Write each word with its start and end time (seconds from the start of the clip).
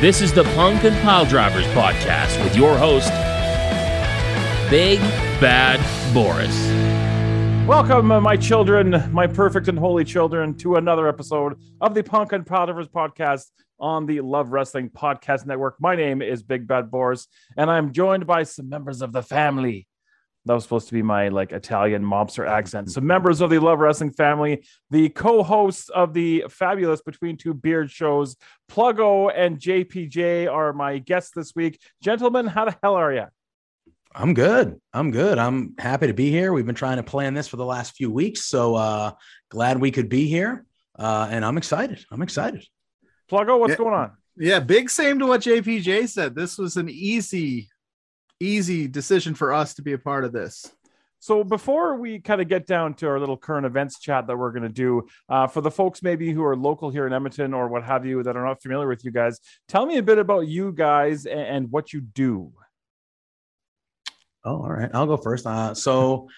This 0.00 0.20
is 0.20 0.32
the 0.32 0.44
Punk 0.54 0.84
and 0.84 0.96
Pile 1.02 1.26
Drivers 1.26 1.66
podcast 1.74 2.40
with 2.44 2.54
your 2.54 2.78
host, 2.78 3.10
Big 4.70 5.00
Bad 5.40 5.80
Boris. 6.14 6.56
Welcome, 7.66 8.12
uh, 8.12 8.20
my 8.20 8.36
children, 8.36 9.10
my 9.10 9.26
perfect 9.26 9.66
and 9.66 9.76
holy 9.76 10.04
children, 10.04 10.54
to 10.58 10.76
another 10.76 11.08
episode 11.08 11.58
of 11.80 11.94
the 11.94 12.04
Punk 12.04 12.30
and 12.30 12.46
Pile 12.46 12.66
Drivers 12.66 12.86
podcast 12.86 13.46
on 13.80 14.06
the 14.06 14.20
Love 14.20 14.52
Wrestling 14.52 14.88
Podcast 14.88 15.46
Network. 15.46 15.74
My 15.80 15.96
name 15.96 16.22
is 16.22 16.44
Big 16.44 16.68
Bad 16.68 16.92
Boris, 16.92 17.26
and 17.56 17.68
I'm 17.68 17.90
joined 17.90 18.24
by 18.24 18.44
some 18.44 18.68
members 18.68 19.02
of 19.02 19.10
the 19.10 19.24
family. 19.24 19.88
That 20.44 20.54
was 20.54 20.62
supposed 20.62 20.88
to 20.88 20.94
be 20.94 21.02
my 21.02 21.28
like 21.28 21.52
Italian 21.52 22.02
mobster 22.02 22.48
accent. 22.48 22.90
So, 22.90 23.00
members 23.00 23.40
of 23.40 23.50
the 23.50 23.58
Love 23.58 23.80
Wrestling 23.80 24.12
family, 24.12 24.64
the 24.90 25.10
co-hosts 25.10 25.88
of 25.90 26.14
the 26.14 26.44
fabulous 26.48 27.02
Between 27.02 27.36
Two 27.36 27.52
Beards 27.52 27.92
shows, 27.92 28.36
Pluggo 28.70 29.30
and 29.34 29.58
JPJ 29.58 30.50
are 30.50 30.72
my 30.72 30.98
guests 30.98 31.32
this 31.34 31.54
week. 31.54 31.78
Gentlemen, 32.02 32.46
how 32.46 32.64
the 32.64 32.76
hell 32.82 32.94
are 32.94 33.12
you? 33.12 33.26
I'm 34.14 34.32
good. 34.32 34.80
I'm 34.94 35.10
good. 35.10 35.38
I'm 35.38 35.74
happy 35.78 36.06
to 36.06 36.14
be 36.14 36.30
here. 36.30 36.52
We've 36.52 36.64
been 36.66 36.74
trying 36.74 36.96
to 36.96 37.02
plan 37.02 37.34
this 37.34 37.46
for 37.46 37.56
the 37.58 37.66
last 37.66 37.94
few 37.94 38.10
weeks, 38.10 38.44
so 38.46 38.74
uh 38.74 39.12
glad 39.50 39.78
we 39.80 39.90
could 39.90 40.08
be 40.08 40.26
here. 40.28 40.64
Uh 40.98 41.28
and 41.30 41.44
I'm 41.44 41.58
excited. 41.58 42.04
I'm 42.10 42.22
excited. 42.22 42.64
Pluggo, 43.30 43.58
what's 43.60 43.72
Yeah. 43.72 43.76
going 43.76 43.94
on? 43.94 44.12
Yeah, 44.38 44.60
big 44.60 44.88
same 44.88 45.18
to 45.18 45.26
what 45.26 45.42
JPJ 45.42 46.08
said. 46.08 46.34
This 46.34 46.56
was 46.56 46.76
an 46.78 46.88
easy, 46.88 47.68
easy 48.40 48.88
decision 48.88 49.34
for 49.34 49.52
us 49.52 49.74
to 49.74 49.82
be 49.82 49.92
a 49.92 49.98
part 49.98 50.24
of 50.24 50.32
this. 50.32 50.70
So 51.20 51.42
before 51.42 51.96
we 51.96 52.20
kind 52.20 52.40
of 52.40 52.48
get 52.48 52.66
down 52.66 52.94
to 52.94 53.08
our 53.08 53.18
little 53.18 53.36
current 53.36 53.66
events 53.66 53.98
chat 53.98 54.26
that 54.28 54.36
we're 54.36 54.52
going 54.52 54.62
to 54.62 54.68
do, 54.68 55.06
uh, 55.28 55.48
for 55.48 55.60
the 55.60 55.70
folks 55.70 56.02
maybe 56.02 56.32
who 56.32 56.44
are 56.44 56.56
local 56.56 56.90
here 56.90 57.06
in 57.06 57.12
Edmonton 57.12 57.54
or 57.54 57.68
what 57.68 57.82
have 57.82 58.06
you 58.06 58.22
that 58.22 58.36
are 58.36 58.44
not 58.44 58.62
familiar 58.62 58.86
with 58.86 59.04
you 59.04 59.10
guys, 59.10 59.40
tell 59.66 59.84
me 59.84 59.98
a 59.98 60.02
bit 60.02 60.18
about 60.18 60.46
you 60.46 60.70
guys 60.72 61.26
and, 61.26 61.40
and 61.40 61.72
what 61.72 61.92
you 61.92 62.00
do. 62.00 62.52
Oh, 64.44 64.62
all 64.62 64.70
right. 64.70 64.90
I'll 64.94 65.06
go 65.06 65.16
first. 65.16 65.46
Uh 65.46 65.74
so 65.74 66.28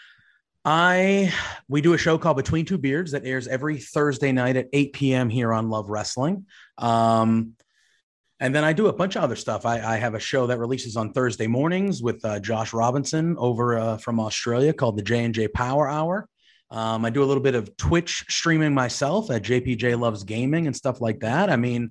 I 0.65 1.33
we 1.69 1.81
do 1.81 1.93
a 1.93 1.99
show 1.99 2.17
called 2.17 2.39
Between 2.39 2.65
Two 2.65 2.79
Beards 2.79 3.13
that 3.13 3.27
airs 3.27 3.47
every 3.47 3.79
Thursday 3.79 4.33
night 4.33 4.57
at 4.57 4.69
8 4.73 4.93
p.m. 4.93 5.29
here 5.29 5.53
on 5.53 5.69
Love 5.69 5.91
Wrestling. 5.91 6.47
Um 6.79 7.55
and 8.41 8.55
then 8.55 8.65
I 8.65 8.73
do 8.73 8.87
a 8.87 8.93
bunch 8.93 9.17
of 9.17 9.23
other 9.23 9.37
stuff. 9.37 9.67
I, 9.67 9.81
I 9.81 9.97
have 9.99 10.15
a 10.15 10.19
show 10.19 10.47
that 10.47 10.59
releases 10.59 10.97
on 10.97 11.13
Thursday 11.13 11.47
mornings 11.47 12.03
with 12.03 12.25
uh, 12.25 12.41
Josh 12.41 12.73
Robinson 12.73 13.37
over 13.39 13.79
uh, 13.79 13.97
from 13.99 14.19
Australia 14.19 14.73
called 14.73 14.97
the 14.97 15.03
J 15.03 15.25
and 15.25 15.35
J 15.35 15.47
Power 15.47 15.89
Hour. 15.89 16.27
Um, 16.71 17.05
I 17.05 17.11
do 17.11 17.23
a 17.23 17.27
little 17.27 17.43
bit 17.43 17.55
of 17.55 17.77
Twitch 17.77 18.25
streaming 18.29 18.73
myself 18.73 19.31
at 19.31 19.43
JPJ 19.43 19.99
Loves 19.99 20.25
Gaming 20.25 20.67
and 20.67 20.75
stuff 20.75 21.01
like 21.03 21.21
that. 21.21 21.51
I 21.51 21.57
mean, 21.57 21.91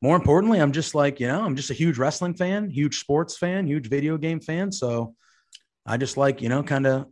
more 0.00 0.16
importantly, 0.16 0.60
I'm 0.60 0.72
just 0.72 0.94
like 0.94 1.20
you 1.20 1.28
know, 1.28 1.44
I'm 1.44 1.56
just 1.56 1.70
a 1.70 1.74
huge 1.74 1.98
wrestling 1.98 2.34
fan, 2.34 2.70
huge 2.70 2.98
sports 2.98 3.36
fan, 3.36 3.66
huge 3.66 3.88
video 3.88 4.16
game 4.16 4.40
fan. 4.40 4.72
So 4.72 5.14
I 5.84 5.98
just 5.98 6.16
like 6.16 6.40
you 6.40 6.48
know, 6.48 6.62
kind 6.62 6.86
of 6.86 7.06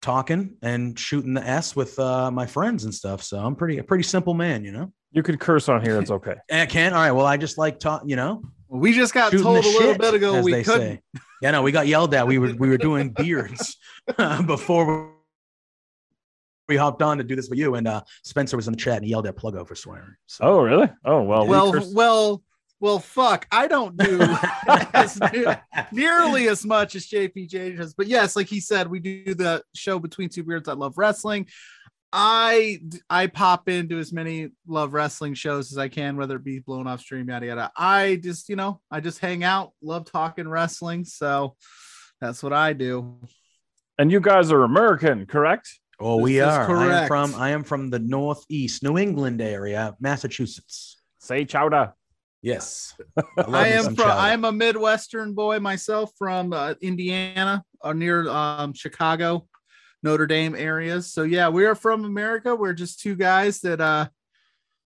talking 0.00 0.56
and 0.62 0.98
shooting 0.98 1.34
the 1.34 1.46
s 1.46 1.74
with 1.74 1.98
uh, 1.98 2.30
my 2.30 2.46
friends 2.46 2.84
and 2.84 2.94
stuff. 2.94 3.22
So 3.22 3.38
I'm 3.38 3.56
pretty 3.56 3.78
a 3.78 3.84
pretty 3.84 4.04
simple 4.04 4.34
man, 4.34 4.62
you 4.62 4.70
know. 4.72 4.92
You 5.12 5.22
could 5.22 5.40
curse 5.40 5.68
on 5.68 5.82
here; 5.82 6.00
it's 6.00 6.10
okay. 6.10 6.34
I 6.52 6.66
can't. 6.66 6.94
All 6.94 7.00
right. 7.00 7.10
Well, 7.12 7.26
I 7.26 7.36
just 7.36 7.58
like 7.58 7.78
talk. 7.80 8.02
You 8.06 8.16
know, 8.16 8.42
we 8.68 8.92
just 8.92 9.12
got 9.12 9.32
told 9.32 9.44
a 9.44 9.50
little 9.50 9.72
shit, 9.72 9.98
bit 9.98 10.14
ago 10.14 10.36
as 10.36 10.44
we 10.44 10.52
they 10.52 10.62
couldn't. 10.62 10.98
say. 11.14 11.20
Yeah, 11.42 11.52
no, 11.52 11.62
we 11.62 11.72
got 11.72 11.86
yelled 11.86 12.14
at. 12.14 12.26
We 12.26 12.38
were 12.38 12.54
we 12.54 12.68
were 12.68 12.78
doing 12.78 13.10
beards 13.16 13.76
before 14.46 15.12
we 16.68 16.76
hopped 16.76 17.02
on 17.02 17.18
to 17.18 17.24
do 17.24 17.34
this 17.34 17.48
with 17.50 17.58
you, 17.58 17.74
and 17.74 17.88
uh, 17.88 18.02
Spencer 18.22 18.56
was 18.56 18.68
in 18.68 18.72
the 18.72 18.78
chat 18.78 18.96
and 18.96 19.04
he 19.04 19.10
yelled 19.10 19.26
at 19.26 19.36
Pluggo 19.36 19.66
for 19.66 19.74
swearing. 19.74 20.14
So 20.26 20.44
Oh, 20.44 20.60
really? 20.60 20.88
Oh, 21.04 21.22
well. 21.22 21.42
we 21.42 21.50
Well, 21.50 21.72
curse- 21.72 21.92
well, 21.92 22.42
well, 22.78 22.98
fuck. 23.00 23.46
I 23.50 23.66
don't 23.66 23.96
do 23.96 24.20
as 24.94 25.18
nearly 25.92 26.48
as 26.48 26.64
much 26.64 26.94
as 26.94 27.06
JPJ 27.08 27.76
does, 27.76 27.92
but 27.94 28.06
yes, 28.06 28.36
like 28.36 28.46
he 28.46 28.60
said, 28.60 28.88
we 28.88 29.00
do 29.00 29.34
the 29.34 29.62
show 29.74 29.98
between 29.98 30.28
two 30.28 30.44
beards. 30.44 30.68
I 30.68 30.74
love 30.74 30.96
wrestling. 30.96 31.48
I 32.12 32.80
I 33.08 33.28
pop 33.28 33.68
into 33.68 33.98
as 33.98 34.12
many 34.12 34.50
love 34.66 34.92
wrestling 34.94 35.34
shows 35.34 35.70
as 35.72 35.78
I 35.78 35.88
can, 35.88 36.16
whether 36.16 36.36
it 36.36 36.44
be 36.44 36.58
blown 36.58 36.86
off 36.86 37.00
stream, 37.00 37.28
yada 37.28 37.46
yada. 37.46 37.70
I 37.76 38.16
just 38.22 38.48
you 38.48 38.56
know 38.56 38.80
I 38.90 39.00
just 39.00 39.18
hang 39.20 39.44
out, 39.44 39.72
love 39.82 40.10
talking 40.10 40.48
wrestling, 40.48 41.04
so 41.04 41.56
that's 42.20 42.42
what 42.42 42.52
I 42.52 42.72
do. 42.72 43.20
and 43.98 44.10
you 44.10 44.20
guys 44.20 44.50
are 44.50 44.64
American, 44.64 45.26
correct? 45.26 45.68
oh, 46.00 46.16
we 46.16 46.34
This 46.34 46.48
is 46.48 46.54
are. 46.54 46.60
I 46.60 46.64
am 46.64 46.68
correct. 46.88 47.08
from 47.08 47.34
I 47.36 47.50
am 47.50 47.62
from 47.62 47.90
the 47.90 47.98
northeast 47.98 48.82
New 48.82 48.98
England 48.98 49.40
area, 49.40 49.94
Massachusetts. 50.00 50.96
Say 51.18 51.44
chowda. 51.44 51.92
Yes, 52.42 52.94
love 53.36 53.54
I 53.54 53.68
am 53.68 53.84
from 53.84 53.96
chowder. 53.96 54.10
I 54.10 54.32
am 54.32 54.44
a 54.46 54.52
Midwestern 54.52 55.34
boy 55.34 55.60
myself 55.60 56.10
from 56.18 56.52
uh, 56.54 56.74
Indiana 56.80 57.62
or 57.82 57.92
near 57.94 58.28
um, 58.30 58.72
Chicago, 58.72 59.46
Notre 60.02 60.26
Dame 60.26 60.54
areas. 60.54 61.12
So 61.12 61.22
yeah, 61.22 61.48
we 61.48 61.64
are 61.64 61.74
from 61.74 62.04
America. 62.04 62.54
We're 62.54 62.72
just 62.72 63.00
two 63.00 63.16
guys 63.16 63.60
that 63.60 63.80
uh 63.80 64.08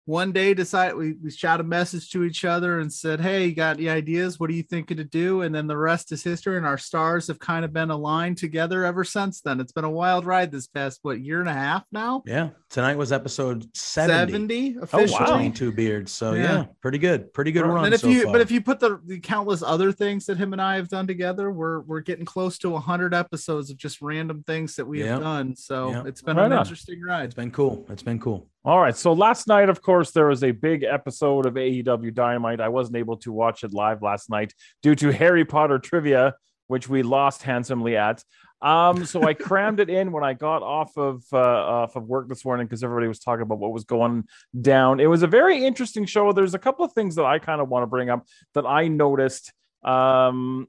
one 0.08 0.32
day 0.32 0.54
decided 0.54 0.96
we, 0.96 1.14
we 1.22 1.30
shot 1.30 1.60
a 1.60 1.64
message 1.64 2.10
to 2.12 2.24
each 2.24 2.46
other 2.46 2.80
and 2.80 2.92
said, 2.92 3.20
Hey, 3.20 3.48
you 3.48 3.54
got 3.54 3.76
any 3.76 3.90
ideas? 3.90 4.40
What 4.40 4.50
are 4.50 4.54
you 4.54 4.64
thinking 4.64 4.96
to 4.98 5.04
do? 5.04 5.42
And 5.42 5.54
then 5.54 5.68
the 5.68 5.78
rest 5.78 6.14
is 6.14 6.24
history. 6.24 6.56
And 6.56 6.66
our 6.66 6.78
stars 6.78 7.28
have 7.28 7.40
kind 7.40 7.66
of 7.66 7.74
been 7.74 7.92
aligned 7.92 8.38
together 8.38 8.86
ever 8.86 9.04
since 9.04 9.42
then. 9.42 9.60
It's 9.60 9.74
been 9.74 9.84
a 9.84 9.90
wild 9.90 10.26
ride 10.26 10.50
this 10.50 10.66
past 10.66 11.00
what 11.02 11.20
year 11.20 11.42
and 11.42 11.50
a 11.50 11.54
half 11.54 11.84
now? 11.92 12.24
Yeah, 12.26 12.52
tonight 12.70 12.96
was 12.96 13.12
episode 13.12 13.66
70, 13.76 14.32
70 14.32 14.76
wow. 14.78 14.82
officially. 14.84 15.26
between 15.26 15.52
two 15.54 15.74
beards. 15.74 16.14
So 16.14 16.34
yeah, 16.34 16.42
Yeah. 16.42 16.66
pretty 16.82 17.00
good, 17.00 17.34
pretty 17.34 17.52
good 17.52 17.66
run. 17.66 17.84
and 17.84 17.94
if 17.94 18.00
so 18.00 18.08
you 18.08 18.24
far. 18.24 18.32
but 18.32 18.42
if 18.42 18.50
you 18.50 18.62
put 18.62 18.80
the, 18.80 19.02
the 19.06 19.20
countless 19.20 19.62
other 19.62 19.92
things 19.92 20.26
that 20.28 20.38
him 20.38 20.54
and 20.54 20.62
i 20.62 20.76
have 20.78 20.88
done 20.88 21.06
together 21.06 21.52
we're 21.52 21.82
we're 21.82 22.00
getting 22.00 22.24
close 22.26 22.58
to 22.60 22.70
100 22.70 23.14
episodes 23.14 23.70
of 23.70 23.78
just 23.78 24.02
random 24.02 24.42
things 24.48 24.76
that 24.78 24.86
we 24.86 25.00
Yep. 25.00 25.10
have 25.10 25.22
done 25.22 25.56
so 25.56 25.92
Yep. 25.92 26.06
it's 26.08 26.22
been 26.22 26.38
Right 26.38 26.46
an 26.46 26.54
on. 26.54 26.60
interesting 26.60 27.02
ride 27.02 27.26
it's 27.26 27.36
been 27.36 27.52
cool. 27.52 27.86
It's 27.90 28.04
been 28.04 28.20
cool. 28.20 28.48
All 28.68 28.82
right. 28.82 28.98
So 28.98 29.14
last 29.14 29.48
night, 29.48 29.70
of 29.70 29.82
course, 29.82 30.12
there 30.12 30.28
was 30.28 30.44
a 30.44 30.52
big 30.52 30.84
episode 30.84 31.46
of 31.46 31.54
AEW 31.54 32.14
Dynamite. 32.14 32.60
I 32.60 32.68
wasn't 32.68 32.98
able 32.98 33.16
to 33.20 33.32
watch 33.32 33.64
it 33.64 33.74
live 33.74 34.02
last 34.02 34.30
night 34.30 34.54
due 34.84 34.94
to 34.96 35.10
Harry 35.14 35.46
Potter 35.46 35.80
trivia, 35.80 36.36
which 36.68 36.90
we 36.90 37.02
lost 37.02 37.44
handsomely 37.44 37.96
at. 37.96 38.22
Um, 38.62 39.06
so 39.06 39.24
I 39.24 39.36
crammed 39.36 39.80
it 39.80 39.90
in 39.90 40.12
when 40.12 40.26
I 40.26 40.34
got 40.34 40.64
off 40.64 40.98
of 40.98 41.24
uh, 41.32 41.38
off 41.38 41.96
of 41.96 42.10
work 42.10 42.28
this 42.28 42.44
morning 42.44 42.68
because 42.68 42.84
everybody 42.84 43.08
was 43.08 43.20
talking 43.20 43.44
about 43.44 43.60
what 43.60 43.72
was 43.72 43.86
going 43.86 44.26
down. 44.60 45.00
It 45.00 45.08
was 45.08 45.24
a 45.24 45.28
very 45.28 45.66
interesting 45.66 46.06
show. 46.06 46.34
There's 46.34 46.54
a 46.54 46.60
couple 46.60 46.84
of 46.84 46.92
things 46.92 47.16
that 47.16 47.26
I 47.26 47.40
kind 47.40 47.62
of 47.62 47.70
want 47.70 47.84
to 47.84 47.88
bring 47.88 48.10
up 48.10 48.26
that 48.54 48.66
I 48.66 48.90
noticed. 48.90 49.54
Um, 49.82 50.68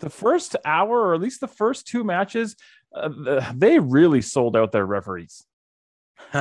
the 0.00 0.10
first 0.10 0.56
hour, 0.64 0.98
or 0.98 1.14
at 1.14 1.20
least 1.20 1.40
the 1.40 1.46
first 1.46 1.86
two 1.86 2.02
matches, 2.02 2.56
uh, 2.92 3.52
they 3.54 3.78
really 3.78 4.20
sold 4.20 4.56
out 4.56 4.72
their 4.72 4.84
referees. 4.84 5.46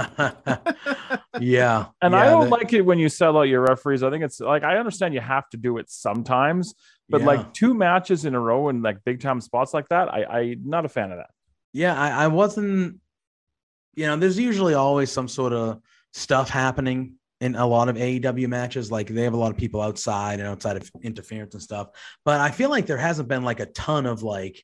yeah, 1.39 1.85
And 2.01 2.13
yeah, 2.13 2.19
I 2.19 2.25
don't 2.25 2.49
that- 2.49 2.51
like 2.51 2.73
it 2.73 2.81
when 2.81 2.99
you 2.99 3.09
sell 3.09 3.37
out 3.37 3.43
your 3.43 3.61
referees. 3.61 4.03
I 4.03 4.09
think 4.09 4.23
it's 4.23 4.39
like 4.39 4.63
I 4.63 4.77
understand 4.77 5.13
you 5.13 5.21
have 5.21 5.49
to 5.49 5.57
do 5.57 5.77
it 5.77 5.89
sometimes, 5.89 6.73
but 7.09 7.21
yeah. 7.21 7.27
like 7.27 7.53
two 7.53 7.73
matches 7.73 8.25
in 8.25 8.35
a 8.35 8.39
row 8.39 8.69
in 8.69 8.81
like 8.81 9.03
big 9.05 9.19
time 9.21 9.41
spots 9.41 9.73
like 9.73 9.87
that, 9.89 10.13
I 10.13 10.23
I'm 10.39 10.61
not 10.65 10.85
a 10.85 10.89
fan 10.89 11.11
of 11.11 11.17
that. 11.17 11.29
yeah, 11.73 11.99
I, 11.99 12.25
I 12.25 12.27
wasn't. 12.27 12.99
You 13.95 14.07
know, 14.07 14.15
there's 14.15 14.39
usually 14.39 14.75
always 14.75 15.11
some 15.11 15.27
sort 15.27 15.51
of 15.51 15.81
stuff 16.13 16.49
happening 16.49 17.15
in 17.41 17.55
a 17.55 17.65
lot 17.65 17.89
of 17.89 17.95
AEW 17.95 18.47
matches. 18.47 18.91
Like 18.91 19.07
they 19.07 19.23
have 19.23 19.33
a 19.33 19.37
lot 19.37 19.51
of 19.51 19.57
people 19.57 19.81
outside 19.81 20.39
and 20.39 20.47
outside 20.47 20.77
of 20.77 20.89
interference 21.01 21.53
and 21.53 21.63
stuff. 21.63 21.89
But 22.23 22.39
I 22.39 22.51
feel 22.51 22.69
like 22.69 22.85
there 22.85 22.97
hasn't 22.97 23.27
been 23.27 23.43
like 23.43 23.59
a 23.59 23.65
ton 23.65 24.05
of 24.05 24.23
like 24.23 24.63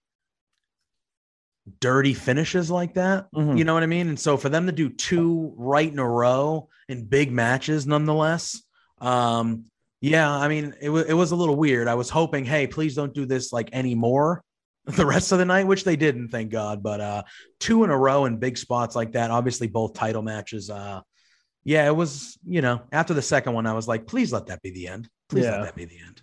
dirty 1.80 2.14
finishes 2.14 2.70
like 2.70 2.94
that. 2.96 3.28
Mhm. 3.34 3.58
You 3.58 3.64
know 3.64 3.74
what 3.74 3.84
I 3.84 3.88
mean? 3.88 4.08
And 4.10 4.20
so 4.20 4.38
for 4.38 4.50
them 4.50 4.66
to 4.68 4.72
do 4.72 4.90
two 4.90 5.54
right 5.58 5.92
in 5.92 6.00
a 6.00 6.08
row 6.08 6.70
in 6.88 7.06
big 7.06 7.32
matches, 7.32 7.88
nonetheless, 7.88 8.62
um, 9.02 9.66
yeah, 10.02 10.32
I 10.32 10.48
mean, 10.48 10.74
it, 10.82 10.90
wa- 10.90 11.00
it 11.08 11.14
was 11.14 11.32
a 11.32 11.36
little 11.36 11.56
weird. 11.56 11.88
I 11.88 11.96
was 11.96 12.10
hoping, 12.10 12.46
hey, 12.46 12.68
please 12.68 12.96
don't 12.96 13.14
do 13.14 13.26
this 13.26 13.52
like 13.52 13.70
anymore 13.74 14.44
the 14.86 15.06
rest 15.06 15.32
of 15.32 15.40
the 15.40 15.46
night, 15.46 15.66
which 15.66 15.84
they 15.84 15.96
didn't, 15.96 16.30
thank 16.30 16.52
God. 16.52 16.84
But 16.84 17.02
uh, 17.02 17.24
two 17.60 17.84
in 17.84 17.90
a 17.90 17.98
row 17.98 18.26
in 18.26 18.38
big 18.38 18.58
spots 18.58 18.96
like 18.96 19.14
that, 19.14 19.32
obviously 19.32 19.68
both 19.68 19.94
title 19.96 20.22
matches. 20.22 20.70
Uh, 20.70 21.02
yeah, 21.64 21.88
it 21.88 21.96
was, 21.96 22.38
you 22.46 22.62
know, 22.62 22.82
after 22.92 23.16
the 23.16 23.22
second 23.24 23.54
one, 23.54 23.66
I 23.66 23.74
was 23.74 23.88
like, 23.88 24.06
please 24.06 24.32
let 24.32 24.46
that 24.48 24.62
be 24.62 24.70
the 24.70 24.88
end. 24.88 25.10
Please 25.30 25.46
Yeah. 25.46 25.52
let 25.58 25.64
that 25.64 25.76
be 25.76 25.86
the 25.86 25.98
end. 26.06 26.22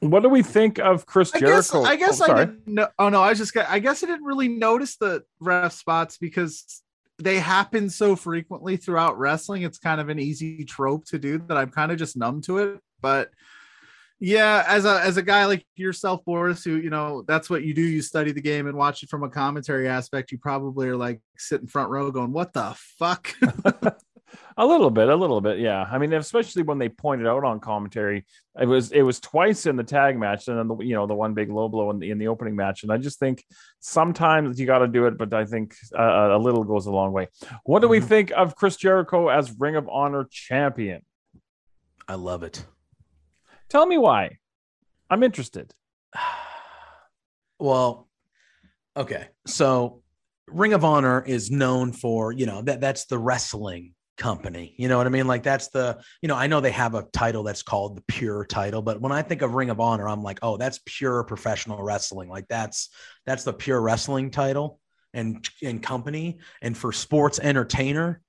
What 0.00 0.22
do 0.22 0.28
we 0.28 0.42
think 0.42 0.78
of 0.78 1.06
Chris 1.06 1.30
I 1.34 1.40
guess 1.40 1.70
Jericho? 1.70 1.82
I 1.88 1.96
guess 1.96 2.20
Oh, 2.20 2.24
I 2.24 2.26
sorry. 2.26 2.46
didn't 2.46 2.66
know. 2.66 2.88
Oh 2.98 3.08
no, 3.10 3.22
I 3.22 3.30
was 3.30 3.38
just 3.38 3.56
I 3.56 3.78
guess 3.78 4.02
I 4.02 4.06
didn't 4.06 4.24
really 4.24 4.48
notice 4.48 4.96
the 4.96 5.22
ref 5.40 5.72
spots 5.72 6.16
because 6.18 6.82
they 7.18 7.38
happen 7.38 7.90
so 7.90 8.16
frequently 8.16 8.76
throughout 8.78 9.18
wrestling. 9.18 9.62
It's 9.62 9.78
kind 9.78 10.00
of 10.00 10.08
an 10.08 10.18
easy 10.18 10.64
trope 10.64 11.04
to 11.06 11.18
do 11.18 11.38
that 11.48 11.56
I'm 11.56 11.70
kind 11.70 11.92
of 11.92 11.98
just 11.98 12.16
numb 12.16 12.40
to 12.42 12.58
it. 12.58 12.80
But 13.02 13.30
yeah, 14.22 14.64
as 14.66 14.84
a 14.84 15.00
as 15.02 15.16
a 15.16 15.22
guy 15.22 15.44
like 15.46 15.66
yourself, 15.76 16.24
Boris, 16.24 16.64
who 16.64 16.76
you 16.76 16.90
know 16.90 17.22
that's 17.26 17.48
what 17.50 17.62
you 17.62 17.74
do. 17.74 17.82
You 17.82 18.02
study 18.02 18.32
the 18.32 18.40
game 18.42 18.66
and 18.66 18.76
watch 18.76 19.02
it 19.02 19.08
from 19.10 19.22
a 19.22 19.28
commentary 19.30 19.88
aspect. 19.88 20.32
You 20.32 20.38
probably 20.38 20.88
are 20.88 20.96
like 20.96 21.20
sitting 21.36 21.66
front 21.66 21.90
row, 21.90 22.10
going, 22.10 22.32
"What 22.32 22.52
the 22.52 22.74
fuck?" 22.76 23.34
A 24.56 24.66
little 24.66 24.90
bit, 24.90 25.08
a 25.08 25.16
little 25.16 25.40
bit, 25.40 25.58
yeah. 25.58 25.82
I 25.90 25.98
mean, 25.98 26.12
especially 26.12 26.62
when 26.62 26.78
they 26.78 26.88
pointed 26.88 27.26
out 27.26 27.44
on 27.44 27.60
commentary, 27.60 28.26
it 28.60 28.66
was 28.66 28.92
it 28.92 29.02
was 29.02 29.18
twice 29.20 29.66
in 29.66 29.76
the 29.76 29.84
tag 29.84 30.18
match, 30.18 30.48
and 30.48 30.58
then 30.58 30.68
the 30.68 30.76
you 30.78 30.94
know 30.94 31.06
the 31.06 31.14
one 31.14 31.34
big 31.34 31.50
low 31.50 31.68
blow 31.68 31.90
in 31.90 31.98
the 31.98 32.10
in 32.10 32.18
the 32.18 32.28
opening 32.28 32.54
match. 32.56 32.82
And 32.82 32.92
I 32.92 32.98
just 32.98 33.18
think 33.18 33.42
sometimes 33.80 34.60
you 34.60 34.66
got 34.66 34.78
to 34.80 34.88
do 34.88 35.06
it, 35.06 35.16
but 35.16 35.32
I 35.32 35.44
think 35.46 35.74
uh, 35.98 36.36
a 36.36 36.38
little 36.38 36.64
goes 36.64 36.86
a 36.86 36.90
long 36.90 37.12
way. 37.12 37.28
What 37.64 37.80
do 37.80 37.88
we 37.88 38.00
Mhm. 38.00 38.04
think 38.04 38.32
of 38.32 38.54
Chris 38.56 38.76
Jericho 38.76 39.28
as 39.28 39.54
Ring 39.58 39.76
of 39.76 39.88
Honor 39.88 40.26
champion? 40.30 41.02
I 42.06 42.14
love 42.14 42.42
it. 42.42 42.66
Tell 43.68 43.86
me 43.86 43.98
why. 43.98 44.38
I'm 45.08 45.22
interested. 45.22 45.72
Well, 47.58 48.08
okay. 48.96 49.28
So 49.46 50.02
Ring 50.48 50.72
of 50.72 50.84
Honor 50.84 51.22
is 51.22 51.50
known 51.50 51.92
for, 51.92 52.32
you 52.32 52.46
know, 52.46 52.62
that 52.62 52.80
that's 52.80 53.04
the 53.06 53.18
wrestling 53.18 53.94
company. 54.20 54.74
You 54.76 54.86
know 54.88 54.98
what 54.98 55.06
I 55.06 55.10
mean? 55.10 55.26
Like 55.26 55.42
that's 55.42 55.68
the, 55.68 56.00
you 56.22 56.28
know, 56.28 56.36
I 56.36 56.46
know 56.46 56.60
they 56.60 56.70
have 56.70 56.94
a 56.94 57.02
title 57.12 57.42
that's 57.42 57.62
called 57.62 57.96
the 57.96 58.02
pure 58.02 58.44
title, 58.44 58.82
but 58.82 59.00
when 59.00 59.10
I 59.10 59.22
think 59.22 59.42
of 59.42 59.54
Ring 59.54 59.70
of 59.70 59.80
Honor, 59.80 60.08
I'm 60.08 60.22
like, 60.22 60.38
oh, 60.42 60.56
that's 60.56 60.78
pure 60.84 61.24
professional 61.24 61.82
wrestling. 61.82 62.28
Like 62.28 62.46
that's 62.46 62.90
that's 63.26 63.42
the 63.42 63.52
pure 63.52 63.80
wrestling 63.80 64.30
title 64.30 64.78
and 65.12 65.44
and 65.62 65.82
company. 65.82 66.38
And 66.62 66.76
for 66.76 66.92
sports 66.92 67.40
entertainer, 67.40 68.20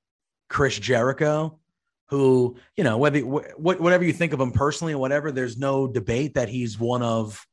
Chris 0.49 0.79
Jericho, 0.79 1.59
who, 2.07 2.55
you 2.75 2.83
know, 2.83 2.97
whether 2.97 3.19
wh- 3.19 3.59
whatever 3.59 4.03
you 4.03 4.13
think 4.13 4.33
of 4.33 4.41
him 4.41 4.51
personally 4.51 4.93
or 4.93 4.97
whatever, 4.97 5.31
there's 5.31 5.57
no 5.57 5.87
debate 5.87 6.35
that 6.35 6.49
he's 6.49 6.79
one 6.79 7.03
of 7.03 7.45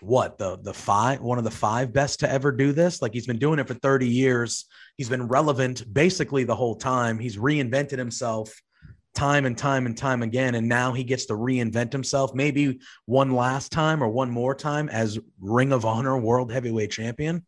what 0.00 0.38
the 0.38 0.58
the 0.58 0.74
five 0.74 1.20
one 1.20 1.38
of 1.38 1.44
the 1.44 1.50
five 1.50 1.92
best 1.92 2.20
to 2.20 2.30
ever 2.30 2.52
do 2.52 2.72
this? 2.72 3.02
Like 3.02 3.12
he's 3.12 3.26
been 3.26 3.38
doing 3.38 3.58
it 3.58 3.68
for 3.68 3.74
30 3.74 4.08
years. 4.08 4.66
He's 4.96 5.08
been 5.08 5.28
relevant 5.28 5.92
basically 5.92 6.44
the 6.44 6.56
whole 6.56 6.76
time. 6.76 7.18
He's 7.18 7.36
reinvented 7.36 7.98
himself 7.98 8.54
time 9.14 9.46
and 9.46 9.56
time 9.56 9.86
and 9.86 9.96
time 9.96 10.22
again 10.22 10.54
and 10.54 10.68
now 10.68 10.92
he 10.92 11.02
gets 11.02 11.24
to 11.24 11.32
reinvent 11.32 11.90
himself 11.90 12.34
maybe 12.34 12.78
one 13.06 13.32
last 13.32 13.72
time 13.72 14.02
or 14.02 14.08
one 14.08 14.30
more 14.30 14.54
time 14.54 14.90
as 14.90 15.18
ring 15.40 15.72
of 15.72 15.86
honor 15.86 16.18
world 16.18 16.52
heavyweight 16.52 16.90
champion. 16.90 17.44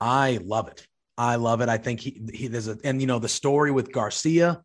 I 0.00 0.38
love 0.44 0.68
it. 0.68 0.86
I 1.18 1.36
love 1.36 1.60
it. 1.60 1.68
I 1.68 1.76
think 1.76 2.00
he, 2.00 2.22
he 2.32 2.46
there's 2.46 2.68
a 2.68 2.78
and 2.84 3.00
you 3.00 3.06
know 3.06 3.18
the 3.18 3.28
story 3.28 3.70
with 3.70 3.92
garcia 3.92 4.62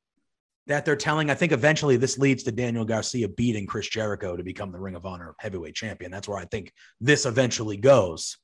that 0.68 0.86
they're 0.86 0.96
telling. 0.96 1.30
I 1.30 1.36
think 1.36 1.52
eventually 1.52 1.98
this 1.98 2.18
leads 2.18 2.44
to 2.44 2.52
Daniel 2.52 2.86
Garcia 2.86 3.28
beating 3.28 3.66
Chris 3.66 3.88
Jericho 3.88 4.38
to 4.38 4.44
become 4.44 4.72
the 4.72 4.80
Ring 4.80 4.96
of 4.96 5.06
Honor 5.06 5.34
heavyweight 5.40 5.76
champion. 5.76 6.12
That's 6.12 6.28
where 6.28 6.38
I 6.38 6.46
think 6.46 6.72
this 7.02 7.26
eventually 7.26 7.78
goes. 7.78 8.38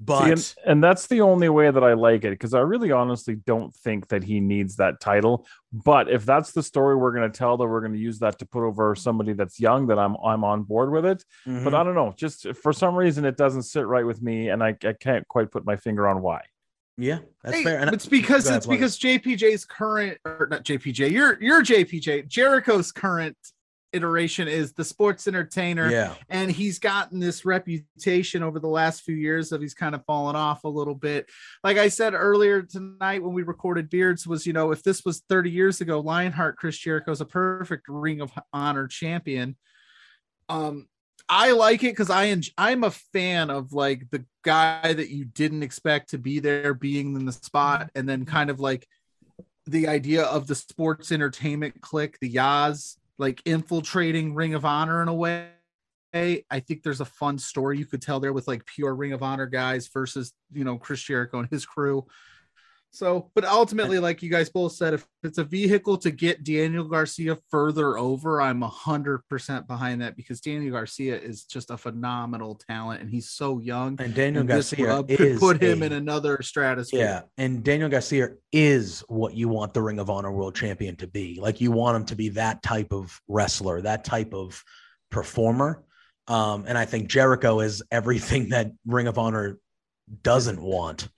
But 0.00 0.24
See, 0.24 0.30
and, 0.32 0.54
and 0.66 0.84
that's 0.84 1.06
the 1.06 1.20
only 1.20 1.48
way 1.48 1.70
that 1.70 1.84
I 1.84 1.94
like 1.94 2.24
it 2.24 2.30
because 2.30 2.52
I 2.52 2.60
really 2.60 2.90
honestly 2.90 3.36
don't 3.36 3.72
think 3.74 4.08
that 4.08 4.24
he 4.24 4.40
needs 4.40 4.76
that 4.76 5.00
title. 5.00 5.46
But 5.72 6.10
if 6.10 6.26
that's 6.26 6.52
the 6.52 6.64
story 6.64 6.96
we're 6.96 7.14
going 7.14 7.30
to 7.30 7.38
tell, 7.38 7.56
that 7.56 7.66
we're 7.66 7.80
going 7.80 7.92
to 7.92 7.98
use 7.98 8.18
that 8.18 8.38
to 8.40 8.46
put 8.46 8.66
over 8.66 8.94
somebody 8.96 9.34
that's 9.34 9.60
young, 9.60 9.86
that 9.86 9.98
I'm 9.98 10.16
I'm 10.24 10.42
on 10.44 10.64
board 10.64 10.90
with 10.90 11.06
it. 11.06 11.24
Mhm. 11.46 11.64
But 11.64 11.74
I 11.74 11.84
don't 11.84 11.94
know, 11.94 12.12
just 12.16 12.54
for 12.56 12.72
some 12.72 12.96
reason 12.96 13.24
it 13.24 13.36
doesn't 13.36 13.62
sit 13.62 13.86
right 13.86 14.04
with 14.04 14.20
me, 14.20 14.48
and 14.48 14.62
I, 14.62 14.76
I 14.84 14.94
can't 14.98 15.26
quite 15.28 15.50
put 15.50 15.64
my 15.64 15.76
finger 15.76 16.08
on 16.08 16.22
why. 16.22 16.42
Yeah, 16.96 17.18
that's 17.42 17.56
Hey, 17.56 17.64
fair. 17.64 17.80
And 17.80 17.92
it's 17.92 18.06
because 18.06 18.46
ahead, 18.46 18.58
it's 18.58 18.66
because 18.66 18.98
JPJ's 18.98 19.64
current 19.64 20.18
or 20.24 20.46
not 20.50 20.64
JPJ, 20.64 21.10
your 21.10 21.42
your 21.42 21.62
JPJ, 21.62 22.28
Jericho's 22.28 22.92
current 22.92 23.36
iteration 23.94 24.48
is 24.48 24.72
the 24.72 24.84
sports 24.84 25.26
entertainer. 25.28 25.88
yeah, 25.88 26.14
And 26.28 26.50
he's 26.50 26.78
gotten 26.78 27.20
this 27.20 27.44
reputation 27.44 28.42
over 28.42 28.58
the 28.58 28.68
last 28.68 29.02
few 29.02 29.14
years 29.14 29.52
of 29.52 29.60
he's 29.60 29.72
kind 29.72 29.94
of 29.94 30.04
fallen 30.04 30.36
off 30.36 30.64
a 30.64 30.68
little 30.68 30.96
bit. 30.96 31.30
Like 31.62 31.78
I 31.78 31.88
said 31.88 32.12
earlier 32.12 32.62
tonight 32.62 33.22
when 33.22 33.32
we 33.32 33.44
recorded 33.44 33.88
Beards, 33.88 34.26
was 34.26 34.46
you 34.46 34.52
know, 34.52 34.72
if 34.72 34.82
this 34.82 35.04
was 35.04 35.22
30 35.28 35.50
years 35.50 35.80
ago, 35.80 36.00
Lionheart 36.00 36.56
Chris 36.56 36.76
Jericho's 36.76 37.20
a 37.20 37.24
perfect 37.24 37.86
ring 37.88 38.20
of 38.20 38.32
honor 38.52 38.88
champion. 38.88 39.56
Um, 40.48 40.88
I 41.28 41.52
like 41.52 41.82
it 41.82 41.92
because 41.92 42.10
I 42.10 42.36
I'm 42.58 42.84
a 42.84 42.90
fan 42.90 43.50
of 43.50 43.72
like 43.72 44.10
the 44.10 44.24
guy 44.42 44.92
that 44.92 45.10
you 45.10 45.24
didn't 45.24 45.62
expect 45.62 46.10
to 46.10 46.18
be 46.18 46.38
there 46.38 46.74
being 46.74 47.14
in 47.16 47.24
the 47.24 47.32
spot, 47.32 47.80
mm-hmm. 47.80 47.98
and 47.98 48.08
then 48.08 48.24
kind 48.24 48.50
of 48.50 48.60
like 48.60 48.86
the 49.66 49.88
idea 49.88 50.24
of 50.24 50.46
the 50.46 50.54
sports 50.54 51.10
entertainment 51.10 51.80
clique, 51.80 52.18
the 52.20 52.30
Yaz, 52.30 52.96
like 53.18 53.40
infiltrating 53.46 54.34
Ring 54.34 54.54
of 54.54 54.64
Honor 54.64 55.02
in 55.02 55.08
a 55.08 55.14
way. 55.14 55.48
I 56.14 56.60
think 56.60 56.82
there's 56.84 57.00
a 57.00 57.06
fun 57.06 57.38
story 57.38 57.78
you 57.78 57.86
could 57.86 58.02
tell 58.02 58.20
there 58.20 58.32
with 58.32 58.46
like 58.46 58.64
pure 58.66 58.94
Ring 58.94 59.12
of 59.12 59.22
Honor 59.22 59.46
guys 59.46 59.88
versus 59.88 60.32
you 60.52 60.64
know 60.64 60.78
Chris 60.78 61.02
Jericho 61.02 61.40
and 61.40 61.48
his 61.48 61.66
crew. 61.66 62.06
So, 62.94 63.28
but 63.34 63.44
ultimately, 63.44 63.98
like 63.98 64.22
you 64.22 64.30
guys 64.30 64.48
both 64.48 64.70
said, 64.72 64.94
if 64.94 65.04
it's 65.24 65.38
a 65.38 65.44
vehicle 65.44 65.96
to 65.98 66.12
get 66.12 66.44
Daniel 66.44 66.84
Garcia 66.84 67.36
further 67.50 67.98
over, 67.98 68.40
I'm 68.40 68.62
a 68.62 68.68
hundred 68.68 69.22
percent 69.28 69.66
behind 69.66 70.00
that 70.00 70.16
because 70.16 70.40
Daniel 70.40 70.70
Garcia 70.72 71.18
is 71.18 71.42
just 71.44 71.70
a 71.70 71.76
phenomenal 71.76 72.54
talent 72.54 73.00
and 73.00 73.10
he's 73.10 73.30
so 73.30 73.58
young. 73.58 73.96
and 74.00 74.14
Daniel 74.14 74.42
And 74.42 74.48
Garcia 74.48 75.02
could 75.02 75.40
put 75.40 75.60
him 75.60 75.82
a- 75.82 75.86
in 75.86 75.92
another 75.92 76.40
stratosphere. 76.42 77.00
Yeah, 77.00 77.22
and 77.36 77.64
Daniel 77.64 77.88
Garcia 77.88 78.28
is 78.52 79.00
what 79.08 79.34
you 79.34 79.48
want 79.48 79.74
the 79.74 79.82
Ring 79.82 79.98
of 79.98 80.08
Honor 80.08 80.30
World 80.30 80.54
Champion 80.54 80.94
to 80.96 81.08
be. 81.08 81.40
Like 81.40 81.60
you 81.60 81.72
want 81.72 81.96
him 81.96 82.04
to 82.06 82.14
be 82.14 82.28
that 82.30 82.62
type 82.62 82.92
of 82.92 83.20
wrestler, 83.26 83.80
that 83.82 84.04
type 84.04 84.32
of 84.32 84.62
performer. 85.10 85.82
Um, 86.28 86.64
and 86.68 86.78
I 86.78 86.84
think 86.84 87.08
Jericho 87.08 87.58
is 87.58 87.82
everything 87.90 88.48
that 88.50 88.70
Ring 88.86 89.08
of 89.08 89.18
Honor 89.18 89.58
doesn't 90.22 90.60
want 90.60 91.08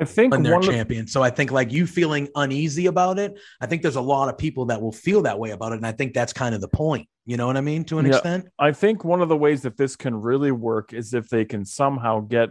I 0.00 0.04
think 0.04 0.34
in 0.34 0.42
their 0.42 0.54
one 0.54 0.62
of, 0.62 0.70
champion. 0.70 1.06
So 1.06 1.22
I 1.22 1.30
think 1.30 1.50
like 1.50 1.72
you 1.72 1.86
feeling 1.86 2.28
uneasy 2.34 2.86
about 2.86 3.18
it. 3.18 3.38
I 3.60 3.66
think 3.66 3.82
there's 3.82 3.96
a 3.96 4.00
lot 4.00 4.28
of 4.28 4.38
people 4.38 4.66
that 4.66 4.80
will 4.80 4.92
feel 4.92 5.22
that 5.22 5.38
way 5.38 5.50
about 5.50 5.72
it, 5.72 5.76
and 5.76 5.86
I 5.86 5.92
think 5.92 6.14
that's 6.14 6.32
kind 6.32 6.54
of 6.54 6.60
the 6.60 6.68
point. 6.68 7.08
You 7.26 7.36
know 7.36 7.46
what 7.46 7.56
I 7.56 7.60
mean? 7.60 7.84
To 7.84 7.98
an 7.98 8.06
Yeah. 8.06 8.14
extent. 8.14 8.48
I 8.58 8.72
think 8.72 9.04
one 9.04 9.20
of 9.20 9.28
the 9.28 9.36
ways 9.36 9.62
that 9.62 9.76
this 9.76 9.96
can 9.96 10.14
really 10.20 10.52
work 10.52 10.92
is 10.92 11.14
if 11.14 11.28
they 11.28 11.44
can 11.44 11.64
somehow 11.64 12.20
get 12.20 12.50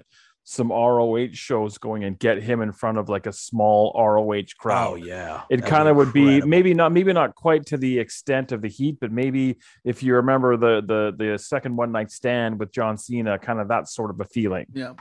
some 0.49 0.71
ROH 0.71 1.33
shows 1.33 1.77
going 1.77 2.05
and 2.05 2.17
get 2.17 2.41
him 2.41 2.61
in 2.61 2.71
front 2.71 2.97
of 2.97 3.09
like 3.09 3.25
a 3.25 3.33
small 3.33 3.91
ROH 3.97 4.53
crowd. 4.57 4.93
Oh 4.93 4.95
yeah, 4.95 5.41
it 5.49 5.65
kind 5.65 5.89
of 5.89 5.97
would 5.97 6.13
be 6.13 6.39
maybe 6.41 6.73
not 6.73 6.93
maybe 6.93 7.11
not 7.11 7.35
quite 7.35 7.65
to 7.65 7.75
the 7.77 7.99
extent 7.99 8.53
of 8.53 8.61
the 8.61 8.69
heat 8.69 8.97
but 9.01 9.11
maybe 9.11 9.57
if 9.83 10.01
you 10.01 10.15
remember 10.15 10.55
the 10.55 10.81
the 10.85 11.13
the 11.17 11.37
second 11.37 11.75
one 11.75 11.91
night 11.91 12.09
stand 12.11 12.57
with 12.59 12.71
john 12.71 12.97
cena 12.97 13.37
kind 13.37 13.59
of 13.59 13.67
that 13.67 13.89
sort 13.89 14.09
of 14.09 14.21
a 14.21 14.23
feeling 14.25 14.65
Yeah. 14.73 14.93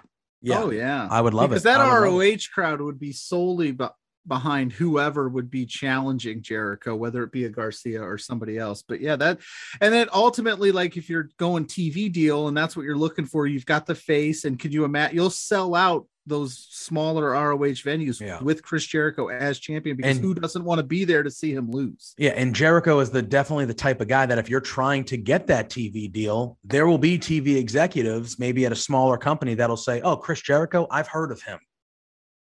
Yeah, 0.47 0.63
Oh 0.63 0.71
yeah. 0.71 1.09
I 1.11 1.21
would 1.21 1.35
love 1.35 1.51
because 1.51 1.63
it. 1.63 1.71
that 1.71 1.81
I 1.81 1.97
it. 1.97 2.01
ROH 2.01 2.53
crowd 2.55 2.81
would 2.81 2.99
be 2.99 3.13
solely 3.13 3.73
be- 3.73 3.87
behind 4.27 4.73
whoever 4.73 5.29
would 5.29 5.51
be 5.51 5.67
challenging 5.67 6.43
Jericho, 6.43 6.95
whether 6.95 7.23
it 7.23 7.33
be 7.33 7.45
a 7.45 7.49
Garcia 7.49 8.03
or 8.03 8.19
somebody 8.19 8.59
else. 8.59 8.83
But 8.87 9.01
yeah, 9.01 9.17
that 9.17 9.41
and 9.81 9.93
then 9.93 10.09
ultimately, 10.13 10.73
like 10.73 10.97
if 10.97 11.09
you're 11.09 11.31
going 11.39 11.67
TV 11.67 12.11
deal 12.13 12.49
and 12.49 12.57
that's 12.57 12.77
what 12.77 12.85
you're 12.85 12.97
looking 12.97 13.27
for, 13.27 13.47
you've 13.47 13.67
got 13.67 13.87
the 13.87 13.95
face, 13.95 14.45
and 14.45 14.59
could 14.59 14.73
you 14.73 14.85
imagine 14.85 15.17
you'll 15.17 15.31
sell 15.31 15.75
out 15.75 16.07
those 16.27 16.67
smaller 16.71 17.31
ROH 17.31 17.83
venues 17.85 18.21
Yeah. 18.21 18.43
with 18.43 18.63
Chris 18.63 18.85
Jericho 18.85 19.29
as 19.29 19.59
champion 19.59 19.97
because 19.97 20.17
And- 20.17 20.25
who 20.25 20.35
doesn't 20.35 20.65
want 20.65 20.79
to 20.81 20.83
be 20.85 21.05
there 21.05 21.23
to 21.23 21.31
see 21.31 21.53
him 21.53 21.71
lose? 21.71 22.15
Yeah, 22.19 22.31
and 22.31 22.55
Jericho 22.55 22.99
is 23.01 23.11
the 23.11 23.23
definitely 23.23 23.67
the 23.67 23.75
type 23.75 24.01
of 24.01 24.09
guy 24.09 24.27
that 24.27 24.39
if 24.39 24.51
you're 24.51 24.61
trying 24.61 25.05
to 25.05 25.17
get 25.17 25.47
that 25.47 25.71
TV 25.71 26.09
deal, 26.09 26.59
there 26.65 26.87
will 26.87 26.99
be 26.99 27.19
TV 27.19 27.57
executives, 27.57 28.39
maybe 28.39 28.67
at 28.67 28.73
a 28.73 28.77
smaller 28.77 29.17
company, 29.17 29.55
that'll 29.55 29.77
say, 29.77 30.01
"Oh, 30.01 30.17
Chris 30.17 30.41
Jericho, 30.43 30.87
I've 30.91 31.09
heard 31.09 31.31
of 31.31 31.43
him. 31.43 31.59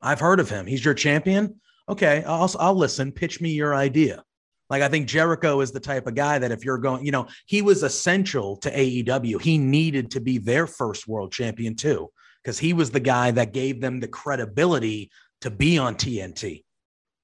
I've 0.02 0.20
heard 0.20 0.40
of 0.40 0.50
him. 0.50 0.66
He's 0.68 0.84
your 0.86 0.94
champion. 0.94 1.60
Okay, 1.90 2.24
I'll 2.26 2.50
I'll 2.60 2.76
listen. 2.76 3.12
Pitch 3.12 3.42
me 3.42 3.50
your 3.52 3.74
idea." 3.76 4.24
Like 4.70 4.82
I 4.84 4.88
think 4.88 5.08
Jericho 5.08 5.60
is 5.60 5.72
the 5.72 5.82
type 5.82 6.08
of 6.08 6.16
guy 6.16 6.40
that 6.40 6.52
if 6.52 6.64
you're 6.64 6.78
going, 6.78 7.06
you 7.06 7.12
know, 7.12 7.28
he 7.46 7.62
was 7.62 7.84
essential 7.84 8.56
to 8.58 8.72
AEW. 8.72 9.38
He 9.42 9.58
needed 9.58 10.12
to 10.12 10.22
be 10.22 10.38
their 10.38 10.66
first 10.66 11.08
world 11.10 11.34
champion 11.34 11.76
too, 11.76 12.10
because 12.44 12.58
he 12.60 12.74
was 12.74 12.92
the 12.92 13.00
guy 13.00 13.32
that 13.32 13.54
gave 13.54 13.82
them 13.82 14.00
the 14.00 14.08
credibility 14.08 15.12
to 15.42 15.50
be 15.52 15.78
on 15.78 15.96
TNT 15.96 16.64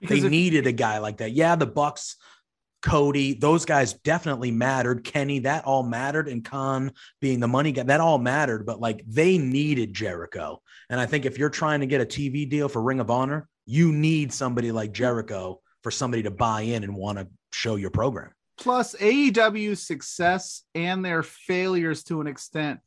Because 0.02 0.22
they 0.22 0.26
if- 0.28 0.32
needed 0.32 0.68
a 0.68 0.72
guy 0.72 0.98
like 1.00 1.18
that. 1.18 1.32
Yeah, 1.32 1.56
the 1.56 1.66
Bucks, 1.68 2.16
Cody, 2.84 3.34
those 3.34 3.66
guys 3.66 3.94
definitely 3.94 4.52
mattered. 4.52 5.04
Kenny, 5.04 5.40
that 5.40 5.66
all 5.66 5.84
mattered, 5.84 6.28
and 6.28 6.46
Khan 6.46 6.92
being 7.20 7.40
the 7.40 7.48
money 7.48 7.72
guy, 7.72 7.84
that 7.84 8.00
all 8.00 8.20
mattered. 8.20 8.66
But 8.66 8.80
like 8.80 9.04
they 9.08 9.38
needed 9.38 9.94
Jericho, 9.94 10.62
and 10.90 11.00
I 11.00 11.06
think 11.08 11.26
if 11.26 11.38
you're 11.40 11.50
trying 11.50 11.80
to 11.82 11.88
get 11.88 12.02
a 12.02 12.06
TV 12.06 12.48
deal 12.48 12.70
for 12.70 12.82
Ring 12.82 13.00
of 13.00 13.10
Honor, 13.10 13.48
you 13.66 13.92
need 13.92 14.32
somebody 14.32 14.72
like 14.72 14.92
Jericho 14.94 15.60
for 15.84 15.92
somebody 15.92 16.24
to 16.24 16.32
buy 16.32 16.62
in 16.62 16.84
and 16.84 16.96
want 16.96 17.18
to 17.18 17.28
show 17.52 17.76
your 17.76 17.90
program. 17.92 18.32
plus 18.60 18.96
AEW's 18.96 19.82
success 19.86 20.64
and 20.76 21.04
their 21.06 21.22
failures 21.24 22.04
to 22.04 22.22
an 22.22 22.28
extent 22.28 22.80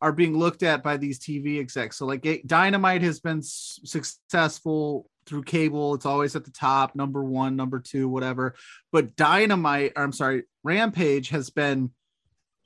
are 0.00 0.12
being 0.12 0.36
looked 0.36 0.62
at 0.62 0.82
by 0.82 0.96
these 0.96 1.18
TV 1.18 1.58
execs. 1.58 1.96
So 1.96 2.06
like 2.06 2.26
Dynamite 2.46 3.02
has 3.02 3.20
been 3.20 3.38
s- 3.38 3.80
successful 3.84 5.08
through 5.26 5.42
cable. 5.42 5.94
It's 5.94 6.06
always 6.06 6.36
at 6.36 6.44
the 6.44 6.50
top, 6.50 6.94
number 6.94 7.24
one, 7.24 7.56
number 7.56 7.80
two, 7.80 8.08
whatever. 8.08 8.54
But 8.92 9.16
Dynamite, 9.16 9.92
I'm 9.96 10.12
sorry, 10.12 10.44
Rampage 10.62 11.30
has 11.30 11.50
been 11.50 11.90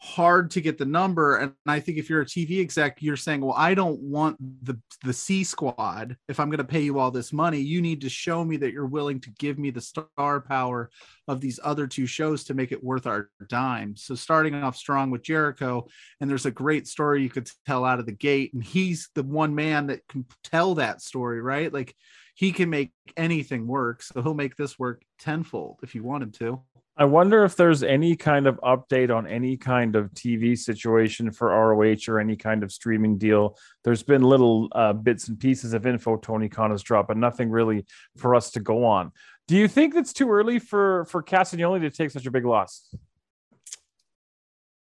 hard 0.02 0.50
to 0.50 0.62
get 0.62 0.78
the 0.78 0.84
number. 0.86 1.36
And 1.36 1.52
I 1.66 1.78
think 1.78 1.98
if 1.98 2.08
you're 2.08 2.22
a 2.22 2.26
TV 2.26 2.60
exec, 2.60 2.98
you're 3.00 3.18
saying, 3.18 3.42
well, 3.42 3.54
I 3.56 3.74
don't 3.74 4.00
want 4.00 4.38
the 4.64 4.78
the 5.04 5.12
C 5.12 5.44
squad. 5.44 6.16
If 6.28 6.40
I'm 6.40 6.48
going 6.48 6.58
to 6.58 6.64
pay 6.64 6.80
you 6.80 6.98
all 6.98 7.10
this 7.10 7.32
money, 7.32 7.60
you 7.60 7.82
need 7.82 8.00
to 8.00 8.08
show 8.08 8.44
me 8.44 8.56
that 8.58 8.72
you're 8.72 8.86
willing 8.86 9.20
to 9.20 9.30
give 9.38 9.58
me 9.58 9.70
the 9.70 9.80
star 9.80 10.40
power 10.40 10.90
of 11.28 11.40
these 11.40 11.60
other 11.62 11.86
two 11.86 12.06
shows 12.06 12.44
to 12.44 12.54
make 12.54 12.72
it 12.72 12.82
worth 12.82 13.06
our 13.06 13.30
dime. 13.48 13.94
So 13.94 14.14
starting 14.14 14.54
off 14.54 14.76
strong 14.76 15.10
with 15.10 15.22
Jericho, 15.22 15.86
and 16.20 16.30
there's 16.30 16.46
a 16.46 16.50
great 16.50 16.88
story 16.88 17.22
you 17.22 17.30
could 17.30 17.50
tell 17.66 17.84
out 17.84 18.00
of 18.00 18.06
the 18.06 18.12
gate, 18.12 18.54
and 18.54 18.64
he's 18.64 19.10
the 19.14 19.22
one 19.22 19.54
man 19.54 19.88
that 19.88 20.06
can 20.08 20.24
tell 20.44 20.76
that 20.76 21.02
story, 21.02 21.42
right? 21.42 21.72
Like 21.72 21.94
he 22.34 22.52
can 22.52 22.70
make 22.70 22.92
anything 23.18 23.66
work. 23.66 24.02
So 24.02 24.22
he'll 24.22 24.32
make 24.32 24.56
this 24.56 24.78
work 24.78 25.02
tenfold 25.18 25.80
if 25.82 25.94
you 25.94 26.02
want 26.02 26.22
him 26.22 26.32
to. 26.32 26.62
I 26.96 27.04
wonder 27.04 27.44
if 27.44 27.56
there's 27.56 27.82
any 27.82 28.14
kind 28.14 28.46
of 28.46 28.60
update 28.60 29.14
on 29.14 29.26
any 29.26 29.56
kind 29.56 29.96
of 29.96 30.10
TV 30.12 30.58
situation 30.58 31.30
for 31.30 31.48
ROH 31.48 32.08
or 32.08 32.18
any 32.18 32.36
kind 32.36 32.62
of 32.62 32.72
streaming 32.72 33.16
deal. 33.16 33.56
There's 33.84 34.02
been 34.02 34.22
little 34.22 34.68
uh, 34.72 34.92
bits 34.92 35.28
and 35.28 35.38
pieces 35.38 35.72
of 35.72 35.86
info 35.86 36.16
Tony 36.16 36.48
Khan 36.48 36.72
has 36.72 36.82
dropped, 36.82 37.08
but 37.08 37.16
nothing 37.16 37.48
really 37.48 37.86
for 38.18 38.34
us 38.34 38.50
to 38.52 38.60
go 38.60 38.84
on. 38.84 39.12
Do 39.48 39.56
you 39.56 39.66
think 39.66 39.94
it's 39.94 40.12
too 40.12 40.30
early 40.30 40.58
for 40.58 41.06
for 41.06 41.22
Castagnoli 41.22 41.80
to 41.80 41.90
take 41.90 42.10
such 42.10 42.26
a 42.26 42.30
big 42.30 42.44
loss? 42.44 42.94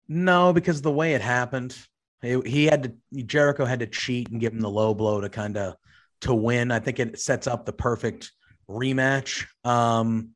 No, 0.08 0.52
because 0.52 0.82
the 0.82 0.92
way 0.92 1.14
it 1.14 1.22
happened, 1.22 1.78
he, 2.22 2.42
he 2.46 2.66
had 2.66 2.84
to 2.84 3.24
Jericho 3.24 3.64
had 3.64 3.80
to 3.80 3.88
cheat 3.88 4.30
and 4.30 4.42
give 4.42 4.54
him 4.54 4.60
the 4.60 4.70
low 4.70 4.94
blow 4.94 5.22
to 5.22 5.30
kind 5.30 5.56
of 5.56 5.76
to 6.22 6.34
win. 6.34 6.72
I 6.72 6.80
think 6.80 7.00
it 7.00 7.20
sets 7.20 7.48
up 7.48 7.66
the 7.66 7.74
perfect 7.74 8.32
rematch. 8.70 9.46
Um, 9.64 10.32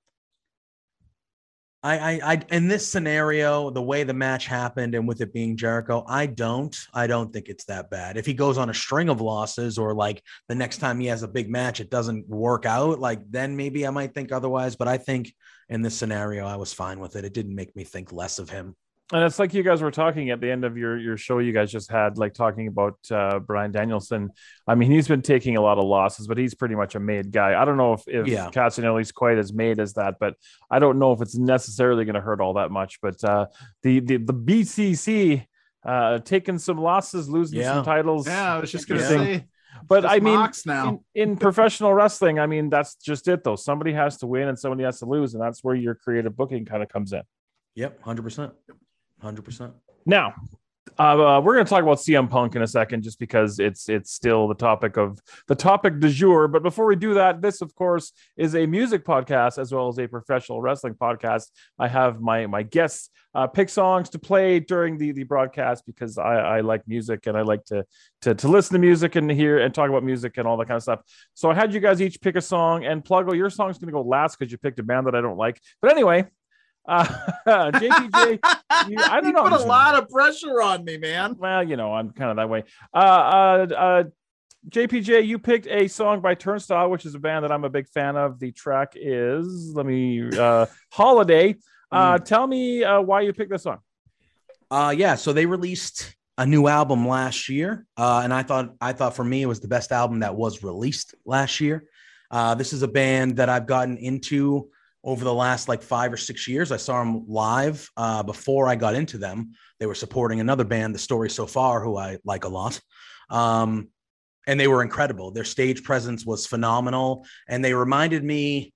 I, 1.86 1.98
I, 1.98 2.20
I, 2.34 2.42
in 2.50 2.68
this 2.68 2.92
scenario, 2.92 3.70
the 3.70 3.82
way 3.82 4.04
the 4.04 4.14
match 4.14 4.48
happened 4.48 4.96
and 4.96 5.08
with 5.08 5.22
it 5.22 5.32
being 5.32 5.56
Jericho, 5.56 6.04
I 6.08 6.26
don't, 6.26 6.76
I 6.96 7.06
don't 7.06 7.32
think 7.32 7.48
it's 7.48 7.66
that 7.66 7.92
bad. 7.92 8.18
If 8.18 8.26
he 8.26 8.34
goes 8.34 8.58
on 8.58 8.72
a 8.72 8.74
string 8.74 9.08
of 9.08 9.22
losses 9.22 9.78
or 9.78 9.94
like 9.94 10.24
the 10.50 10.56
next 10.56 10.80
time 10.80 11.00
he 11.00 11.06
has 11.08 11.22
a 11.22 11.28
big 11.28 11.48
match, 11.48 11.80
it 11.80 11.92
doesn't 11.92 12.28
work 12.28 12.66
out, 12.66 13.00
like 13.00 13.20
then 13.30 13.56
maybe 13.56 13.86
I 13.86 13.92
might 13.92 14.16
think 14.16 14.32
otherwise. 14.32 14.76
But 14.76 14.88
I 14.88 14.98
think 14.98 15.32
in 15.70 15.84
this 15.84 15.96
scenario, 15.96 16.48
I 16.48 16.56
was 16.56 16.74
fine 16.74 17.00
with 17.00 17.16
it. 17.18 17.24
It 17.24 17.36
didn't 17.36 17.54
make 17.54 17.76
me 17.76 17.84
think 17.84 18.12
less 18.12 18.40
of 18.40 18.50
him 18.50 18.76
and 19.14 19.24
it's 19.24 19.38
like 19.38 19.54
you 19.54 19.62
guys 19.62 19.84
were 19.84 19.92
talking 19.92 20.32
at 20.32 20.42
the 20.42 20.50
end 20.50 20.66
of 20.66 20.78
your 20.78 20.98
your 20.98 21.16
show 21.16 21.38
you 21.38 21.54
guys 21.54 21.72
just 21.72 21.92
had 21.92 22.18
like 22.18 22.34
talking 22.34 22.68
about 22.68 22.98
uh, 23.12 23.38
Bryan 23.38 23.72
Danielson. 23.72 24.32
I 24.68 24.74
mean, 24.74 24.90
he's 24.90 25.08
been 25.08 25.22
taking 25.22 25.58
a 25.58 25.62
lot 25.62 25.78
of 25.78 25.86
losses, 25.86 26.28
but 26.28 26.40
he's 26.40 26.56
pretty 26.56 26.74
much 26.74 26.96
a 26.96 27.00
made 27.00 27.32
guy. 27.32 27.60
I 27.60 27.66
don't 27.66 27.78
know 27.78 27.94
if 27.94 28.08
if 28.08 28.28
yeah. 28.28 28.50
Castagnoli's 28.50 29.12
quite 29.12 29.38
as 29.38 29.54
made 29.54 29.80
as 29.80 29.94
that, 29.94 30.16
but 30.20 30.36
I 30.72 30.80
don't 30.80 30.98
know 30.98 31.12
if 31.14 31.22
it's 31.22 31.36
necessarily 31.36 32.06
going 32.06 32.16
to 32.16 32.22
hurt 32.22 32.42
all 32.42 32.54
that 32.56 32.72
much. 32.72 33.00
But 33.00 33.24
uh, 33.24 33.46
the 33.84 34.00
the 34.00 34.18
the 34.18 34.34
BCC 34.34 35.46
uh, 35.86 36.20
taking 36.20 36.58
some 36.58 36.80
losses, 36.80 37.30
losing 37.30 37.60
yeah. 37.60 37.76
some 37.76 37.86
titles. 37.86 38.28
Yeah, 38.28 38.56
I 38.56 38.60
was 38.60 38.72
just 38.72 38.88
going 38.88 39.02
to 39.02 39.08
say. 39.08 39.46
But 39.88 40.04
I 40.06 40.20
mean, 40.20 40.50
now. 40.66 41.02
In, 41.14 41.30
in 41.32 41.38
professional 41.38 41.94
wrestling, 41.94 42.40
I 42.40 42.48
mean 42.48 42.72
that's 42.72 42.96
just 42.96 43.28
it 43.28 43.44
though. 43.44 43.56
Somebody 43.56 43.94
has 43.94 44.18
to 44.18 44.26
win 44.26 44.48
and 44.48 44.58
somebody 44.58 44.84
has 44.84 45.00
to 45.00 45.06
lose, 45.06 45.36
and 45.36 45.44
that's 45.44 45.64
where 45.64 45.76
your 45.76 45.94
creative 45.94 46.36
booking 46.36 46.66
kind 46.66 46.82
of 46.82 46.90
comes 46.90 47.14
in. 47.14 47.22
Yep, 47.76 48.02
hundred 48.02 48.24
percent. 48.24 48.54
Hundred 49.26 49.44
percent. 49.44 49.74
Now, 50.06 50.36
uh, 51.00 51.42
we're 51.44 51.56
going 51.56 51.66
to 51.66 51.70
talk 51.70 51.82
about 51.82 51.98
CM 51.98 52.30
Punk 52.30 52.56
in 52.56 52.62
a 52.62 52.68
second, 52.68 53.02
just 53.02 53.18
because 53.18 53.58
it's 53.58 53.90
it's 53.90 54.14
still 54.14 54.48
the 54.48 54.54
topic 54.54 54.98
of 54.98 55.20
the 55.48 55.56
topic 55.56 56.00
du 56.00 56.10
jour. 56.10 56.48
But 56.48 56.62
before 56.62 56.86
we 56.86 56.96
do 56.96 57.16
that, 57.16 57.42
this 57.42 57.62
of 57.62 57.74
course 57.74 58.14
is 58.38 58.56
a 58.56 58.68
music 58.68 59.04
podcast 59.04 59.58
as 59.58 59.74
well 59.74 59.88
as 59.88 59.98
a 59.98 60.08
professional 60.08 60.62
wrestling 60.62 60.94
podcast. 60.94 61.50
I 61.80 61.88
have 61.88 62.22
my 62.22 62.46
my 62.46 62.62
guests 62.62 63.10
uh, 63.34 63.48
pick 63.48 63.70
songs 63.70 64.10
to 64.12 64.20
play 64.20 64.60
during 64.60 65.00
the 65.00 65.12
the 65.12 65.24
broadcast 65.24 65.88
because 65.88 66.20
I, 66.20 66.36
I 66.36 66.62
like 66.62 66.88
music 66.88 67.26
and 67.26 67.36
I 67.36 67.42
like 67.42 67.66
to, 67.66 67.84
to 68.22 68.36
to 68.36 68.48
listen 68.48 68.74
to 68.74 68.80
music 68.80 69.16
and 69.16 69.30
hear 69.32 69.58
and 69.58 69.74
talk 69.74 69.90
about 69.90 70.04
music 70.04 70.38
and 70.38 70.48
all 70.48 70.56
that 70.58 70.68
kind 70.68 70.78
of 70.78 70.84
stuff. 70.84 71.02
So 71.34 71.50
I 71.50 71.56
had 71.56 71.74
you 71.74 71.80
guys 71.80 72.00
each 72.00 72.22
pick 72.22 72.36
a 72.36 72.42
song 72.42 72.86
and 72.86 73.04
Pluggo, 73.04 73.36
your 73.36 73.50
song's 73.50 73.80
going 73.80 73.88
to 73.88 73.92
go 73.92 74.04
last 74.04 74.38
because 74.38 74.52
you 74.52 74.60
picked 74.60 74.80
a 74.80 74.84
band 74.84 75.08
that 75.08 75.16
I 75.16 75.22
don't 75.22 75.38
like. 75.38 75.60
But 75.82 75.92
anyway, 75.92 76.26
uh, 76.88 77.06
JPJ, 77.48 78.32
you, 78.90 78.98
I 79.00 79.22
don't 79.22 79.28
you 79.28 79.32
know. 79.34 79.44
Put 79.44 79.54
a 79.54 79.66
lot 79.66 79.96
of 79.96 80.10
pressure 80.10 80.62
on 80.62 80.84
me, 80.86 80.98
man. 80.98 81.36
Well, 81.38 81.64
you 81.64 81.78
know, 81.78 81.94
I'm 81.94 82.12
kind 82.12 82.32
of 82.32 82.38
that 82.38 82.50
way. 82.50 82.64
Uh, 82.94 82.98
uh, 82.98 83.68
uh, 83.76 84.04
JPJ, 84.70 85.28
you 85.28 85.38
picked 85.38 85.68
a 85.68 85.88
song 85.88 86.22
by 86.22 86.34
Turnstile, 86.34 86.90
which 86.90 87.06
is 87.06 87.14
a 87.14 87.20
band 87.20 87.44
that 87.44 87.52
I'm 87.52 87.64
a 87.64 87.70
big 87.70 87.88
fan 87.88 88.16
of. 88.16 88.40
The 88.40 88.52
track 88.52 88.94
is, 88.96 89.74
let 89.76 89.86
me, 89.86 90.28
uh, 90.36 90.66
Holiday. 90.92 91.56
Uh, 91.92 92.18
mm. 92.18 92.26
Tell 92.26 92.48
me 92.48 92.84
uh, 92.84 93.02
why 93.02 93.22
you 93.22 93.34
picked 93.34 93.52
this 93.52 93.64
song. 93.64 93.80
Uh, 94.72 94.94
yeah, 94.98 95.16
so 95.16 95.34
they 95.34 95.46
released 95.46 96.16
a 96.38 96.46
new 96.46 96.68
album 96.68 97.08
last 97.08 97.48
year, 97.48 97.86
uh, 97.96 98.22
and 98.24 98.34
I 98.34 98.42
thought 98.42 98.74
I 98.82 98.92
thought 98.94 99.16
for 99.16 99.24
me 99.24 99.44
it 99.44 99.46
was 99.46 99.60
the 99.60 99.68
best 99.68 99.92
album 99.92 100.20
that 100.20 100.36
was 100.36 100.64
released 100.64 101.14
last 101.26 101.62
year. 101.62 101.86
Uh, 102.32 102.56
this 102.56 102.74
is 102.74 102.82
a 102.82 102.88
band 102.88 103.38
that 103.38 103.48
I've 103.50 103.68
gotten 103.68 103.98
into 103.98 104.70
over 105.06 105.24
the 105.24 105.34
last 105.34 105.70
like 105.70 105.84
five 105.84 106.12
or 106.12 106.18
six 106.18 106.48
years. 106.48 106.72
I 106.72 106.78
saw 106.78 107.00
them 107.00 107.26
live 107.28 107.90
uh, 107.96 108.24
before 108.24 108.68
I 108.68 108.76
got 108.76 108.96
into 108.96 109.20
them. 109.20 109.52
They 109.80 109.86
were 109.86 109.96
supporting 109.96 110.40
another 110.40 110.64
band, 110.64 110.96
The 110.96 111.00
Story 111.00 111.30
So 111.30 111.46
Far, 111.46 111.82
who 111.82 111.96
I 111.96 112.18
like 112.26 112.44
a 112.44 112.50
lot. 112.50 112.82
Um, 113.30 113.90
and 114.48 114.60
they 114.60 114.68
were 114.68 114.82
incredible. 114.82 115.32
Their 115.32 115.44
stage 115.44 115.84
presence 115.84 116.26
was 116.26 116.48
phenomenal. 116.48 117.26
And 117.48 117.64
they 117.64 117.74
reminded 117.74 118.24
me, 118.24 118.74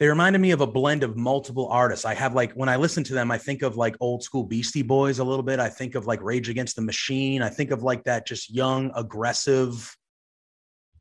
they 0.00 0.08
reminded 0.08 0.40
me 0.40 0.50
of 0.50 0.60
a 0.60 0.66
blend 0.66 1.04
of 1.04 1.16
multiple 1.16 1.68
artists. 1.68 2.04
I 2.04 2.14
have 2.14 2.34
like, 2.34 2.52
when 2.54 2.68
I 2.68 2.74
listen 2.74 3.04
to 3.04 3.14
them, 3.14 3.30
I 3.30 3.38
think 3.38 3.62
of 3.62 3.76
like 3.76 3.96
old 4.00 4.24
school 4.24 4.42
Beastie 4.42 4.82
Boys 4.82 5.20
a 5.20 5.24
little 5.24 5.44
bit. 5.44 5.60
I 5.60 5.68
think 5.68 5.94
of 5.94 6.06
like 6.06 6.20
Rage 6.20 6.48
Against 6.48 6.74
the 6.74 6.82
Machine. 6.82 7.42
I 7.42 7.48
think 7.48 7.70
of 7.70 7.84
like 7.84 8.02
that 8.04 8.26
just 8.26 8.52
young, 8.52 8.90
aggressive 8.96 9.96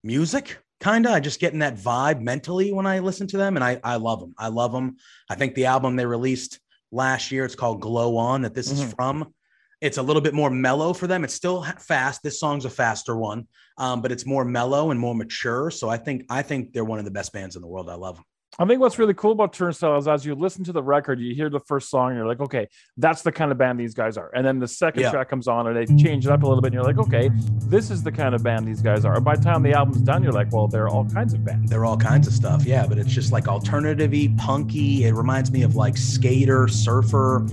music 0.03 0.60
kind 0.81 1.05
of. 1.05 1.13
I 1.13 1.21
just 1.21 1.39
get 1.39 1.53
in 1.53 1.59
that 1.59 1.77
vibe 1.77 2.19
mentally 2.19 2.73
when 2.73 2.85
I 2.85 2.99
listen 2.99 3.27
to 3.27 3.37
them, 3.37 3.55
and 3.55 3.63
I 3.63 3.79
I 3.83 3.95
love 3.95 4.19
them. 4.19 4.33
I 4.37 4.49
love 4.49 4.73
them. 4.73 4.97
I 5.29 5.35
think 5.35 5.55
the 5.55 5.67
album 5.67 5.95
they 5.95 6.05
released 6.05 6.59
last 6.91 7.31
year, 7.31 7.45
it's 7.45 7.55
called 7.55 7.79
Glow 7.79 8.17
On, 8.17 8.41
that 8.41 8.53
this 8.53 8.71
mm-hmm. 8.71 8.83
is 8.83 8.93
from. 8.93 9.33
It's 9.79 9.97
a 9.97 10.03
little 10.03 10.21
bit 10.21 10.35
more 10.35 10.51
mellow 10.51 10.93
for 10.93 11.07
them. 11.07 11.23
It's 11.23 11.33
still 11.33 11.63
fast. 11.79 12.21
This 12.21 12.39
song's 12.39 12.65
a 12.65 12.69
faster 12.69 13.15
one, 13.15 13.47
um, 13.77 14.01
but 14.01 14.11
it's 14.11 14.27
more 14.27 14.45
mellow 14.45 14.91
and 14.91 14.99
more 14.99 15.15
mature. 15.15 15.71
So 15.71 15.89
I 15.89 15.97
think 15.97 16.25
I 16.29 16.41
think 16.41 16.73
they're 16.73 16.85
one 16.85 16.99
of 16.99 17.05
the 17.05 17.11
best 17.11 17.33
bands 17.33 17.55
in 17.55 17.61
the 17.61 17.67
world. 17.67 17.89
I 17.89 17.95
love 17.95 18.15
them. 18.15 18.25
I 18.59 18.65
think 18.65 18.81
what's 18.81 18.99
really 18.99 19.13
cool 19.13 19.31
about 19.31 19.53
Turnstile 19.53 19.97
is 19.97 20.09
as 20.09 20.25
you 20.25 20.35
listen 20.35 20.65
to 20.65 20.73
the 20.73 20.83
record, 20.83 21.21
you 21.21 21.33
hear 21.33 21.49
the 21.49 21.61
first 21.61 21.89
song, 21.89 22.09
and 22.09 22.17
you're 22.17 22.27
like, 22.27 22.41
okay, 22.41 22.67
that's 22.97 23.21
the 23.21 23.31
kind 23.31 23.49
of 23.49 23.57
band 23.57 23.79
these 23.79 23.93
guys 23.93 24.17
are. 24.17 24.29
And 24.35 24.45
then 24.45 24.59
the 24.59 24.67
second 24.67 25.03
yeah. 25.03 25.11
track 25.11 25.29
comes 25.29 25.47
on, 25.47 25.67
and 25.67 25.75
they 25.75 25.85
change 25.95 26.25
it 26.25 26.31
up 26.33 26.43
a 26.43 26.47
little 26.47 26.61
bit, 26.61 26.67
and 26.67 26.73
you're 26.73 26.83
like, 26.83 26.97
okay, 26.97 27.29
this 27.67 27.89
is 27.89 28.03
the 28.03 28.11
kind 28.11 28.35
of 28.35 28.43
band 28.43 28.67
these 28.67 28.81
guys 28.81 29.05
are. 29.05 29.15
And 29.15 29.23
by 29.23 29.37
the 29.37 29.43
time 29.43 29.63
the 29.63 29.71
album's 29.71 30.01
done, 30.01 30.21
you're 30.21 30.33
like, 30.33 30.51
well, 30.51 30.67
they're 30.67 30.89
all 30.89 31.05
kinds 31.05 31.33
of 31.33 31.45
bands. 31.45 31.71
They're 31.71 31.85
all 31.85 31.95
kinds 31.95 32.27
of 32.27 32.33
stuff, 32.33 32.65
yeah. 32.65 32.85
But 32.85 32.97
it's 32.97 33.11
just 33.11 33.31
like 33.31 33.47
alternative 33.47 34.13
punky. 34.37 35.05
It 35.05 35.13
reminds 35.13 35.49
me 35.49 35.63
of 35.63 35.77
like 35.77 35.95
skater, 35.95 36.67
surfer, 36.67 37.47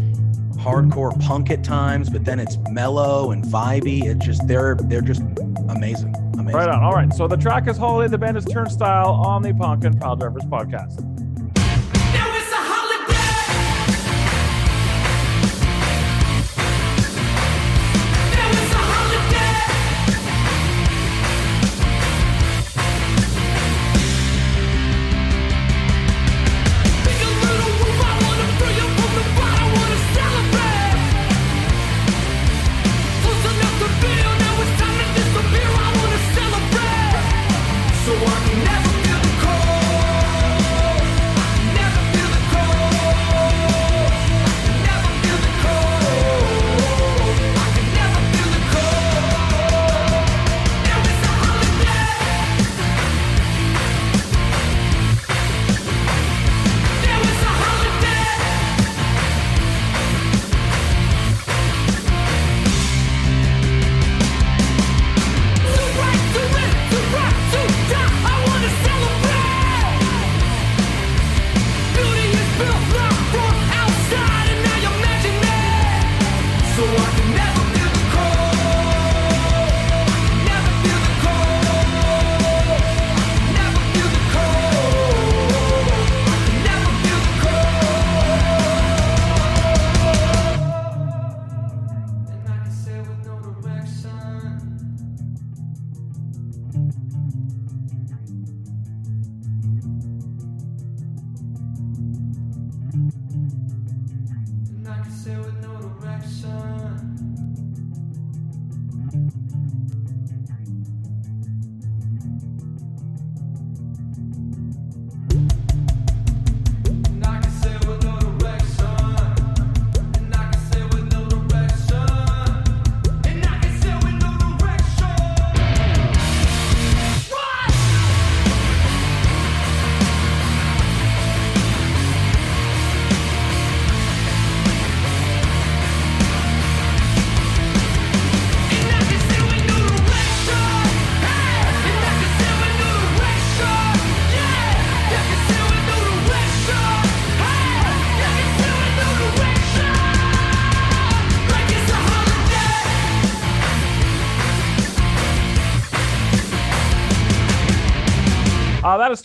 hardcore 0.58 1.18
punk 1.20 1.50
at 1.50 1.64
times, 1.64 2.10
but 2.10 2.24
then 2.24 2.40
it's 2.40 2.58
mellow 2.70 3.30
and 3.30 3.44
vibey. 3.44 4.04
It's 4.04 4.24
just 4.24 4.46
they're 4.46 4.74
they're 4.74 5.00
just 5.00 5.22
amazing. 5.68 6.14
Amazing. 6.34 6.54
Right 6.54 6.68
on. 6.68 6.82
All 6.82 6.92
right. 6.92 7.12
So 7.12 7.26
the 7.26 7.36
track 7.36 7.68
is 7.68 7.76
Holiday. 7.76 8.10
The 8.10 8.18
band 8.18 8.36
is 8.36 8.44
Turnstile 8.44 9.10
on 9.10 9.42
the 9.42 9.52
Punk 9.52 9.84
and 9.84 10.00
Pile 10.00 10.16
Drivers 10.16 10.44
podcast. 10.44 11.17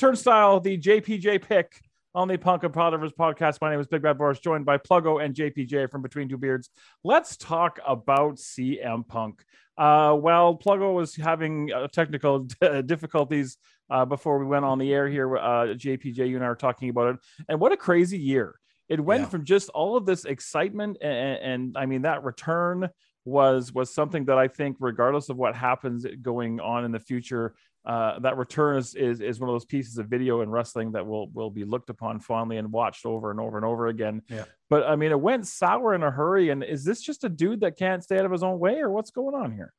Turnstile, 0.04 0.60
the 0.60 0.78
JPJ 0.78 1.48
pick 1.48 1.80
on 2.14 2.28
the 2.28 2.36
Punk 2.36 2.64
and 2.64 2.74
Pile 2.74 2.90
Drivers 2.92 3.14
podcast. 3.14 3.60
My 3.62 3.72
name 3.72 3.80
is 3.80 3.88
Big 3.88 4.02
Bad 4.02 4.18
Boris, 4.18 4.38
joined 4.38 4.66
by 4.66 4.78
Pluggo 4.78 5.24
and 5.24 5.34
JPJ 5.34 5.90
from 5.90 6.02
Between 6.02 6.28
Two 6.28 6.38
Beards. 6.38 6.70
Let's 7.06 7.38
talk 7.38 7.80
about 7.88 8.36
CM 8.36 9.08
Punk. 9.08 9.46
Uh, 9.78 10.18
well, 10.20 10.58
Pluggo 10.58 10.94
was 10.94 11.16
having 11.16 11.72
uh, 11.72 11.88
technical 11.88 12.40
difficulties 12.86 13.58
uh, 13.90 14.04
before 14.04 14.40
we 14.40 14.46
went 14.46 14.66
on 14.66 14.78
the 14.78 14.94
air 14.94 15.08
here. 15.08 15.38
Uh, 15.38 15.68
JPJ, 15.68 16.28
you 16.28 16.36
and 16.36 16.44
I 16.44 16.50
were 16.50 16.56
talking 16.56 16.90
about 16.90 17.16
it. 17.16 17.22
And 17.48 17.62
what 17.62 17.72
a 17.72 17.78
crazy 17.78 18.20
year. 18.20 18.60
It 18.90 19.00
went 19.00 19.22
Yeah. 19.22 19.30
from 19.30 19.46
just 19.46 19.70
all 19.70 19.96
of 19.96 20.06
this 20.06 20.26
excitement 20.26 20.98
and, 21.02 21.40
and 21.40 21.78
I 21.78 21.86
mean 21.86 22.02
that 22.02 22.26
return 22.26 22.90
was 23.24 23.72
was 23.74 23.94
something 23.94 24.26
that 24.26 24.38
I 24.38 24.50
think, 24.50 24.76
regardless 24.82 25.30
of 25.30 25.38
what 25.38 25.56
happens 25.56 26.06
going 26.22 26.60
on 26.60 26.84
in 26.84 26.92
the 26.92 27.00
future, 27.00 27.56
uh, 27.86 28.20
that 28.20 28.38
return 28.38 28.78
is, 28.78 28.96
is 28.96 29.20
is 29.20 29.40
one 29.40 29.50
of 29.50 29.54
those 29.54 29.66
pieces 29.66 29.98
of 29.98 30.08
video 30.08 30.42
in 30.42 30.50
wrestling 30.50 30.94
that 30.94 31.06
will 31.06 31.28
will 31.32 31.50
be 31.50 31.66
looked 31.66 31.90
upon 31.90 32.20
fondly 32.20 32.58
and 32.58 32.72
watched 32.72 33.06
over 33.06 33.30
and 33.30 33.40
over 33.40 33.58
and 33.58 33.66
over 33.66 33.88
again. 33.88 34.22
Yeah. 34.30 34.46
But 34.70 34.84
I 34.88 34.96
mean, 34.96 35.12
it 35.12 35.20
went 35.20 35.48
sour 35.48 35.94
in 35.94 36.02
a 36.04 36.10
hurry. 36.12 36.50
And 36.50 36.64
is 36.64 36.86
this 36.86 37.02
just 37.02 37.24
a 37.26 37.30
dude 37.30 37.60
that 37.62 37.78
can't 37.78 38.02
stay 38.04 38.18
out 38.18 38.26
of 38.26 38.32
his 38.32 38.42
own 38.44 38.58
way, 38.60 38.80
or 38.80 38.90
what's 38.90 39.12
going 39.12 39.36
on 39.36 39.52
here? 39.54 39.74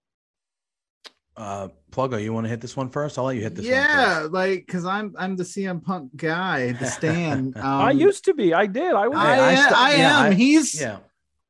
Uh, 1.36 1.68
Pluggo, 1.90 2.22
you 2.22 2.32
want 2.32 2.44
to 2.44 2.48
hit 2.48 2.60
this 2.60 2.76
one 2.76 2.88
first? 2.88 3.18
I'll 3.18 3.24
let 3.24 3.34
you 3.36 3.42
hit 3.42 3.56
this 3.56 3.64
one 3.64 3.72
yeah, 3.74 4.20
first. 4.20 4.32
like 4.32 4.66
because 4.66 4.84
I'm 4.84 5.14
I'm 5.18 5.34
the 5.36 5.42
CM 5.42 5.82
Punk 5.82 6.14
guy, 6.14 6.72
the 6.72 6.86
Stan. 6.86 7.52
Um, 7.56 7.62
I 7.64 7.90
used 7.90 8.26
to 8.26 8.34
be. 8.34 8.54
I 8.54 8.66
did. 8.66 8.92
I 8.94 9.08
was. 9.08 9.18
I, 9.18 9.36
I 9.38 9.50
am. 9.52 9.56
st- 9.56 9.72
I 9.78 9.94
yeah, 9.96 10.18
am. 10.20 10.32
I- 10.32 10.34
he's 10.34 10.80
Yeah. 10.80 10.98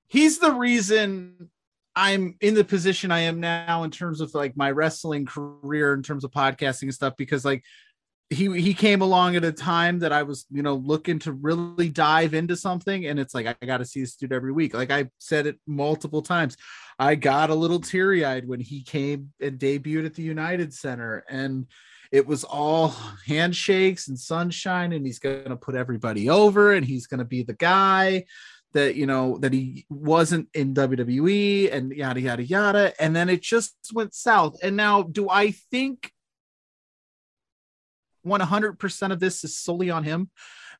he's 0.07 0.39
the 0.39 0.53
reason 0.53 1.51
I'm 1.97 2.37
in 2.41 2.55
the 2.55 2.65
position 2.65 3.11
I 3.13 3.21
am 3.21 3.41
now 3.41 3.85
in 3.85 3.91
terms 3.91 4.21
of 4.21 4.35
like 4.35 4.57
my 4.57 4.71
wrestling 4.71 5.27
career, 5.27 5.95
in 5.95 6.03
terms 6.03 6.25
of 6.25 6.31
podcasting 6.31 6.85
and 6.85 6.95
stuff, 6.95 7.15
because 7.17 7.45
like 7.45 7.63
he 8.31 8.61
he 8.61 8.75
came 8.75 9.03
along 9.03 9.37
at 9.37 9.45
a 9.45 9.53
time 9.53 10.01
that 10.01 10.13
I 10.13 10.23
was, 10.23 10.47
you 10.51 10.63
know, 10.63 10.75
looking 10.75 11.19
to 11.21 11.33
really 11.33 11.89
dive 11.89 12.35
into 12.35 12.57
something, 12.57 13.07
and 13.07 13.19
it's 13.21 13.35
like 13.35 13.47
I 13.47 13.67
got 13.67 13.79
to 13.79 13.85
see 13.85 14.01
this 14.01 14.17
dude 14.17 14.33
every 14.33 14.53
week. 14.53 14.75
Like 14.75 14.91
I 14.91 15.09
said 15.19 15.47
it 15.47 15.59
multiple 15.67 16.23
times. 16.23 16.57
I 16.99 17.15
got 17.15 17.51
a 17.51 17.55
little 17.55 17.81
teary 17.81 18.25
eyed 18.25 18.49
when 18.49 18.61
he 18.61 18.83
came 18.83 19.33
and 19.41 19.59
debuted 19.59 20.07
at 20.07 20.15
the 20.15 20.23
United 20.23 20.73
Center, 20.75 21.25
and 21.29 21.67
it 22.11 22.27
was 22.27 22.45
all 22.45 22.95
handshakes 23.27 24.09
and 24.09 24.19
sunshine, 24.19 24.93
and 24.93 25.07
he's 25.07 25.19
gonna 25.19 25.57
put 25.57 25.75
everybody 25.75 26.29
over, 26.29 26.73
and 26.73 26.85
he's 26.85 27.07
gonna 27.07 27.25
be 27.25 27.43
the 27.43 27.55
guy 27.55 28.25
that 28.75 28.97
you 28.97 29.07
know 29.07 29.39
that 29.39 29.53
he 29.53 29.87
wasn't 29.89 30.49
in 30.53 30.75
WWE 30.75 31.73
and 31.73 31.93
yada 31.93 32.21
yada 32.21 32.43
yada. 32.43 32.93
And 33.01 33.17
then 33.17 33.29
it 33.29 33.43
just 33.43 33.75
went 33.93 34.15
south. 34.15 34.59
And 34.63 34.77
now 34.77 35.03
do 35.03 35.29
I 35.31 35.53
think 35.53 36.13
100% 38.27 39.13
of 39.13 39.21
this 39.21 39.45
is 39.45 39.57
solely 39.57 39.91
on 39.91 40.05
him? 40.05 40.31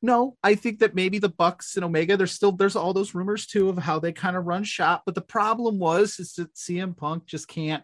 No 0.01 0.37
I 0.43 0.55
think 0.55 0.79
that 0.79 0.93
maybe 0.93 1.19
the 1.19 1.29
Bucks 1.29 1.75
and 1.75 1.85
Omega 1.85 2.17
there's 2.17 2.33
still 2.33 2.51
there's 2.51 2.75
all 2.75 2.93
those 2.93 3.15
rumors 3.15 3.47
too 3.47 3.69
of 3.69 3.77
how 3.77 3.97
they 3.97 4.11
kind 4.11 4.35
of 4.35 4.45
run 4.45 4.63
shop. 4.63 5.03
But 5.05 5.15
the 5.15 5.21
problem 5.21 5.79
was 5.79 6.19
is 6.19 6.33
that 6.33 6.53
CM 6.53 6.95
Punk 6.95 7.25
just 7.25 7.47
can't 7.47 7.83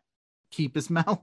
keep 0.51 0.75
his 0.75 0.89
mouth 0.99 1.21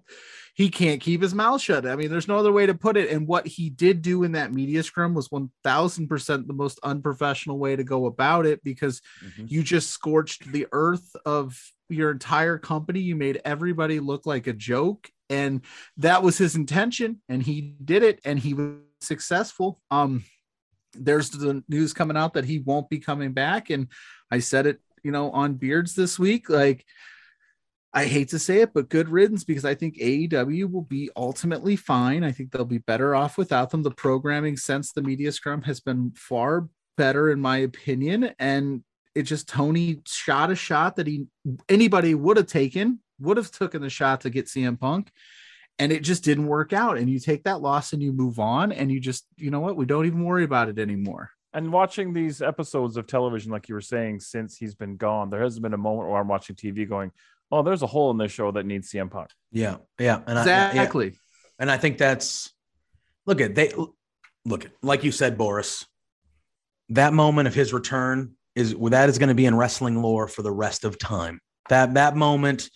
he 0.54 0.68
can't 0.70 1.00
keep 1.00 1.22
his 1.22 1.36
mouth 1.36 1.60
shut. 1.60 1.86
I 1.86 1.94
mean 1.94 2.10
there's 2.10 2.26
no 2.26 2.36
other 2.36 2.50
way 2.50 2.66
to 2.66 2.74
put 2.74 2.96
it. 2.96 3.10
And 3.10 3.28
what 3.28 3.46
he 3.46 3.70
did 3.70 4.02
do 4.02 4.24
in 4.24 4.32
that 4.32 4.52
media 4.52 4.82
scrum 4.82 5.14
was 5.14 5.28
1000% 5.28 6.46
the 6.48 6.52
most 6.52 6.80
unprofessional 6.82 7.58
way 7.60 7.76
to 7.76 7.84
go 7.84 8.06
about 8.06 8.44
it 8.44 8.64
because 8.64 9.00
Mhm. 9.24 9.48
you 9.48 9.62
just 9.62 9.90
scorched 9.90 10.50
the 10.50 10.66
earth 10.72 11.14
of 11.24 11.56
your 11.88 12.10
entire 12.10 12.58
company. 12.58 12.98
You 12.98 13.14
made 13.14 13.40
everybody 13.44 14.00
look 14.00 14.26
like 14.26 14.48
a 14.48 14.52
joke. 14.52 15.08
And 15.30 15.60
that 15.98 16.24
was 16.24 16.38
his 16.38 16.56
intention 16.56 17.22
and 17.28 17.40
he 17.40 17.76
did 17.84 18.02
it 18.02 18.18
and 18.24 18.36
he 18.40 18.52
was 18.52 18.78
successful. 19.00 19.80
Um 19.92 20.24
there's 20.94 21.30
the 21.30 21.62
news 21.68 21.92
coming 21.92 22.16
out 22.16 22.34
that 22.34 22.46
he 22.46 22.58
won't 22.58 22.90
be 22.90 22.98
coming 22.98 23.32
back. 23.32 23.70
And 23.70 23.86
i 24.32 24.40
said 24.40 24.66
it 24.66 24.80
you 25.04 25.12
know 25.12 25.30
on 25.30 25.54
beards 25.54 25.94
this 25.94 26.18
week 26.18 26.50
like 26.50 26.84
I 27.94 28.04
hate 28.04 28.28
to 28.28 28.38
say 28.38 28.60
it, 28.60 28.74
but 28.74 28.90
good 28.90 29.08
riddance 29.08 29.44
because 29.44 29.64
I 29.64 29.74
think 29.74 29.96
AEW 29.96 30.70
will 30.70 30.82
be 30.82 31.10
ultimately 31.16 31.74
fine. 31.74 32.22
I 32.22 32.32
think 32.32 32.52
they'll 32.52 32.64
be 32.64 32.78
better 32.78 33.14
off 33.14 33.38
without 33.38 33.70
them. 33.70 33.82
The 33.82 33.90
programming 33.90 34.56
since 34.58 34.92
the 34.92 35.02
media 35.02 35.32
scrum 35.32 35.62
has 35.62 35.80
been 35.80 36.12
far 36.14 36.68
better, 36.98 37.30
in 37.30 37.40
my 37.40 37.58
opinion. 37.58 38.34
And 38.38 38.84
it 39.14 39.22
just 39.22 39.48
Tony 39.48 40.00
shot 40.06 40.50
a 40.50 40.54
shot 40.54 40.96
that 40.96 41.06
he 41.06 41.26
anybody 41.68 42.14
would 42.14 42.36
have 42.36 42.46
taken, 42.46 43.00
would 43.20 43.38
have 43.38 43.50
taken 43.50 43.80
the 43.80 43.88
shot 43.90 44.20
to 44.20 44.30
get 44.30 44.46
CM 44.46 44.78
Punk, 44.78 45.10
and 45.78 45.90
it 45.90 46.02
just 46.02 46.22
didn't 46.24 46.46
work 46.46 46.74
out. 46.74 46.98
And 46.98 47.08
you 47.08 47.18
take 47.18 47.44
that 47.44 47.62
loss 47.62 47.94
and 47.94 48.02
you 48.02 48.12
move 48.12 48.38
on, 48.38 48.70
and 48.70 48.92
you 48.92 49.00
just, 49.00 49.26
you 49.38 49.50
know 49.50 49.60
what, 49.60 49.76
we 49.76 49.86
don't 49.86 50.06
even 50.06 50.24
worry 50.24 50.44
about 50.44 50.68
it 50.68 50.78
anymore. 50.78 51.30
and 51.54 51.72
watching 51.72 52.12
these 52.12 52.42
episodes 52.42 52.96
of 52.96 53.06
television, 53.06 53.50
like 53.50 53.68
you 53.68 53.74
were 53.74 53.80
saying, 53.80 54.20
since 54.20 54.56
he's 54.56 54.74
been 54.74 54.96
gone, 54.96 55.30
there 55.30 55.42
hasn't 55.42 55.62
been 55.62 55.74
a 55.74 55.78
moment 55.78 56.08
where 56.08 56.20
I'm 56.20 56.28
watching 56.28 56.56
TV 56.56 56.88
going, 56.88 57.10
"Oh, 57.50 57.62
there's 57.62 57.82
a 57.82 57.86
hole 57.86 58.10
in 58.10 58.18
this 58.18 58.32
show 58.32 58.50
that 58.52 58.66
needs 58.66 58.90
CM 58.90 59.10
Punk." 59.10 59.30
Yeah. 59.52 59.76
Yeah. 59.98 60.20
And 60.26 60.38
I, 60.38 60.46
yeah. 60.46 60.68
Exactly. 60.70 61.18
And 61.58 61.70
I 61.70 61.76
think 61.76 61.98
that's 61.98 62.52
look 63.26 63.40
at 63.40 63.54
they 63.54 63.72
look 64.44 64.64
at 64.64 64.72
like 64.82 65.04
you 65.04 65.12
said, 65.12 65.38
Boris. 65.38 65.86
That 66.90 67.12
moment 67.12 67.48
of 67.48 67.54
his 67.54 67.72
return 67.72 68.34
is 68.54 68.74
that 68.74 69.08
is 69.08 69.18
going 69.18 69.28
to 69.28 69.34
be 69.34 69.46
in 69.46 69.56
wrestling 69.56 70.02
lore 70.02 70.26
for 70.26 70.42
the 70.42 70.50
rest 70.50 70.84
of 70.84 70.98
time. 70.98 71.40
That 71.68 71.94
that 71.94 72.16
moment, 72.16 72.70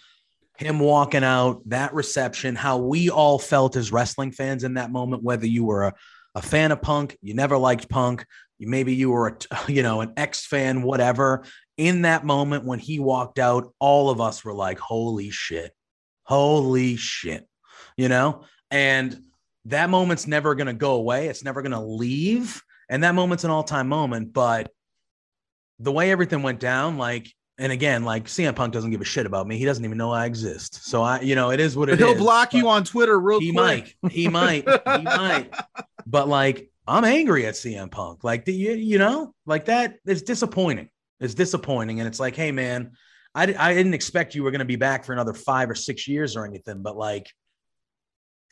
him 0.59 0.79
walking 0.79 1.25
out, 1.25 1.63
that 1.67 1.95
reception, 1.95 2.55
how 2.55 2.79
we 2.79 3.11
all 3.11 3.39
felt 3.39 3.77
as 3.77 3.91
wrestling 3.91 4.33
fans 4.33 4.65
in 4.65 4.75
that 4.75 4.93
moment, 4.93 5.23
whether 5.23 5.47
you 5.47 5.65
were 5.65 5.85
a, 5.85 5.95
a 6.35 6.43
fan 6.43 6.73
of 6.73 6.83
Punk, 6.83 7.17
you 7.23 7.35
never 7.35 7.57
liked 7.57 7.89
Punk, 7.89 8.27
you 8.59 8.69
maybe 8.69 8.95
you 8.95 9.11
were 9.11 9.29
a 9.29 9.37
you 9.73 9.83
know 9.83 10.01
an 10.01 10.13
ex 10.17 10.47
fan, 10.47 10.83
whatever. 10.83 11.45
In 11.77 12.03
that 12.03 12.25
moment 12.25 12.65
when 12.65 12.79
he 12.79 12.99
walked 12.99 13.39
out, 13.39 13.73
all 13.79 14.11
of 14.11 14.21
us 14.21 14.45
were 14.45 14.53
like, 14.55 14.79
"Holy 14.79 15.31
shit, 15.31 15.73
holy 16.25 16.97
shit," 16.97 17.49
you 17.97 18.09
know? 18.09 18.45
And 18.71 19.19
that 19.67 19.91
moment's 19.91 20.27
never 20.27 20.55
going 20.55 20.67
to 20.67 20.73
go 20.73 20.95
away. 20.95 21.29
It's 21.29 21.45
never 21.45 21.63
going 21.63 21.73
to 21.73 21.81
leave. 21.81 22.63
And 22.89 23.05
that 23.05 23.15
moment's 23.15 23.45
an 23.45 23.51
all-time 23.51 23.89
moment. 23.89 24.33
But 24.33 24.71
the 25.79 25.93
way 25.93 26.11
everything 26.11 26.43
went 26.43 26.61
down 26.61 26.99
like 26.99 27.29
and 27.59 27.71
again 27.73 28.05
like 28.05 28.25
CM 28.25 28.55
Punk 28.55 28.73
doesn't 28.73 28.91
give 28.91 29.01
a 29.01 29.05
shit 29.05 29.27
about 29.27 29.47
me. 29.47 29.57
He 29.59 29.65
doesn't 29.65 29.85
even 29.85 29.99
know 29.99 30.13
I 30.13 30.27
exist. 30.27 30.85
So 30.87 31.03
I 31.03 31.21
you 31.21 31.35
know 31.35 31.51
it 31.51 31.61
is 31.61 31.77
what 31.77 31.89
it 31.89 31.99
But 31.99 32.05
is. 32.05 32.11
he'll 32.17 32.19
block 32.23 32.55
you 32.55 32.69
on 32.69 32.85
Twitter 32.85 33.19
real 33.19 33.41
he 33.41 33.53
quick. 33.53 33.97
might. 34.03 34.13
He 34.13 34.29
might. 34.29 34.65
He 34.69 35.03
might. 35.03 35.55
But 36.07 36.29
like 36.29 36.71
I'm 36.87 37.05
angry 37.05 37.47
at 37.47 37.55
CM 37.55 37.91
Punk. 37.91 38.25
Like 38.25 38.45
the, 38.45 38.53
you, 38.53 38.73
you 38.73 38.99
know? 38.99 39.35
Like 39.47 39.67
that 39.67 39.97
is 40.07 40.23
disappointing 40.23 40.89
it's 41.23 41.35
disappointing 41.35 42.01
and 42.01 42.07
it's 42.07 42.21
like 42.21 42.37
hey 42.37 42.53
man 42.53 42.93
I, 43.35 43.55
I 43.59 43.73
didn't 43.75 43.95
expect 43.95 44.35
you 44.35 44.43
were 44.43 44.51
going 44.51 44.59
to 44.59 44.67
be 44.67 44.77
back 44.77 45.05
for 45.05 45.15
another 45.15 45.33
five 45.33 45.71
or 45.71 45.75
six 45.75 46.07
years 46.07 46.37
or 46.37 46.45
anything 46.45 46.83
but 46.83 46.97
like 46.97 47.27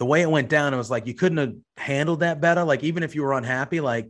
the 0.01 0.07
way 0.07 0.23
it 0.23 0.31
went 0.31 0.49
down, 0.49 0.73
it 0.73 0.79
was 0.79 0.91
like 0.91 1.07
you 1.07 1.13
couldn't 1.13 1.37
have 1.37 1.55
handled 1.77 2.21
that 2.21 2.41
better. 2.41 2.65
Like 2.65 2.83
even 2.83 3.03
if 3.03 3.15
you 3.15 3.23
were 3.23 3.35
unhappy, 3.35 3.81
like 3.81 4.09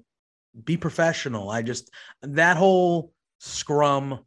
be 0.65 0.77
professional. 0.77 1.51
I 1.51 1.63
just 1.63 1.91
that 2.23 2.57
whole 2.57 3.13
scrum, 3.39 4.21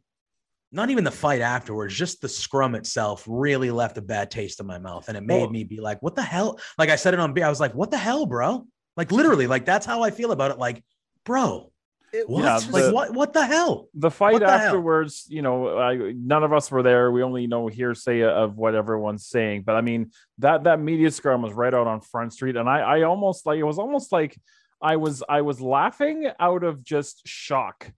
not 0.72 0.90
even 0.90 1.04
the 1.04 1.10
fight 1.10 1.40
afterwards, 1.40 1.94
just 1.94 2.20
the 2.20 2.28
scrum 2.28 2.74
itself 2.74 3.24
really 3.26 3.70
left 3.70 3.96
a 3.96 4.02
bad 4.02 4.30
taste 4.30 4.60
in 4.60 4.66
my 4.66 4.78
mouth, 4.78 5.08
and 5.08 5.16
it 5.16 5.22
made 5.22 5.50
me 5.50 5.64
be 5.64 5.80
like, 5.80 6.02
"What 6.02 6.14
the 6.14 6.22
hell?" 6.22 6.60
Like 6.76 6.90
I 6.90 6.96
said 6.96 7.14
it 7.14 7.20
on 7.20 7.32
B. 7.32 7.42
I 7.42 7.48
was 7.48 7.60
like, 7.60 7.74
"What 7.74 7.90
the 7.90 7.96
hell, 7.96 8.26
bro?" 8.26 8.66
Like 8.98 9.10
literally, 9.10 9.46
like 9.46 9.64
that's 9.64 9.86
how 9.86 10.02
I 10.02 10.10
feel 10.10 10.32
about 10.32 10.50
it. 10.50 10.58
Like, 10.58 10.84
bro, 11.24 11.72
It 12.14 12.28
What? 12.28 12.44
Yeah, 12.44 12.60
like 12.70 12.84
the- 12.84 12.92
what? 12.94 13.12
What 13.12 13.32
the 13.32 13.44
hell? 13.44 13.88
the 13.94 14.10
fight 14.10 14.38
the 14.40 14.46
hell? 14.46 14.66
afterwards, 14.68 15.26
you 15.28 15.42
know, 15.42 15.76
I, 15.78 16.12
none 16.16 16.44
of 16.44 16.52
us 16.52 16.70
were 16.70 16.82
there. 16.82 17.10
We 17.10 17.22
only 17.22 17.46
know 17.46 17.66
hearsay 17.66 18.22
of 18.22 18.56
what 18.56 18.74
everyone's 18.74 19.26
saying. 19.26 19.62
But 19.62 19.74
I 19.76 19.80
mean, 19.80 20.10
that 20.38 20.64
that 20.64 20.80
media 20.80 21.10
scrum 21.10 21.42
was 21.42 21.52
right 21.52 21.74
out 21.74 21.86
on 21.86 22.00
Front 22.00 22.32
Street, 22.32 22.56
and 22.56 22.68
I 22.68 22.78
I 22.80 23.02
almost 23.02 23.46
like 23.46 23.58
it 23.58 23.64
was 23.64 23.78
almost 23.78 24.12
like 24.12 24.36
I 24.80 24.96
was 24.96 25.22
I 25.28 25.40
was 25.42 25.60
laughing 25.60 26.30
out 26.38 26.62
of 26.62 26.84
just 26.84 27.26
shock. 27.26 27.90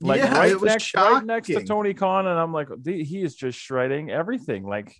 Like 0.00 0.18
Yeah, 0.20 0.36
right 0.36 0.50
it 0.50 0.60
was 0.60 0.70
next 0.72 0.94
right 0.94 1.24
next 1.24 1.46
to. 1.48 1.62
Tony 1.64 1.94
Khan, 1.94 2.26
and 2.26 2.38
I'm 2.38 2.52
like, 2.52 2.68
"The- 2.82 3.04
he 3.04 3.22
is 3.22 3.34
just 3.36 3.58
shredding 3.58 4.10
everything. 4.10 4.64
Like, 4.66 4.96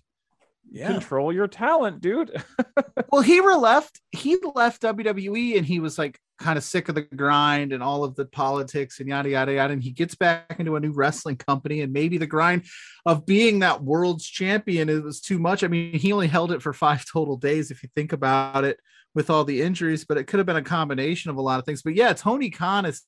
Yeah. 0.69 0.87
control 0.87 1.33
your 1.33 1.47
talent, 1.47 2.01
dude. 2.01 2.31
well, 3.11 3.21
he 3.21 3.41
left. 3.41 3.99
He 4.11 4.37
left 4.55 4.81
WWE, 4.81 5.57
and 5.57 5.65
he 5.65 5.79
was 5.79 5.97
like 5.97 6.19
kind 6.39 6.57
of 6.57 6.63
sick 6.63 6.89
of 6.89 6.95
the 6.95 7.01
grind 7.01 7.71
and 7.71 7.83
all 7.83 8.03
of 8.03 8.15
the 8.15 8.25
politics 8.25 8.99
and 8.99 9.07
yada 9.09 9.29
yada 9.29 9.53
yada. 9.53 9.73
And 9.73 9.83
he 9.83 9.91
gets 9.91 10.15
back 10.15 10.55
into 10.59 10.75
a 10.75 10.79
new 10.79 10.91
wrestling 10.91 11.37
company, 11.37 11.81
and 11.81 11.91
maybe 11.91 12.17
the 12.17 12.27
grind 12.27 12.65
of 13.05 13.25
being 13.25 13.59
that 13.59 13.83
world's 13.83 14.25
champion 14.25 14.89
it 14.89 15.03
was 15.03 15.21
too 15.21 15.39
much. 15.39 15.63
I 15.63 15.67
mean, 15.67 15.93
he 15.93 16.13
only 16.13 16.27
held 16.27 16.51
it 16.51 16.61
for 16.61 16.73
five 16.73 17.05
total 17.11 17.37
days, 17.37 17.71
if 17.71 17.83
you 17.83 17.89
think 17.95 18.13
about 18.13 18.63
it, 18.63 18.79
with 19.13 19.29
all 19.29 19.43
the 19.43 19.61
injuries. 19.61 20.05
But 20.05 20.17
it 20.17 20.25
could 20.25 20.39
have 20.39 20.47
been 20.47 20.55
a 20.55 20.63
combination 20.63 21.31
of 21.31 21.37
a 21.37 21.41
lot 21.41 21.59
of 21.59 21.65
things. 21.65 21.81
But 21.81 21.95
yeah, 21.95 22.13
Tony 22.13 22.49
Khan 22.49 22.85
is 22.85 23.01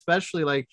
especially 0.00 0.44
like 0.44 0.68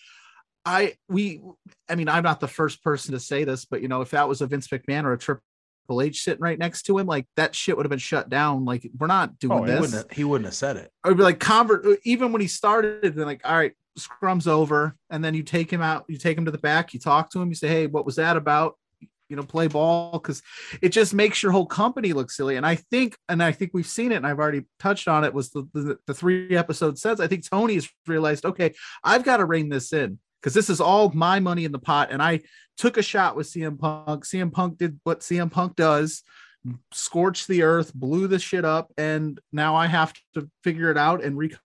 I 0.65 0.93
we 1.09 1.41
I 1.89 1.95
mean 1.95 2.07
I'm 2.09 2.23
not 2.23 2.39
the 2.39 2.47
first 2.47 2.83
person 2.83 3.13
to 3.13 3.19
say 3.19 3.43
this, 3.43 3.65
but 3.65 3.81
you 3.81 3.87
know 3.87 4.01
if 4.01 4.11
that 4.11 4.27
was 4.29 4.41
a 4.41 4.47
Vince 4.47 4.67
McMahon 4.67 5.05
or 5.05 5.13
a 5.13 5.17
Triple 5.17 6.01
H 6.01 6.23
sitting 6.23 6.41
right 6.41 6.59
next 6.59 6.83
to 6.83 6.97
him, 6.97 7.07
like 7.07 7.25
that 7.35 7.55
shit 7.55 7.75
would 7.75 7.85
have 7.85 7.89
been 7.89 7.99
shut 7.99 8.29
down. 8.29 8.65
Like 8.65 8.89
we're 8.97 9.07
not 9.07 9.39
doing 9.39 9.59
Oh, 9.59 9.63
He 9.63 9.71
this. 9.71 9.81
wouldn't, 9.81 9.97
have, 10.09 10.11
he 10.17 10.23
wouldn't 10.23 10.45
have 10.45 10.55
said 10.55 10.77
it. 10.77 10.91
I 11.03 11.09
would 11.09 11.17
be 11.17 11.23
like 11.23 11.39
convert 11.39 11.85
uh, 11.85 11.95
even 12.03 12.31
when 12.31 12.41
he 12.41 12.47
started, 12.47 13.15
then 13.15 13.25
like 13.25 13.41
all 13.43 13.55
right, 13.57 13.73
scrum's 13.97 14.47
over, 14.47 14.95
and 15.09 15.23
then 15.23 15.33
you 15.33 15.43
take 15.43 15.71
him 15.71 15.81
out, 15.81 16.05
you 16.07 16.17
take 16.17 16.37
him 16.37 16.45
to 16.45 16.51
the 16.51 16.57
back, 16.59 16.93
you 16.93 16.99
talk 16.99 17.31
to 17.31 17.41
him, 17.41 17.49
you 17.49 17.55
say, 17.55 17.67
hey, 17.67 17.87
what 17.87 18.05
was 18.05 18.15
that 18.17 18.37
about? 18.37 18.77
You 19.29 19.37
know, 19.37 19.43
play 19.43 19.67
ball 19.67 20.11
because 20.19 20.41
it 20.81 20.89
just 20.89 21.13
makes 21.13 21.41
your 21.41 21.53
whole 21.53 21.65
company 21.65 22.11
look 22.11 22.29
silly. 22.29 22.57
And 22.57 22.65
I 22.65 22.75
think, 22.75 23.15
and 23.29 23.41
I 23.41 23.53
think 23.53 23.71
we've 23.73 23.87
seen 23.87 24.11
it, 24.11 24.15
and 24.15 24.27
I've 24.27 24.39
already 24.39 24.65
touched 24.77 25.07
on 25.07 25.23
it. 25.23 25.33
Was 25.33 25.51
the 25.51 25.67
the, 25.73 25.97
the 26.05 26.13
three 26.13 26.55
episode 26.55 26.99
sets? 26.99 27.19
I 27.21 27.27
think 27.27 27.49
Tony 27.49 27.75
has 27.75 27.89
realized, 28.07 28.45
okay, 28.45 28.73
I've 29.03 29.23
got 29.23 29.37
to 29.37 29.45
rein 29.45 29.69
this 29.69 29.93
in 29.93 30.19
because 30.41 30.53
this 30.53 30.69
is 30.69 30.81
all 30.81 31.11
my 31.13 31.39
money 31.39 31.65
in 31.65 31.71
the 31.71 31.79
pot. 31.79 32.09
And 32.11 32.21
I 32.21 32.41
took 32.77 32.97
a 32.97 33.03
shot 33.03 33.35
with 33.35 33.47
CM 33.47 33.77
Punk. 33.77 34.25
CM 34.25 34.51
Punk 34.51 34.77
did 34.77 34.99
what 35.03 35.19
CM 35.21 35.51
Punk 35.51 35.75
does, 35.75 36.23
scorched 36.91 37.47
the 37.47 37.61
earth, 37.63 37.93
blew 37.93 38.27
the 38.27 38.39
shit 38.39 38.65
up, 38.65 38.91
and 38.97 39.39
now 39.51 39.75
I 39.75 39.87
have 39.87 40.13
to 40.33 40.49
figure 40.63 40.89
it 40.89 40.97
out 40.97 41.23
and 41.23 41.37
recover. 41.37 41.61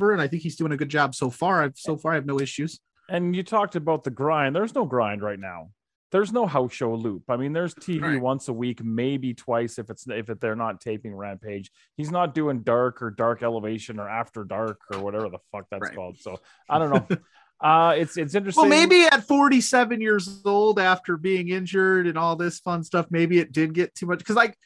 And 0.00 0.20
I 0.20 0.26
think 0.28 0.42
he's 0.42 0.56
doing 0.56 0.72
a 0.72 0.76
good 0.76 0.88
job 0.88 1.14
so 1.14 1.30
far. 1.30 1.62
I've 1.62 1.76
so 1.76 1.96
far 1.96 2.12
I 2.12 2.16
have 2.16 2.26
no 2.26 2.40
issues. 2.40 2.80
And 3.08 3.34
you 3.34 3.42
talked 3.42 3.74
about 3.74 4.04
the 4.04 4.10
grind. 4.10 4.54
There's 4.54 4.74
no 4.74 4.84
grind 4.84 5.22
right 5.22 5.38
now. 5.38 5.70
There's 6.10 6.32
no 6.32 6.46
house 6.46 6.72
show 6.72 6.94
loop. 6.94 7.24
I 7.28 7.36
mean, 7.36 7.52
there's 7.52 7.74
TV 7.74 8.00
Right. 8.02 8.20
once 8.20 8.48
a 8.48 8.52
week, 8.52 8.82
maybe 8.82 9.34
twice 9.34 9.78
if 9.78 9.90
it's 9.90 10.06
if 10.08 10.30
it, 10.30 10.40
they're 10.40 10.56
not 10.56 10.80
taping 10.80 11.14
Rampage. 11.14 11.70
He's 11.96 12.10
not 12.10 12.34
doing 12.34 12.62
dark 12.62 13.02
or 13.02 13.10
dark 13.10 13.42
elevation 13.42 13.98
or 14.00 14.08
after 14.08 14.44
dark 14.44 14.80
or 14.92 15.00
whatever 15.00 15.28
the 15.28 15.38
fuck 15.52 15.66
that's 15.70 15.82
Right. 15.82 15.94
called. 15.94 16.18
So 16.18 16.38
I 16.68 16.78
don't 16.78 16.90
know. 16.90 17.06
uh 17.60 17.94
it's 17.96 18.16
it's 18.16 18.34
interesting. 18.34 18.62
Well, 18.62 18.70
maybe 18.70 19.02
at 19.04 19.24
47 19.24 20.00
years 20.00 20.40
old, 20.44 20.78
after 20.78 21.16
being 21.16 21.48
injured 21.48 22.06
and 22.06 22.16
all 22.16 22.36
this 22.36 22.60
fun 22.60 22.84
stuff, 22.84 23.06
maybe 23.10 23.38
it 23.38 23.52
did 23.52 23.74
get 23.74 23.94
too 23.94 24.06
much. 24.06 24.18
Because 24.18 24.36
like 24.36 24.56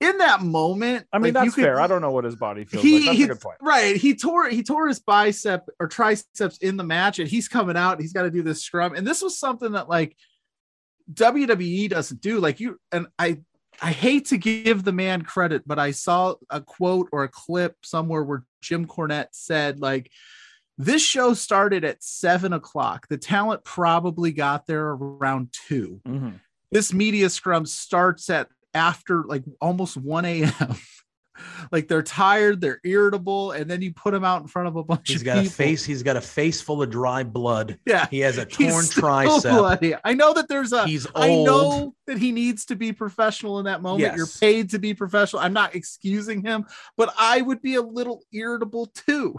in 0.00 0.18
that 0.18 0.42
moment, 0.42 1.06
I 1.12 1.18
mean 1.18 1.34
like, 1.34 1.42
you 1.42 1.46
that's 1.50 1.54
could- 1.56 1.64
fair. 1.64 1.80
I 1.80 1.86
don't 1.86 2.02
know 2.02 2.10
what 2.12 2.24
his 2.24 2.36
body 2.36 2.64
feels 2.64 2.82
he, 2.84 2.96
like. 2.98 3.04
That's 3.06 3.16
he- 3.18 3.24
a 3.24 3.28
good 3.28 3.40
point. 3.40 3.56
right 3.60 3.96
he 3.96 4.14
tore 4.14 4.48
he 4.48 4.62
tore 4.62 4.88
his 4.88 5.00
bicep 5.00 5.64
or 5.80 5.88
triceps 5.88 6.58
in 6.58 6.76
the 6.76 6.84
match 6.84 7.18
and 7.18 7.28
he's 7.28 7.48
coming 7.48 7.76
out 7.76 8.00
he's 8.00 8.12
got 8.12 8.22
to 8.22 8.30
do 8.30 8.42
this 8.42 8.62
scrum 8.62 8.94
and 8.94 9.06
this 9.06 9.22
was 9.22 9.38
something 9.38 9.72
that 9.72 9.88
like 9.88 10.14
WWE 11.12 11.88
doesn't 11.88 12.20
do 12.20 12.38
like 12.40 12.60
you 12.60 12.78
and 12.92 13.06
I 13.18 13.38
I 13.80 13.92
hate 13.92 14.26
to 14.26 14.36
give 14.38 14.84
the 14.84 14.92
man 14.92 15.22
credit 15.22 15.62
but 15.66 15.78
I 15.78 15.92
saw 15.92 16.34
a 16.50 16.60
quote 16.60 17.08
or 17.12 17.24
a 17.24 17.28
clip 17.28 17.76
somewhere 17.82 18.22
where 18.22 18.44
Jim 18.60 18.86
Cornette 18.86 19.28
said 19.32 19.80
like 19.80 20.10
this 20.78 21.02
show 21.02 21.34
started 21.34 21.84
at 21.84 22.02
seven 22.02 22.52
o'clock 22.52 23.06
the 23.08 23.18
talent 23.18 23.64
probably 23.64 24.32
got 24.32 24.66
there 24.66 24.86
around 24.90 25.48
two 25.52 26.00
Mhm. 26.06 26.40
this 26.70 26.92
media 26.92 27.28
scrum 27.28 27.66
starts 27.66 28.30
at 28.30 28.48
after 28.74 29.24
like 29.24 29.42
almost 29.60 29.96
1 29.96 30.24
a.m. 30.24 30.52
like 31.72 31.88
they're 31.88 32.02
tired, 32.02 32.60
they're 32.60 32.80
irritable, 32.84 33.52
and 33.52 33.70
then 33.70 33.80
you 33.80 33.92
put 33.94 34.12
them 34.12 34.24
out 34.24 34.42
in 34.42 34.48
front 34.48 34.68
of 34.68 34.76
a 34.76 34.82
bunch 34.84 35.08
He's 35.08 35.20
of 35.20 35.24
got 35.24 35.38
a 35.38 35.48
face. 35.48 35.84
He's 35.84 36.02
got 36.02 36.16
a 36.16 36.20
face 36.20 36.60
full 36.60 36.82
of 36.82 36.90
dry 36.90 37.22
blood. 37.22 37.78
Yeah. 37.86 38.06
He 38.10 38.18
has 38.20 38.38
a 38.38 38.44
torn 38.44 38.84
tricep. 38.84 39.42
bloody. 39.42 39.94
I 40.04 40.14
know 40.14 40.34
that 40.34 40.48
there's 40.48 40.72
a 40.72 40.84
He's 40.86 41.06
I 41.14 41.28
old. 41.30 41.46
know 41.46 41.94
that 42.06 42.18
he 42.18 42.32
needs 42.32 42.64
to 42.66 42.76
be 42.76 42.92
professional 42.92 43.58
in 43.58 43.64
that 43.64 43.82
moment. 43.82 44.16
You're 44.16 44.26
paid 44.26 44.70
to 44.70 44.78
be 44.78 44.94
professional. 44.94 45.40
I'm 45.42 45.52
not 45.52 45.74
excusing 45.74 46.42
him, 46.42 46.66
but 46.96 47.12
I 47.18 47.40
would 47.40 47.62
be 47.62 47.76
a 47.76 47.82
little 47.82 48.22
irritable 48.32 48.86
too 49.06 49.36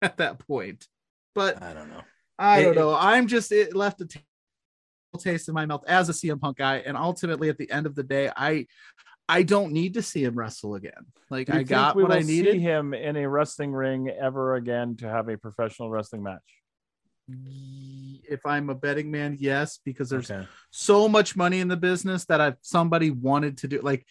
at 0.02 0.16
that 0.18 0.38
point. 0.46 0.86
But 1.34 1.62
I 1.62 1.72
don't 1.72 1.90
know. 1.90 2.02
I 2.38 2.60
It- 2.60 2.64
don't 2.64 2.74
know. 2.76 2.94
I'm 2.94 3.26
just 3.26 3.52
it 3.52 3.74
left 3.76 4.00
a 4.00 4.06
t- 4.06 4.20
taste 5.18 5.48
in 5.48 5.54
my 5.54 5.66
mouth 5.66 5.84
as 5.86 6.08
a 6.08 6.12
CM 6.12 6.40
Punk 6.40 6.58
guy, 6.58 6.76
and 6.78 6.96
ultimately 6.96 7.48
at 7.48 7.58
the 7.58 7.70
end 7.70 7.86
of 7.86 7.94
the 7.94 8.02
day, 8.02 8.30
I 8.36 8.66
I 9.28 9.44
don't 9.44 9.72
need 9.72 9.94
to 9.94 10.02
see 10.02 10.24
him 10.24 10.34
wrestle 10.34 10.74
again. 10.74 11.06
Like 11.30 11.50
I 11.50 11.62
got 11.62 11.94
what 11.94 12.10
I 12.10 12.20
needed. 12.20 12.54
See 12.54 12.58
him 12.60 12.94
in 12.94 13.16
a 13.16 13.28
wrestling 13.28 13.72
ring 13.72 14.08
ever 14.08 14.56
again 14.56 14.96
to 14.96 15.08
have 15.08 15.28
a 15.28 15.36
professional 15.36 15.88
wrestling 15.90 16.22
match. 16.24 16.40
If 18.28 18.44
I'm 18.44 18.70
a 18.70 18.74
betting 18.74 19.10
man, 19.10 19.36
yes, 19.38 19.78
because 19.84 20.08
there's 20.10 20.30
Okay. 20.30 20.46
so 20.70 21.08
much 21.08 21.36
money 21.36 21.60
in 21.60 21.68
the 21.68 21.76
business 21.76 22.24
that 22.26 22.40
if 22.40 22.54
somebody 22.62 23.10
wanted 23.10 23.58
to 23.58 23.68
do 23.68 23.80
like 23.82 24.04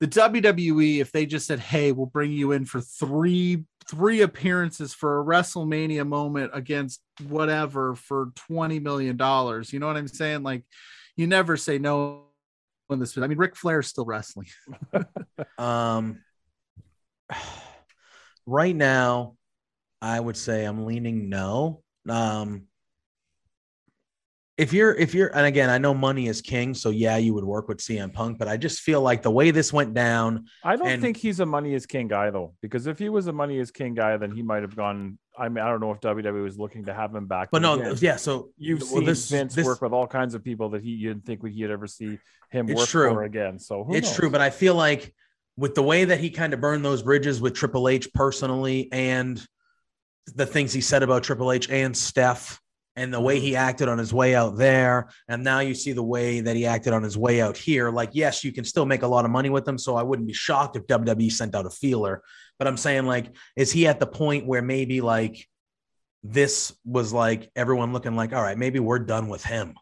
the 0.00 0.06
WWE, 0.06 1.00
if 1.00 1.12
they 1.12 1.26
just 1.26 1.46
said, 1.46 1.58
"Hey, 1.58 1.92
we'll 1.92 2.06
bring 2.06 2.32
you 2.32 2.52
in 2.52 2.64
for 2.64 2.80
three 2.80 3.64
three 3.88 4.20
appearances 4.20 4.92
for 4.92 5.18
a 5.20 5.24
WrestleMania 5.24 6.06
moment 6.06 6.50
against 6.54 7.00
whatever 7.26 7.94
for 7.94 8.32
twenty 8.34 8.78
million 8.78 9.16
dollars," 9.16 9.72
you 9.72 9.80
know 9.80 9.86
what 9.86 9.96
I'm 9.96 10.08
saying? 10.08 10.42
Like, 10.42 10.64
you 11.16 11.26
never 11.26 11.56
say 11.56 11.78
no. 11.78 12.24
When 12.86 13.00
this, 13.00 13.18
I 13.18 13.26
mean, 13.26 13.36
Ric 13.36 13.54
Flair's 13.54 13.88
still 13.88 14.04
wrestling. 14.04 14.48
Um, 15.58 16.20
right 18.46 18.74
now, 18.74 19.36
I 20.00 20.18
would 20.18 20.36
say 20.36 20.64
I'm 20.64 20.86
leaning 20.86 21.28
no. 21.28 21.82
Um, 22.08 22.68
if 24.58 24.72
you're, 24.72 24.92
if 24.94 25.14
you're, 25.14 25.28
and 25.36 25.46
again, 25.46 25.70
I 25.70 25.78
know 25.78 25.94
money 25.94 26.26
is 26.26 26.42
king, 26.42 26.74
so 26.74 26.90
yeah, 26.90 27.16
you 27.16 27.32
would 27.32 27.44
work 27.44 27.68
with 27.68 27.78
CM 27.78 28.12
Punk, 28.12 28.38
but 28.38 28.48
I 28.48 28.56
just 28.56 28.80
feel 28.80 29.00
like 29.00 29.22
the 29.22 29.30
way 29.30 29.52
this 29.52 29.72
went 29.72 29.94
down, 29.94 30.46
I 30.64 30.74
don't 30.76 30.88
And- 30.88 31.00
think 31.00 31.16
he's 31.16 31.38
a 31.40 31.46
money 31.46 31.74
is 31.74 31.86
king 31.86 32.08
guy 32.08 32.30
though, 32.30 32.54
because 32.60 32.88
if 32.88 32.98
he 32.98 33.08
was 33.08 33.28
a 33.28 33.32
money 33.32 33.58
is 33.58 33.70
king 33.70 33.94
guy, 33.94 34.16
then 34.16 34.32
he 34.32 34.42
might 34.42 34.62
have 34.62 34.74
gone. 34.74 35.18
I 35.38 35.48
mean, 35.48 35.64
I 35.64 35.68
don't 35.70 35.80
know 35.80 35.92
if 35.92 36.00
WWE 36.00 36.42
was 36.42 36.58
looking 36.58 36.86
to 36.86 36.92
have 36.92 37.14
him 37.14 37.26
back. 37.26 37.50
but 37.52 37.62
no, 37.62 37.74
again, 37.74 37.96
yeah. 38.00 38.16
So 38.16 38.50
you've 38.58 38.80
well, 38.80 38.88
seen 38.90 39.04
this- 39.04 39.30
Vince 39.30 39.54
this- 39.54 39.64
work 39.64 39.80
with 39.80 39.92
all 39.92 40.08
kinds 40.08 40.34
of 40.34 40.42
people 40.42 40.70
that 40.70 40.82
he 40.82 40.90
you 40.90 41.08
didn't 41.14 41.24
think 41.24 41.46
he'd 41.46 41.70
ever 41.70 41.86
see 41.86 42.18
him 42.50 42.66
work 42.66 42.88
true. 42.88 43.10
for 43.10 43.22
again. 43.22 43.60
So 43.60 43.84
who 43.84 43.94
it's 43.94 44.08
knows? 44.08 44.16
true, 44.16 44.30
but 44.30 44.40
I 44.40 44.50
feel 44.50 44.74
like 44.74 45.14
with 45.56 45.76
the 45.76 45.82
way 45.82 46.04
that 46.04 46.18
he 46.18 46.30
kind 46.30 46.52
of 46.52 46.60
burned 46.60 46.84
those 46.84 47.02
bridges 47.04 47.40
with 47.40 47.54
Triple 47.54 47.88
H 47.88 48.12
personally 48.12 48.88
and 48.90 49.40
the 50.34 50.46
things 50.46 50.72
he 50.72 50.80
said 50.80 51.02
about 51.04 51.22
Triple 51.22 51.52
H 51.52 51.70
and 51.70 51.96
Steph 51.96 52.60
and 52.98 53.14
the 53.14 53.20
way 53.20 53.38
he 53.40 53.54
acted 53.56 53.88
on 53.88 53.96
his 53.98 54.12
way 54.12 54.34
out 54.34 54.56
there 54.56 55.08
and 55.28 55.42
now 55.44 55.60
you 55.60 55.74
see 55.74 55.92
the 55.92 56.02
way 56.14 56.40
that 56.40 56.56
he 56.56 56.66
acted 56.66 56.92
on 56.92 57.02
his 57.02 57.16
way 57.16 57.40
out 57.40 57.56
here 57.56 57.90
like 57.90 58.10
yes 58.12 58.42
you 58.44 58.52
can 58.52 58.64
still 58.64 58.84
make 58.86 59.02
a 59.02 59.06
lot 59.06 59.24
of 59.24 59.30
money 59.30 59.50
with 59.50 59.64
them 59.64 59.78
so 59.78 59.96
I 59.96 60.02
wouldn't 60.02 60.26
be 60.28 60.34
shocked 60.34 60.76
if 60.76 60.86
WWE 60.86 61.30
sent 61.30 61.54
out 61.54 61.64
a 61.66 61.70
feeler 61.70 62.22
but 62.58 62.66
I'm 62.68 62.76
saying 62.76 63.06
like 63.06 63.26
is 63.56 63.70
he 63.72 63.86
at 63.86 64.00
the 64.00 64.06
point 64.06 64.46
where 64.46 64.62
maybe 64.62 65.00
like 65.00 65.46
this 66.24 66.76
was 66.84 67.12
like 67.12 67.50
everyone 67.54 67.92
looking 67.92 68.16
like 68.16 68.32
all 68.32 68.42
right 68.42 68.58
maybe 68.58 68.80
we're 68.80 68.98
done 68.98 69.28
with 69.28 69.44
him 69.44 69.74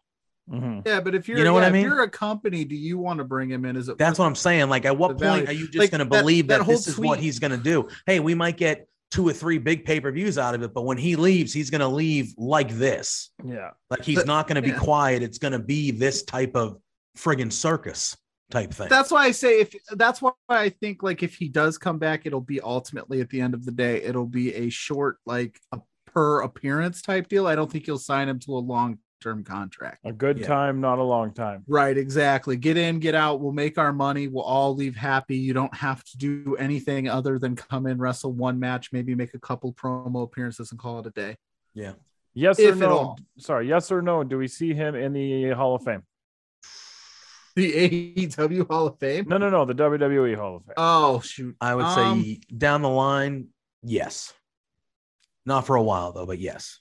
Mhm. 0.49 0.87
Yeah, 0.87 1.01
but 1.01 1.13
if 1.13 1.27
you're, 1.27 1.39
You 1.39 1.43
know 1.43 1.51
what 1.53 1.59
yeah, 1.59 1.65
I 1.65 1.67
if 1.67 1.73
mean? 1.73 1.83
you're 1.83 2.03
a 2.03 2.09
company, 2.09 2.63
do 2.63 2.73
you 2.73 2.97
want 2.97 3.17
to 3.17 3.25
bring 3.25 3.49
him 3.51 3.65
in? 3.65 3.75
Is 3.75 3.89
it 3.89 3.97
That's 3.97 4.17
what 4.17 4.27
I'm 4.27 4.35
saying. 4.47 4.69
Like, 4.69 4.85
at 4.85 4.97
what 4.97 5.09
point 5.09 5.19
value- 5.19 5.47
are 5.47 5.51
you 5.51 5.65
just 5.65 5.77
like, 5.77 5.91
going 5.91 5.99
to 5.99 6.05
believe 6.05 6.47
that 6.47 6.59
that, 6.59 6.63
whole 6.63 6.75
this 6.75 6.87
is 6.87 6.97
what 6.97 7.19
he's 7.19 7.39
going 7.39 7.51
to 7.51 7.57
do? 7.57 7.89
Hey, 8.05 8.21
we 8.21 8.33
might 8.33 8.55
get 8.55 8.87
two 9.11 9.27
or 9.27 9.33
three 9.33 9.57
big 9.57 9.85
pay 9.85 9.99
per 9.99 10.11
views 10.11 10.37
out 10.37 10.53
of 10.55 10.61
it, 10.63 10.73
but 10.73 10.83
when 10.83 10.97
he 10.97 11.15
leaves, 11.15 11.53
he's 11.53 11.69
going 11.69 11.81
to 11.81 11.87
leave 11.87 12.33
like 12.37 12.69
this. 12.71 13.31
Yeah. 13.45 13.71
Like, 13.89 14.03
he's 14.03 14.17
But- 14.17 14.27
not 14.27 14.47
going 14.47 14.55
to 14.57 14.61
be 14.61 14.69
yeah. 14.69 14.79
quiet. 14.79 15.23
It's 15.23 15.37
going 15.37 15.53
to 15.53 15.59
be 15.59 15.91
this 15.91 16.23
type 16.23 16.55
of 16.55 16.77
friggin' 17.17 17.51
circus 17.51 18.15
type 18.49 18.71
thing. 18.73 18.87
that's 18.89 19.11
why 19.11 19.25
I 19.25 19.31
say 19.31 19.59
if 19.59 19.73
that's 19.91 20.21
why 20.21 20.31
I 20.47 20.69
think 20.69 21.03
like 21.03 21.21
if 21.21 21.35
he 21.35 21.49
does 21.49 21.77
come 21.77 21.97
back, 21.99 22.25
it'll 22.25 22.39
be 22.39 22.61
ultimately 22.61 23.19
at 23.21 23.29
the 23.29 23.41
end 23.41 23.53
of 23.53 23.65
the 23.65 23.71
day, 23.71 24.01
it'll 24.03 24.25
be 24.25 24.53
a 24.53 24.69
short 24.69 25.17
like 25.25 25.59
a 25.73 25.79
per 26.05 26.41
appearance 26.41 27.01
type 27.01 27.27
deal. 27.27 27.45
I 27.47 27.55
don't 27.55 27.69
think 27.71 27.87
you'll 27.87 27.97
sign 27.97 28.29
him 28.29 28.39
to 28.39 28.51
a 28.51 28.59
long 28.59 28.99
term 29.19 29.43
contract. 29.43 29.99
A 30.05 30.13
good 30.13 30.39
Yeah. 30.39 30.47
time, 30.47 30.81
not 30.81 30.99
a 30.99 31.03
long 31.03 31.33
time. 31.33 31.63
Right, 31.67 31.97
exactly. 31.97 32.55
Get 32.57 32.77
in, 32.77 32.99
get 32.99 33.15
out. 33.15 33.39
We'll 33.41 33.51
make 33.53 33.77
our 33.77 33.91
money. 33.93 34.27
We'll 34.27 34.43
all 34.43 34.75
leave 34.75 34.95
happy. 34.95 35.37
You 35.37 35.53
don't 35.53 35.73
have 35.75 36.03
to 36.05 36.17
do 36.17 36.55
anything 36.59 37.09
other 37.09 37.39
than 37.39 37.55
come 37.55 37.87
in, 37.87 37.97
wrestle 37.97 38.33
one 38.33 38.59
match, 38.59 38.91
maybe 38.93 39.15
make 39.15 39.33
a 39.33 39.39
couple 39.39 39.73
promo 39.73 40.23
appearances 40.23 40.71
and 40.71 40.79
call 40.79 40.99
it 40.99 41.07
a 41.07 41.11
day. 41.11 41.37
Yeah. 41.73 41.93
Yes 42.33 42.59
or 42.59 42.63
If 42.63 42.73
at 42.75 42.79
no? 42.79 42.89
all. 42.97 43.19
Sorry, 43.39 43.67
yes 43.67 43.91
or 43.91 44.01
no? 44.01 44.23
Do 44.23 44.37
we 44.37 44.47
see 44.47 44.73
him 44.73 44.93
in 44.95 45.13
the 45.13 45.49
Hall 45.51 45.75
of 45.75 45.83
Fame? 45.83 46.03
The 47.55 47.73
AEW 48.27 48.67
Hall 48.69 48.85
of 48.87 48.99
Fame. 48.99 49.25
No, 49.27 49.39
no, 49.39 49.49
no. 49.49 49.65
The 49.65 49.73
WWE 49.73 50.35
Hall 50.35 50.57
of 50.57 50.65
Fame. 50.65 50.73
Oh 50.77 51.19
shoot. 51.21 51.55
I 51.59 51.73
would 51.73 51.85
Um, 51.85 52.21
say 52.21 52.39
down 52.55 52.83
the 52.83 52.89
line, 52.89 53.47
yes. 53.81 54.31
Not 55.43 55.65
for 55.65 55.75
a 55.75 55.81
while 55.81 56.11
though, 56.11 56.27
but 56.27 56.37
yes. 56.37 56.79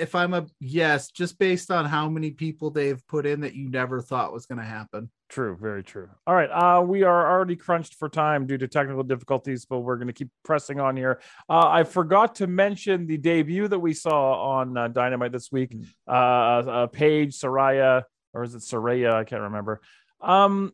If 0.00 0.14
I'm 0.14 0.34
a 0.34 0.46
yes, 0.60 1.10
just 1.10 1.38
based 1.38 1.70
on 1.70 1.84
how 1.84 2.08
many 2.08 2.30
people 2.30 2.70
they've 2.70 3.04
put 3.06 3.26
in 3.26 3.40
that 3.40 3.54
you 3.54 3.68
never 3.68 4.00
thought 4.00 4.32
was 4.32 4.46
going 4.46 4.58
to 4.58 4.64
happen. 4.64 5.10
True, 5.28 5.56
very 5.60 5.84
true. 5.84 6.08
All 6.26 6.34
right, 6.34 6.48
uh, 6.50 6.80
we 6.80 7.02
are 7.02 7.30
already 7.30 7.56
crunched 7.56 7.94
for 7.94 8.08
time 8.08 8.46
due 8.46 8.56
to 8.58 8.66
technical 8.66 9.02
difficulties, 9.02 9.66
but 9.66 9.80
we're 9.80 9.96
going 9.96 10.06
to 10.06 10.12
keep 10.12 10.30
pressing 10.42 10.80
on 10.80 10.96
here. 10.96 11.20
Uh, 11.48 11.68
I 11.68 11.84
forgot 11.84 12.36
to 12.36 12.46
mention 12.46 13.06
the 13.06 13.18
debut 13.18 13.68
that 13.68 13.78
we 13.78 13.92
saw 13.92 14.58
on 14.58 14.76
uh, 14.76 14.88
Dynamite 14.88 15.32
this 15.32 15.52
week. 15.52 15.76
Uh, 16.06 16.10
uh, 16.10 16.86
Paige 16.86 17.38
Soraya, 17.38 18.04
or 18.32 18.42
is 18.42 18.54
it 18.54 18.62
Soraya? 18.62 19.12
I 19.12 19.24
can't 19.24 19.42
remember. 19.42 19.80
Um, 20.20 20.72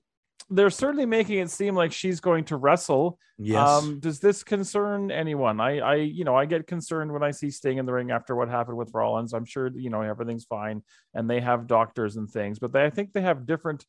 they're 0.50 0.70
certainly 0.70 1.06
making 1.06 1.38
it 1.38 1.50
seem 1.50 1.74
like 1.74 1.92
she's 1.92 2.20
going 2.20 2.44
to 2.44 2.56
wrestle. 2.56 3.18
Yes. 3.38 3.66
Um, 3.66 3.98
does 3.98 4.20
this 4.20 4.44
concern 4.44 5.10
anyone? 5.10 5.60
I, 5.60 5.78
I, 5.78 5.94
you 5.96 6.24
know, 6.24 6.36
I 6.36 6.44
get 6.44 6.66
concerned 6.66 7.12
when 7.12 7.22
I 7.22 7.30
see 7.30 7.50
Sting 7.50 7.78
in 7.78 7.86
the 7.86 7.92
ring 7.92 8.10
after 8.10 8.36
what 8.36 8.48
happened 8.48 8.76
with 8.76 8.92
Rollins. 8.92 9.32
I'm 9.32 9.46
sure 9.46 9.70
you 9.74 9.90
know 9.90 10.02
everything's 10.02 10.44
fine, 10.44 10.82
and 11.14 11.28
they 11.28 11.40
have 11.40 11.66
doctors 11.66 12.16
and 12.16 12.30
things, 12.30 12.58
but 12.58 12.72
they, 12.72 12.84
I 12.84 12.90
think 12.90 13.12
they 13.12 13.22
have 13.22 13.46
different 13.46 13.84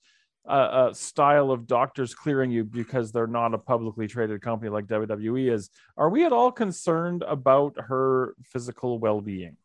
uh, 0.47 0.51
uh, 0.51 0.93
style 0.93 1.51
of 1.51 1.67
doctors 1.67 2.13
clearing 2.13 2.51
you 2.51 2.63
because 2.63 3.11
they're 3.11 3.27
not 3.27 3.53
a 3.53 3.57
publicly 3.57 4.07
traded 4.07 4.41
company 4.41 4.69
like 4.69 4.85
WWE 4.85 5.51
is. 5.51 5.69
Are 5.97 6.09
we 6.09 6.23
at 6.25 6.31
all 6.31 6.51
concerned 6.51 7.23
about 7.27 7.75
her 7.77 8.35
physical 8.45 8.99
well-being? 8.99 9.57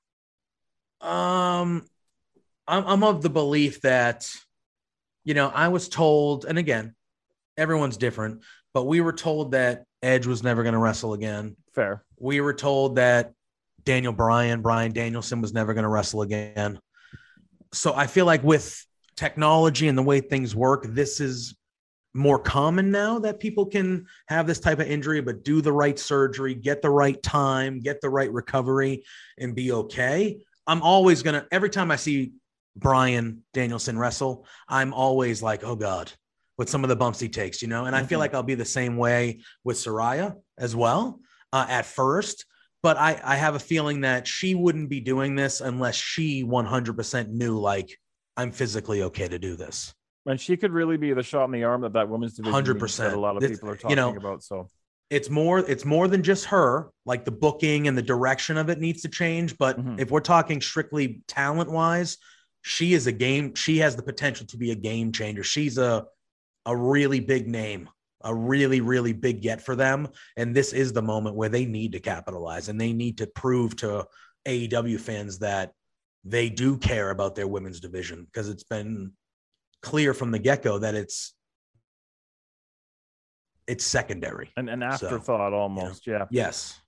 Um, 1.00 1.86
I'm, 2.66 2.86
I'm 2.86 3.04
of 3.04 3.22
the 3.22 3.30
belief 3.30 3.82
that, 3.82 4.30
you 5.30 5.34
know, 5.34 5.52
I 5.54 5.68
was 5.68 5.88
told, 5.88 6.44
and 6.44 6.58
again, 6.58 6.92
everyone's 7.56 7.96
different, 7.96 8.42
but 8.74 8.86
we 8.86 9.00
were 9.00 9.12
told 9.12 9.52
that 9.52 9.84
Edge 10.02 10.26
was 10.26 10.42
never 10.42 10.64
going 10.64 10.72
to 10.72 10.80
wrestle 10.80 11.12
again. 11.12 11.54
Fair. 11.72 12.04
We 12.18 12.40
were 12.40 12.52
told 12.52 12.96
that 12.96 13.32
Daniel 13.84 14.12
Bryan, 14.12 14.60
Brian 14.60 14.90
Danielson 14.90 15.40
was 15.40 15.54
never 15.54 15.72
going 15.72 15.84
to 15.84 15.88
wrestle 15.88 16.22
again. 16.22 16.80
So 17.72 17.94
I 17.94 18.08
feel 18.08 18.26
like 18.26 18.42
with 18.42 18.84
technology 19.14 19.86
and 19.86 19.96
the 19.96 20.02
way 20.02 20.20
things 20.20 20.56
work, 20.56 20.84
this 20.88 21.20
is 21.20 21.54
more 22.12 22.40
common 22.40 22.90
now 22.90 23.20
that 23.20 23.38
people 23.38 23.66
can 23.66 24.06
have 24.26 24.48
this 24.48 24.58
type 24.58 24.80
of 24.80 24.88
injury, 24.88 25.20
but 25.20 25.44
do 25.44 25.60
the 25.60 25.72
right 25.72 25.96
surgery, 25.96 26.56
get 26.56 26.82
the 26.82 26.90
right 26.90 27.22
time, 27.22 27.78
get 27.78 28.00
the 28.00 28.10
right 28.10 28.32
recovery, 28.32 29.04
and 29.38 29.54
be 29.54 29.70
okay. 29.70 30.40
I'm 30.66 30.82
always 30.82 31.22
gonna 31.22 31.46
every 31.52 31.70
time 31.70 31.92
I 31.92 31.96
see 31.96 32.32
Bryan 32.76 33.42
Danielson 33.52 33.98
wrestle, 33.98 34.46
I'm 34.68 34.92
always 34.94 35.42
like, 35.42 35.64
oh 35.64 35.76
God, 35.76 36.12
with 36.58 36.68
some 36.68 36.84
of 36.84 36.88
the 36.88 36.96
bumps 36.96 37.20
he 37.20 37.28
takes, 37.28 37.62
you 37.62 37.68
know. 37.68 37.84
And 37.86 37.96
I 37.96 38.02
feel 38.04 38.18
Mhm. 38.18 38.20
like 38.20 38.34
I'll 38.34 38.42
be 38.42 38.54
the 38.54 38.64
same 38.64 38.96
way 38.96 39.40
with 39.64 39.76
Soraya 39.76 40.36
as 40.58 40.76
well 40.76 41.20
uh, 41.52 41.66
at 41.68 41.86
first. 41.86 42.44
But 42.82 42.96
I, 42.96 43.20
I 43.22 43.36
have 43.36 43.54
a 43.54 43.58
feeling 43.58 44.02
that 44.02 44.26
she 44.26 44.54
wouldn't 44.54 44.88
be 44.88 45.00
doing 45.00 45.34
this 45.34 45.60
unless 45.60 45.96
she 45.96 46.44
100% 46.44 47.28
knew, 47.28 47.58
like, 47.58 47.98
I'm 48.38 48.52
physically 48.52 49.02
okay 49.02 49.28
to 49.28 49.38
do 49.38 49.54
this. 49.54 49.92
And 50.24 50.40
she 50.40 50.56
could 50.56 50.72
really 50.72 50.96
be 50.96 51.12
the 51.12 51.22
shot 51.22 51.44
in 51.44 51.50
the 51.50 51.64
arm 51.64 51.82
that 51.82 51.92
that 51.92 52.08
women's 52.08 52.34
division 52.34 52.54
100%. 52.64 52.96
that 53.10 53.16
a 53.16 53.20
lot 53.20 53.36
of 53.36 53.42
people 53.46 53.68
are 53.68 53.74
talking 53.74 53.90
you 53.90 53.96
know, 53.96 54.16
about. 54.16 54.42
So 54.42 54.70
it's 55.10 55.28
more 55.28 55.58
it's 55.58 55.84
more 55.84 56.08
than 56.08 56.22
just 56.22 56.44
her 56.46 56.88
like 57.04 57.24
the 57.24 57.32
booking 57.32 57.88
and 57.88 57.98
the 57.98 58.02
direction 58.02 58.56
of 58.56 58.68
it 58.70 58.78
needs 58.78 59.02
to 59.02 59.08
change 59.08 59.58
but 59.58 59.76
Mhm. 59.76 59.98
if 59.98 60.08
we're 60.10 60.20
talking 60.20 60.60
strictly 60.60 61.20
talent 61.26 61.68
wise 61.68 62.16
she 62.62 62.92
is 62.94 63.06
a 63.06 63.12
game 63.12 63.54
she 63.54 63.78
has 63.78 63.96
the 63.96 64.02
potential 64.02 64.46
to 64.46 64.56
be 64.56 64.70
a 64.70 64.74
game 64.76 65.12
changer 65.12 65.42
she's 65.42 65.78
a 65.78 66.04
a 66.66 66.76
really 66.76 67.20
big 67.20 67.48
name 67.48 67.88
a 68.22 68.34
really 68.34 68.80
really 68.80 69.12
big 69.12 69.40
get 69.40 69.62
for 69.62 69.74
them 69.74 70.08
and 70.36 70.54
this 70.54 70.72
is 70.72 70.92
the 70.92 71.02
moment 71.02 71.36
where 71.36 71.48
they 71.48 71.64
need 71.64 71.92
to 71.92 72.00
capitalize 72.00 72.68
and 72.68 72.80
they 72.80 72.92
need 72.92 73.18
to 73.18 73.26
prove 73.26 73.74
to 73.76 74.04
AEW 74.46 75.00
fans 75.00 75.38
that 75.38 75.72
they 76.24 76.50
do 76.50 76.76
care 76.76 77.10
about 77.10 77.34
their 77.34 77.48
women's 77.48 77.80
division 77.80 78.24
because 78.24 78.48
it's 78.48 78.64
been 78.64 79.12
clear 79.82 80.12
from 80.12 80.30
the 80.30 80.38
get-go 80.38 80.78
that 80.78 80.94
it's 80.94 81.34
it's 83.66 83.84
secondary 83.84 84.50
an, 84.56 84.68
an 84.68 84.80
So, 84.80 85.06
afterthought 85.06 85.52
almost. 85.52 86.06
Yeah. 86.06 86.26
yes 86.30 86.78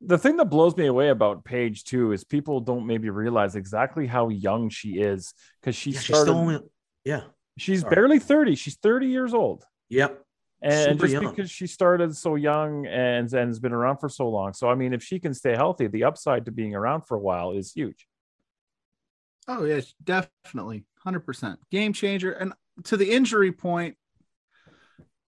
the 0.00 0.18
thing 0.18 0.36
that 0.38 0.46
blows 0.46 0.76
me 0.76 0.86
away 0.86 1.10
about 1.10 1.44
Paige 1.44 1.84
too 1.84 2.12
is 2.12 2.24
people 2.24 2.60
don't 2.60 2.86
maybe 2.86 3.10
realize 3.10 3.54
exactly 3.56 4.06
how 4.06 4.28
young 4.28 4.70
she 4.70 4.98
is 5.00 5.34
because 5.60 5.76
she 5.76 5.90
Yeah, 5.90 5.98
she's 6.00 6.06
started. 6.06 6.22
still 6.30 6.36
only 6.36 6.58
yeah. 7.04 7.22
she's 7.58 7.80
sorry. 7.82 7.94
barely 7.94 8.18
thirty. 8.18 8.54
She's 8.54 8.76
thirty 8.76 9.08
years 9.08 9.34
old, 9.34 9.64
Yep. 9.90 10.22
and 10.62 10.92
Super 10.92 11.06
just 11.06 11.12
young. 11.22 11.30
because 11.34 11.50
she 11.50 11.66
started 11.66 12.16
so 12.16 12.34
young 12.36 12.86
and 12.86 13.32
and 13.32 13.48
has 13.48 13.58
been 13.58 13.72
around 13.72 13.98
for 13.98 14.08
so 14.08 14.28
long. 14.28 14.52
So 14.54 14.68
I 14.70 14.74
mean, 14.74 14.92
if 14.94 15.02
she 15.02 15.18
can 15.20 15.34
stay 15.34 15.54
healthy, 15.54 15.86
the 15.86 16.04
upside 16.04 16.46
to 16.46 16.50
being 16.50 16.74
around 16.74 17.02
for 17.02 17.16
a 17.16 17.20
while 17.20 17.52
is 17.52 17.72
huge. 17.72 18.06
Oh 19.48 19.64
yeah, 19.64 19.80
definitely, 20.02 20.84
hundred 21.04 21.20
percent 21.20 21.58
game 21.70 21.92
changer. 21.92 22.32
And 22.32 22.52
to 22.84 22.96
the 22.96 23.10
injury 23.10 23.52
point, 23.52 23.96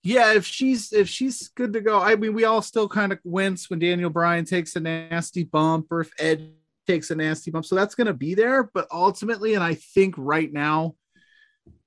yeah, 0.04 0.34
if 0.34 0.46
she's 0.46 0.94
if 0.94 1.10
she's 1.10 1.50
good 1.50 1.74
to 1.74 1.82
go, 1.82 2.00
I 2.00 2.16
mean, 2.16 2.34
we 2.34 2.46
all 2.46 2.62
still 2.62 2.88
kind 2.88 3.12
of 3.12 3.20
wince 3.24 3.70
when 3.70 3.80
Daniel 3.80 4.10
Bryan 4.10 4.46
takes 4.46 4.76
a 4.76 4.80
nasty 4.80 5.44
bump, 5.44 5.88
or 5.92 6.02
if 6.02 6.12
Ed 6.20 6.52
takes 6.86 7.12
a 7.12 7.16
nasty 7.16 7.52
bump. 7.52 7.66
So 7.66 7.76
that's 7.76 7.96
going 7.96 8.08
to 8.08 8.14
be 8.14 8.34
there. 8.34 8.64
But 8.74 8.88
ultimately, 8.92 9.56
and 9.56 9.64
I 9.64 9.74
think 9.74 10.16
right 10.18 10.52
now, 10.52 10.96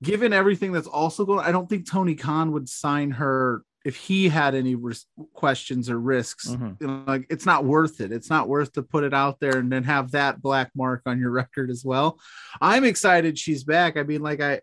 given 0.02 0.32
everything 0.32 0.72
that's 0.72 0.86
also 0.86 1.24
going, 1.24 1.44
I 1.46 1.52
don't 1.52 1.68
think 1.68 1.88
Tony 1.88 2.14
Khan 2.14 2.52
would 2.52 2.68
sign 2.68 3.12
her 3.12 3.62
if 3.82 3.96
he 3.96 4.28
had 4.28 4.54
any 4.54 4.74
ris- 4.74 5.06
questions 5.32 5.88
or 5.88 5.98
risks 5.98 6.48
Mhm. 6.48 6.76
you 6.82 6.86
know, 6.86 7.02
like 7.06 7.26
it's 7.30 7.46
not 7.46 7.64
worth 7.64 8.02
it. 8.02 8.12
It's 8.12 8.28
not 8.28 8.46
worth 8.46 8.72
to 8.72 8.82
put 8.82 9.04
it 9.04 9.14
out 9.14 9.40
there 9.40 9.56
and 9.56 9.72
then 9.72 9.84
have 9.84 10.10
that 10.10 10.42
black 10.42 10.70
mark 10.76 11.00
on 11.06 11.18
your 11.18 11.30
record 11.42 11.70
as 11.70 11.82
well. 11.82 12.20
I'm 12.60 12.84
excited 12.84 13.38
she's 13.38 13.64
back. 13.64 13.96
I 13.96 14.02
mean, 14.02 14.20
like 14.20 14.42
I 14.42 14.60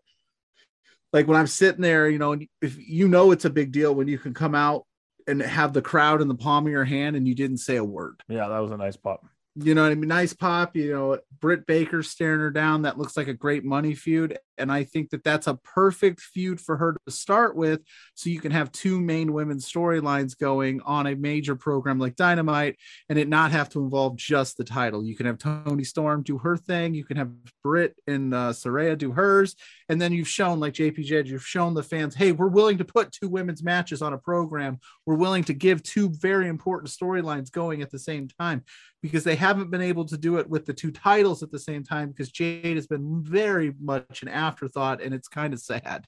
like 1.13 1.27
when 1.27 1.37
I'm 1.37 1.47
sitting 1.47 1.81
there, 1.81 2.09
you 2.09 2.19
know, 2.19 2.33
and 2.33 2.47
if 2.61 2.77
you 2.77 3.07
know 3.07 3.31
it's 3.31 3.45
a 3.45 3.49
big 3.49 3.71
deal 3.71 3.93
when 3.95 4.07
you 4.07 4.17
can 4.17 4.33
come 4.33 4.55
out 4.55 4.85
and 5.27 5.41
have 5.41 5.73
the 5.73 5.81
crowd 5.81 6.21
in 6.21 6.27
the 6.27 6.35
palm 6.35 6.65
of 6.65 6.71
your 6.71 6.85
hand 6.85 7.15
and 7.15 7.27
you 7.27 7.35
didn't 7.35 7.57
say 7.57 7.75
a 7.75 7.83
word. 7.83 8.21
Yeah, 8.27 8.47
that 8.47 8.59
was 8.59 8.71
a 8.71 8.77
nice 8.77 8.97
pop. 8.97 9.25
You 9.55 9.73
know 9.73 9.83
what 9.83 9.91
I 9.91 9.95
mean? 9.95 10.07
Nice 10.07 10.33
pop. 10.33 10.75
You 10.75 10.93
know, 10.93 11.19
Britt 11.39 11.65
Baker 11.65 12.03
staring 12.03 12.39
her 12.39 12.51
down. 12.51 12.83
That 12.83 12.97
looks 12.97 13.17
like 13.17 13.27
a 13.27 13.33
great 13.33 13.65
money 13.65 13.95
feud. 13.95 14.37
And 14.57 14.71
I 14.71 14.83
think 14.83 15.09
that 15.11 15.23
that's 15.23 15.47
a 15.47 15.55
perfect 15.55 16.21
feud 16.21 16.59
for 16.59 16.77
her 16.77 16.93
to 16.93 17.11
start 17.11 17.55
with. 17.55 17.81
So 18.15 18.29
you 18.29 18.39
can 18.39 18.51
have 18.51 18.71
two 18.71 18.99
main 18.99 19.33
women's 19.33 19.69
storylines 19.69 20.37
going 20.37 20.81
on 20.81 21.07
a 21.07 21.15
major 21.15 21.55
program 21.55 21.99
like 21.99 22.15
Dynamite 22.15 22.77
and 23.09 23.17
it 23.17 23.27
not 23.27 23.51
have 23.51 23.69
to 23.69 23.79
involve 23.79 24.15
just 24.15 24.57
the 24.57 24.63
title. 24.63 25.03
You 25.03 25.15
can 25.15 25.25
have 25.25 25.37
Toni 25.37 25.83
Storm 25.83 26.23
do 26.23 26.37
her 26.39 26.57
thing. 26.57 26.93
You 26.93 27.05
can 27.05 27.17
have 27.17 27.31
Britt 27.63 27.95
and 28.07 28.33
uh, 28.33 28.51
Saraya 28.51 28.97
do 28.97 29.11
hers. 29.11 29.55
And 29.89 30.01
then 30.01 30.11
you've 30.11 30.27
shown, 30.27 30.59
like 30.59 30.73
JP 30.73 31.03
Jed, 31.05 31.27
you've 31.27 31.45
shown 31.45 31.73
the 31.73 31.83
fans, 31.83 32.15
hey, 32.15 32.31
we're 32.31 32.47
willing 32.47 32.77
to 32.79 32.85
put 32.85 33.11
two 33.11 33.29
women's 33.29 33.63
matches 33.63 34.01
on 34.01 34.13
a 34.13 34.17
program. 34.17 34.79
We're 35.05 35.15
willing 35.15 35.43
to 35.45 35.53
give 35.53 35.83
two 35.83 36.09
very 36.09 36.47
important 36.47 36.91
storylines 36.91 37.51
going 37.51 37.81
at 37.81 37.91
the 37.91 37.99
same 37.99 38.27
time 38.39 38.63
because 39.01 39.23
they 39.23 39.35
haven't 39.35 39.69
been 39.69 39.81
able 39.81 40.05
to 40.05 40.17
do 40.17 40.37
it 40.37 40.49
with 40.49 40.65
the 40.65 40.73
two 40.73 40.91
titles 40.91 41.43
at 41.43 41.51
the 41.51 41.59
same 41.59 41.83
time 41.83 42.09
because 42.09 42.31
Jade 42.31 42.75
has 42.75 42.87
been 42.87 43.23
very 43.23 43.73
much 43.79 44.21
an 44.21 44.27
afterthought 44.47 45.01
and 45.01 45.13
it's 45.13 45.27
kind 45.27 45.53
of 45.53 45.59
sad. 45.59 46.05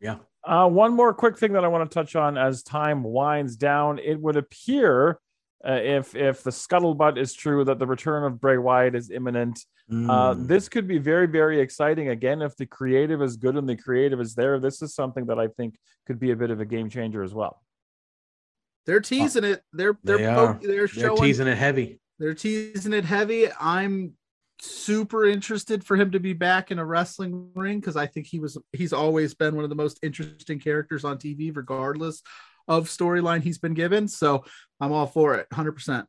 Yeah. 0.00 0.16
Uh, 0.44 0.68
one 0.68 0.94
more 0.94 1.14
quick 1.14 1.38
thing 1.38 1.52
that 1.52 1.64
I 1.64 1.68
want 1.68 1.88
to 1.88 1.94
touch 1.94 2.16
on 2.16 2.36
as 2.36 2.62
time 2.62 3.02
winds 3.04 3.56
down. 3.56 3.98
It 3.98 4.20
would 4.20 4.36
appear, 4.36 5.18
uh, 5.66 5.78
if 5.98 6.16
if 6.16 6.42
the 6.42 6.50
scuttlebutt 6.50 7.16
is 7.18 7.32
true, 7.34 7.64
that 7.64 7.78
the 7.78 7.86
return 7.86 8.24
of 8.24 8.40
Bray 8.40 8.58
Wyatt 8.58 8.94
is 8.94 9.10
imminent. 9.10 9.58
Uh, 9.90 10.34
Mm. 10.34 10.48
this 10.48 10.68
could 10.68 10.88
be 10.88 10.98
very, 10.98 11.26
very 11.26 11.60
exciting. 11.60 12.08
Again, 12.08 12.40
if 12.40 12.56
the 12.56 12.64
creative 12.66 13.20
is 13.20 13.36
good 13.36 13.56
and 13.56 13.68
the 13.68 13.76
creative 13.76 14.20
is 14.20 14.34
there, 14.34 14.58
this 14.58 14.80
is 14.80 14.94
something 14.94 15.26
that 15.26 15.38
I 15.38 15.48
think 15.48 15.76
could 16.06 16.18
be 16.18 16.30
a 16.30 16.36
bit 16.36 16.50
of 16.50 16.60
a 16.60 16.64
game 16.64 16.88
changer 16.88 17.22
as 17.22 17.34
well. 17.34 17.60
They're 18.86 19.00
teasing 19.00 19.44
it. 19.44 19.60
They're 19.72 19.96
they're 20.02 20.16
They 20.18 20.24
they're, 20.24 20.38
are. 20.38 20.58
they're 20.62 20.72
They're 20.76 20.88
showing 20.88 21.20
teasing 21.22 21.46
it 21.46 21.58
heavy. 21.58 22.00
they're 22.18 22.34
teasing 22.34 22.92
it 22.94 23.04
heavy. 23.04 23.48
I'm 23.60 24.14
super 24.62 25.26
interested 25.26 25.84
for 25.84 25.96
him 25.96 26.12
to 26.12 26.20
be 26.20 26.32
back 26.32 26.70
in 26.70 26.78
a 26.78 26.84
wrestling 26.84 27.50
ring 27.54 27.80
because 27.80 27.96
I 27.96 28.06
think 28.06 28.26
he 28.26 28.38
was 28.38 28.56
he's 28.72 28.92
always 28.92 29.34
been 29.34 29.56
one 29.56 29.64
of 29.64 29.70
the 29.70 29.76
most 29.76 29.98
interesting 30.02 30.60
characters 30.60 31.04
on 31.04 31.18
TV, 31.18 31.54
regardless 31.54 32.22
of 32.68 32.88
storyline 32.88 33.42
he's 33.42 33.58
been 33.58 33.74
given. 33.74 34.06
So 34.06 34.44
I'm 34.80 34.92
all 34.92 35.06
for 35.06 35.34
it, 35.34 35.46
hundred 35.52 35.72
percent. 35.72 36.06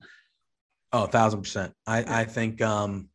Oh, 0.92 1.06
a 1.06 1.08
thousand 1.08 1.42
percent. 1.42 1.74
I, 1.88 2.22
I 2.22 2.26
think 2.26 2.62
um 2.62 3.10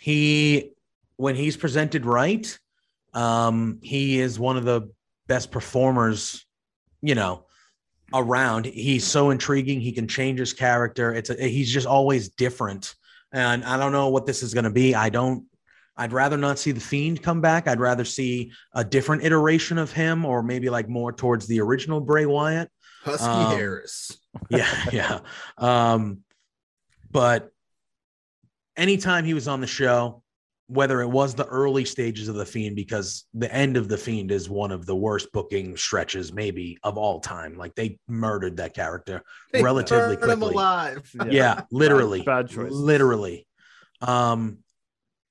he 0.00 0.70
when 1.16 1.34
he's 1.34 1.56
presented 1.56 2.06
right, 2.06 2.58
um, 3.12 3.78
he 3.82 4.20
is 4.20 4.38
one 4.38 4.56
of 4.56 4.64
the 4.64 4.90
best 5.26 5.50
performers, 5.50 6.46
you 7.02 7.14
know, 7.14 7.44
around. 8.14 8.66
He's 8.66 9.04
so 9.04 9.30
intriguing. 9.30 9.80
He 9.80 9.92
can 9.92 10.08
change 10.08 10.38
his 10.38 10.52
character. 10.52 11.12
It's 11.12 11.30
a, 11.30 11.34
he's 11.34 11.72
just 11.72 11.86
always 11.86 12.30
different. 12.30 12.94
And 13.32 13.64
I 13.64 13.76
don't 13.76 13.92
know 13.92 14.08
what 14.08 14.26
this 14.26 14.42
is 14.42 14.54
going 14.54 14.64
to 14.64 14.70
be. 14.70 14.94
I 14.94 15.08
don't. 15.08 15.44
I'd 15.96 16.12
rather 16.12 16.36
not 16.36 16.58
see 16.58 16.72
the 16.72 16.80
fiend 16.80 17.22
come 17.22 17.40
back. 17.40 17.68
I'd 17.68 17.78
rather 17.80 18.04
see 18.04 18.52
a 18.74 18.82
different 18.82 19.22
iteration 19.24 19.76
of 19.76 19.92
him, 19.92 20.24
or 20.24 20.42
maybe 20.42 20.70
like 20.70 20.88
more 20.88 21.12
towards 21.12 21.46
the 21.46 21.60
original 21.60 22.00
Bray 22.00 22.26
Wyatt. 22.26 22.70
Husky 23.02 23.24
Um, 23.26 23.56
Harris. 23.56 24.16
Yeah, 24.48 24.84
yeah. 24.92 25.18
Um, 25.58 26.18
but 27.10 27.50
anytime 28.76 29.24
he 29.24 29.34
was 29.34 29.48
on 29.48 29.60
the 29.60 29.66
show, 29.66 30.22
whether 30.70 31.00
it 31.00 31.08
was 31.08 31.34
the 31.34 31.46
early 31.46 31.84
stages 31.84 32.28
of 32.28 32.36
the 32.36 32.46
fiend, 32.46 32.76
because 32.76 33.26
the 33.34 33.52
end 33.52 33.76
of 33.76 33.88
the 33.88 33.98
fiend 33.98 34.30
is 34.30 34.48
one 34.48 34.70
of 34.70 34.86
the 34.86 34.94
worst 34.94 35.32
booking 35.32 35.76
stretches, 35.76 36.32
maybe 36.32 36.78
of 36.84 36.96
all 36.96 37.18
time. 37.18 37.56
Like 37.56 37.74
they 37.74 37.98
murdered 38.06 38.58
that 38.58 38.72
character 38.72 39.22
They 39.52 39.62
relatively 39.62 40.16
burned 40.16 40.32
him 40.32 40.42
alive. 40.42 41.10
Yeah, 41.28 41.62
literally, 41.72 42.22
bad 42.22 42.48
choice. 42.48 42.70
literally. 42.70 43.46
Um, 44.00 44.58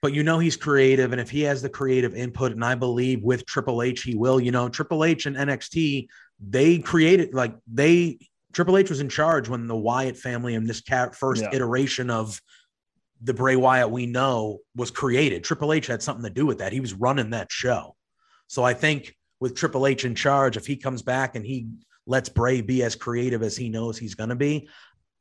but 0.02 0.14
you 0.14 0.24
know 0.24 0.40
he's 0.40 0.58
creative, 0.58 1.12
and 1.14 1.22
if 1.22 1.30
he 1.30 1.42
has 1.44 1.62
the 1.62 1.70
creative 1.70 2.16
input, 2.16 2.52
and 2.52 2.64
I 2.64 2.76
believe 2.76 3.22
with 3.24 3.46
Triple 3.46 3.82
H 3.82 4.04
he 4.04 4.16
will. 4.16 4.40
You 4.40 4.52
know, 4.52 4.68
Triple 4.70 5.04
H 5.06 5.26
and 5.26 5.36
NXT 5.38 6.08
they 6.42 6.80
created 6.80 7.34
like 7.34 7.54
they 7.72 8.18
Triple 8.54 8.78
H 8.78 8.90
was 8.90 9.00
in 9.02 9.10
charge 9.10 9.48
when 9.50 9.68
the 9.68 9.76
Wyatt 9.76 10.18
family 10.18 10.56
and 10.56 10.68
this 10.68 10.82
cat 10.82 11.16
first 11.16 11.44
Yeah. 11.44 11.50
iteration 11.54 12.10
of 12.10 12.40
the 13.22 13.34
Bray 13.34 13.56
Wyatt 13.56 13.92
we 13.92 14.06
know 14.06 14.60
was 14.76 14.92
created. 14.92 15.44
Triple 15.44 15.74
H 15.74 15.88
had 15.88 16.02
something 16.02 16.24
to 16.24 16.30
do 16.30 16.46
with 16.46 16.60
that. 16.60 16.74
He 16.74 16.80
was 16.80 16.94
running 16.94 17.32
that 17.32 17.52
show. 17.52 17.96
So 18.48 18.64
I 18.64 18.74
think 18.74 19.16
with 19.40 19.56
Triple 19.56 19.88
H 19.88 20.06
in 20.06 20.16
charge, 20.16 20.58
if 20.58 20.66
he 20.66 20.76
comes 20.76 21.02
back 21.02 21.36
and 21.36 21.46
he 21.46 21.68
lets 22.06 22.30
Bray 22.30 22.62
be 22.62 22.84
as 22.84 22.96
creative 22.96 23.44
as 23.44 23.56
he 23.56 23.70
knows 23.70 23.98
he's 23.98 24.16
going 24.16 24.30
to 24.30 24.36
be, 24.36 24.68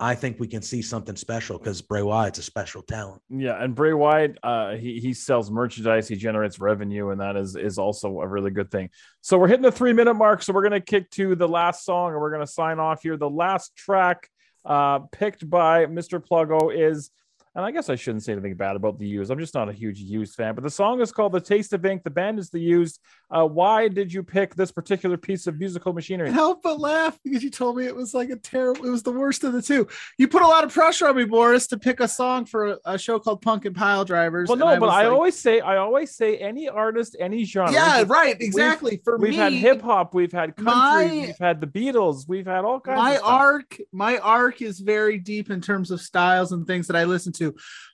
I 0.00 0.14
think 0.14 0.38
we 0.38 0.46
can 0.46 0.62
see 0.62 0.80
something 0.80 1.16
special 1.16 1.58
because 1.58 1.82
Bray 1.82 2.02
Wyatt's 2.02 2.38
a 2.38 2.42
special 2.42 2.82
talent. 2.82 3.20
Yeah, 3.28 3.62
and 3.62 3.74
Bray 3.74 3.92
Wyatt, 3.92 4.38
uh, 4.44 4.76
he 4.76 5.00
he 5.00 5.12
sells 5.12 5.50
merchandise, 5.50 6.06
he 6.06 6.14
generates 6.14 6.60
revenue, 6.60 7.10
and 7.10 7.20
that 7.20 7.36
is 7.36 7.56
is 7.56 7.78
also 7.78 8.20
a 8.20 8.28
really 8.28 8.52
good 8.52 8.70
thing. 8.70 8.90
So 9.22 9.38
we're 9.38 9.48
hitting 9.48 9.62
the 9.62 9.72
three 9.72 9.92
minute 9.92 10.14
mark, 10.14 10.42
so 10.42 10.52
we're 10.52 10.62
gonna 10.62 10.80
kick 10.80 11.10
to 11.12 11.34
the 11.34 11.48
last 11.48 11.84
song, 11.84 12.12
and 12.12 12.20
we're 12.20 12.30
gonna 12.30 12.46
sign 12.46 12.78
off 12.78 13.02
here. 13.02 13.16
The 13.16 13.28
last 13.28 13.74
track 13.74 14.28
uh, 14.64 15.00
picked 15.10 15.48
by 15.50 15.86
Mr. 15.86 16.24
Pluggo 16.24 16.72
is, 16.72 17.10
and 17.54 17.64
I 17.64 17.70
guess 17.70 17.88
I 17.88 17.94
shouldn't 17.96 18.22
say 18.24 18.32
anything 18.32 18.54
bad 18.54 18.76
about 18.76 18.98
the 18.98 19.06
Used. 19.06 19.30
I'm 19.30 19.38
just 19.38 19.54
not 19.54 19.68
a 19.68 19.72
huge 19.72 19.98
Used 20.00 20.34
fan, 20.34 20.54
but 20.54 20.64
the 20.64 20.70
song 20.70 21.00
is 21.00 21.12
called 21.12 21.32
"The 21.32 21.40
Taste 21.40 21.72
of 21.72 21.84
Ink." 21.84 22.02
The 22.04 22.10
band 22.10 22.38
is 22.38 22.50
the 22.50 22.60
Used. 22.60 23.00
Uh, 23.30 23.44
why 23.46 23.88
did 23.88 24.12
you 24.12 24.22
pick 24.22 24.54
this 24.54 24.72
particular 24.72 25.16
piece 25.16 25.46
of 25.46 25.58
musical 25.58 25.92
machinery? 25.92 26.30
help 26.30 26.62
but 26.62 26.78
laugh 26.80 27.18
because 27.24 27.42
you 27.42 27.50
told 27.50 27.76
me 27.76 27.84
it 27.86 27.94
was 27.94 28.14
like 28.14 28.30
a 28.30 28.36
terrible 28.36 28.84
it 28.86 28.90
was 28.90 29.02
the 29.02 29.12
worst 29.12 29.44
of 29.44 29.52
the 29.52 29.60
two 29.60 29.86
you 30.18 30.26
put 30.28 30.40
a 30.42 30.46
lot 30.46 30.64
of 30.64 30.72
pressure 30.72 31.06
on 31.08 31.16
me 31.16 31.24
boris 31.24 31.66
to 31.66 31.76
pick 31.78 32.00
a 32.00 32.08
song 32.08 32.44
for 32.44 32.68
a, 32.68 32.76
a 32.84 32.98
show 32.98 33.18
called 33.18 33.42
punk 33.42 33.64
and 33.64 33.74
pile 33.76 34.04
drivers 34.04 34.48
Well, 34.48 34.56
no, 34.58 34.78
but 34.80 34.88
I 34.88 35.02
like- 35.04 35.12
always 35.12 35.38
say, 35.38 35.60
I 35.60 35.76
always 35.78 36.14
say, 36.14 36.36
any 36.38 36.68
artist, 36.68 37.16
any 37.20 37.44
genre. 37.44 37.72
yeah 37.72 37.98
We've- 37.98 38.10
right 38.10 38.36
exactly 38.40 39.00
for 39.04 39.18
We've 39.18 39.30
me 39.30 39.36
had 39.36 39.52
hip 39.52 39.82
hop, 39.82 40.14
we've 40.14 40.32
had 40.32 40.56
country, 40.56 40.72
my- 40.72 41.24
we've 41.26 41.38
had 41.38 41.60
the 41.60 41.66
Beatles, 41.66 42.26
we've 42.28 42.46
had 42.46 42.64
all 42.64 42.80
kinds. 42.80 42.96
my 42.98 43.18
arc 43.18 43.76
my 43.92 44.18
arc 44.18 44.62
is 44.62 44.80
very 44.80 45.18
deep 45.18 45.50
in 45.50 45.60
terms 45.60 45.90
of 45.90 46.00
styles 46.00 46.52
and 46.52 46.66
things 46.66 46.86
that 46.86 46.96
i 46.96 47.04
listen 47.04 47.32
to 47.34 47.47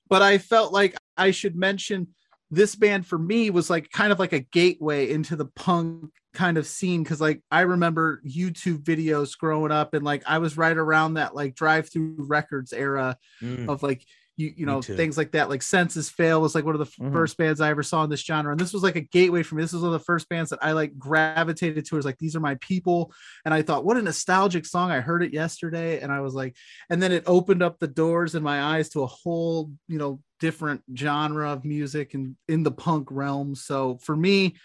but 0.09 0.23
i 0.23 0.39
felt 0.39 0.73
like 0.73 0.95
i 1.17 1.31
should 1.31 1.57
mention 1.57 2.09
this 2.51 2.77
band 2.77 3.07
for 3.07 3.19
me 3.19 3.51
was 3.51 3.69
like 3.71 3.91
kind 3.91 4.13
of 4.13 4.19
like 4.19 4.33
a 4.33 4.41
gateway 4.41 5.11
into 5.11 5.35
the 5.35 5.47
punk 5.47 6.11
kind 6.35 6.59
of 6.59 6.67
scene 6.67 7.03
because 7.03 7.21
like 7.21 7.41
i 7.51 7.61
remember 7.61 8.21
youtube 8.27 8.83
videos 8.83 9.37
growing 9.39 9.71
up 9.73 9.95
and 9.95 10.05
like 10.05 10.23
i 10.27 10.39
was 10.39 10.57
right 10.57 10.77
around 10.77 11.15
that 11.15 11.35
like 11.35 11.55
Drive-Thru 11.55 12.17
records 12.19 12.73
era 12.73 13.17
Mm. 13.43 13.69
of 13.69 13.83
like 13.83 14.05
you 14.37 14.53
you 14.57 14.67
know 14.67 14.83
things 14.83 15.17
like 15.17 15.31
that 15.33 15.49
like 15.49 15.63
senses 15.63 16.11
fail 16.11 16.41
was 16.41 16.55
like 16.55 16.65
one 16.65 16.75
of 16.75 16.81
the 16.81 17.03
Mhm. 17.05 17.13
first 17.13 17.37
bands 17.37 17.61
i 17.61 17.71
ever 17.71 17.83
saw 17.83 18.03
in 18.05 18.11
this 18.11 18.25
genre 18.25 18.51
and 18.51 18.59
this 18.61 18.73
was 18.73 18.83
like 18.83 18.97
a 18.97 19.01
gateway 19.01 19.43
for 19.45 19.55
me. 19.55 19.63
This 19.63 19.73
was 19.73 19.83
one 19.83 19.95
of 19.95 20.01
the 20.01 20.05
first 20.05 20.29
bands 20.29 20.51
that 20.51 20.59
i 20.63 20.73
like 20.73 20.99
gravitated 20.99 21.87
towards 21.87 22.05
like 22.05 22.19
these 22.19 22.35
are 22.35 22.41
my 22.41 22.57
people 22.57 23.13
and 23.45 23.55
i 23.55 23.63
thought 23.63 23.85
what 23.85 23.97
a 23.97 24.03
nostalgic 24.03 24.67
song 24.67 24.91
i 24.91 25.01
heard 25.01 25.23
it 25.23 25.33
yesterday 25.33 26.01
and 26.01 26.11
i 26.13 26.21
was 26.21 26.35
like 26.35 26.57
and 26.91 27.03
then 27.03 27.13
it 27.13 27.23
opened 27.27 27.63
up 27.63 27.79
the 27.79 27.87
doors 27.87 28.35
in 28.35 28.43
my 28.43 28.61
eyes 28.63 28.89
to 28.91 29.03
a 29.03 29.07
whole 29.07 29.71
you 29.87 29.99
know 29.99 30.21
different 30.41 30.83
genre 30.97 31.51
of 31.53 31.65
music 31.65 32.15
and 32.15 32.37
in 32.49 32.63
the 32.65 32.73
punk 32.73 33.09
realm 33.11 33.55
so 33.55 33.99
for 34.03 34.17
me 34.17 34.57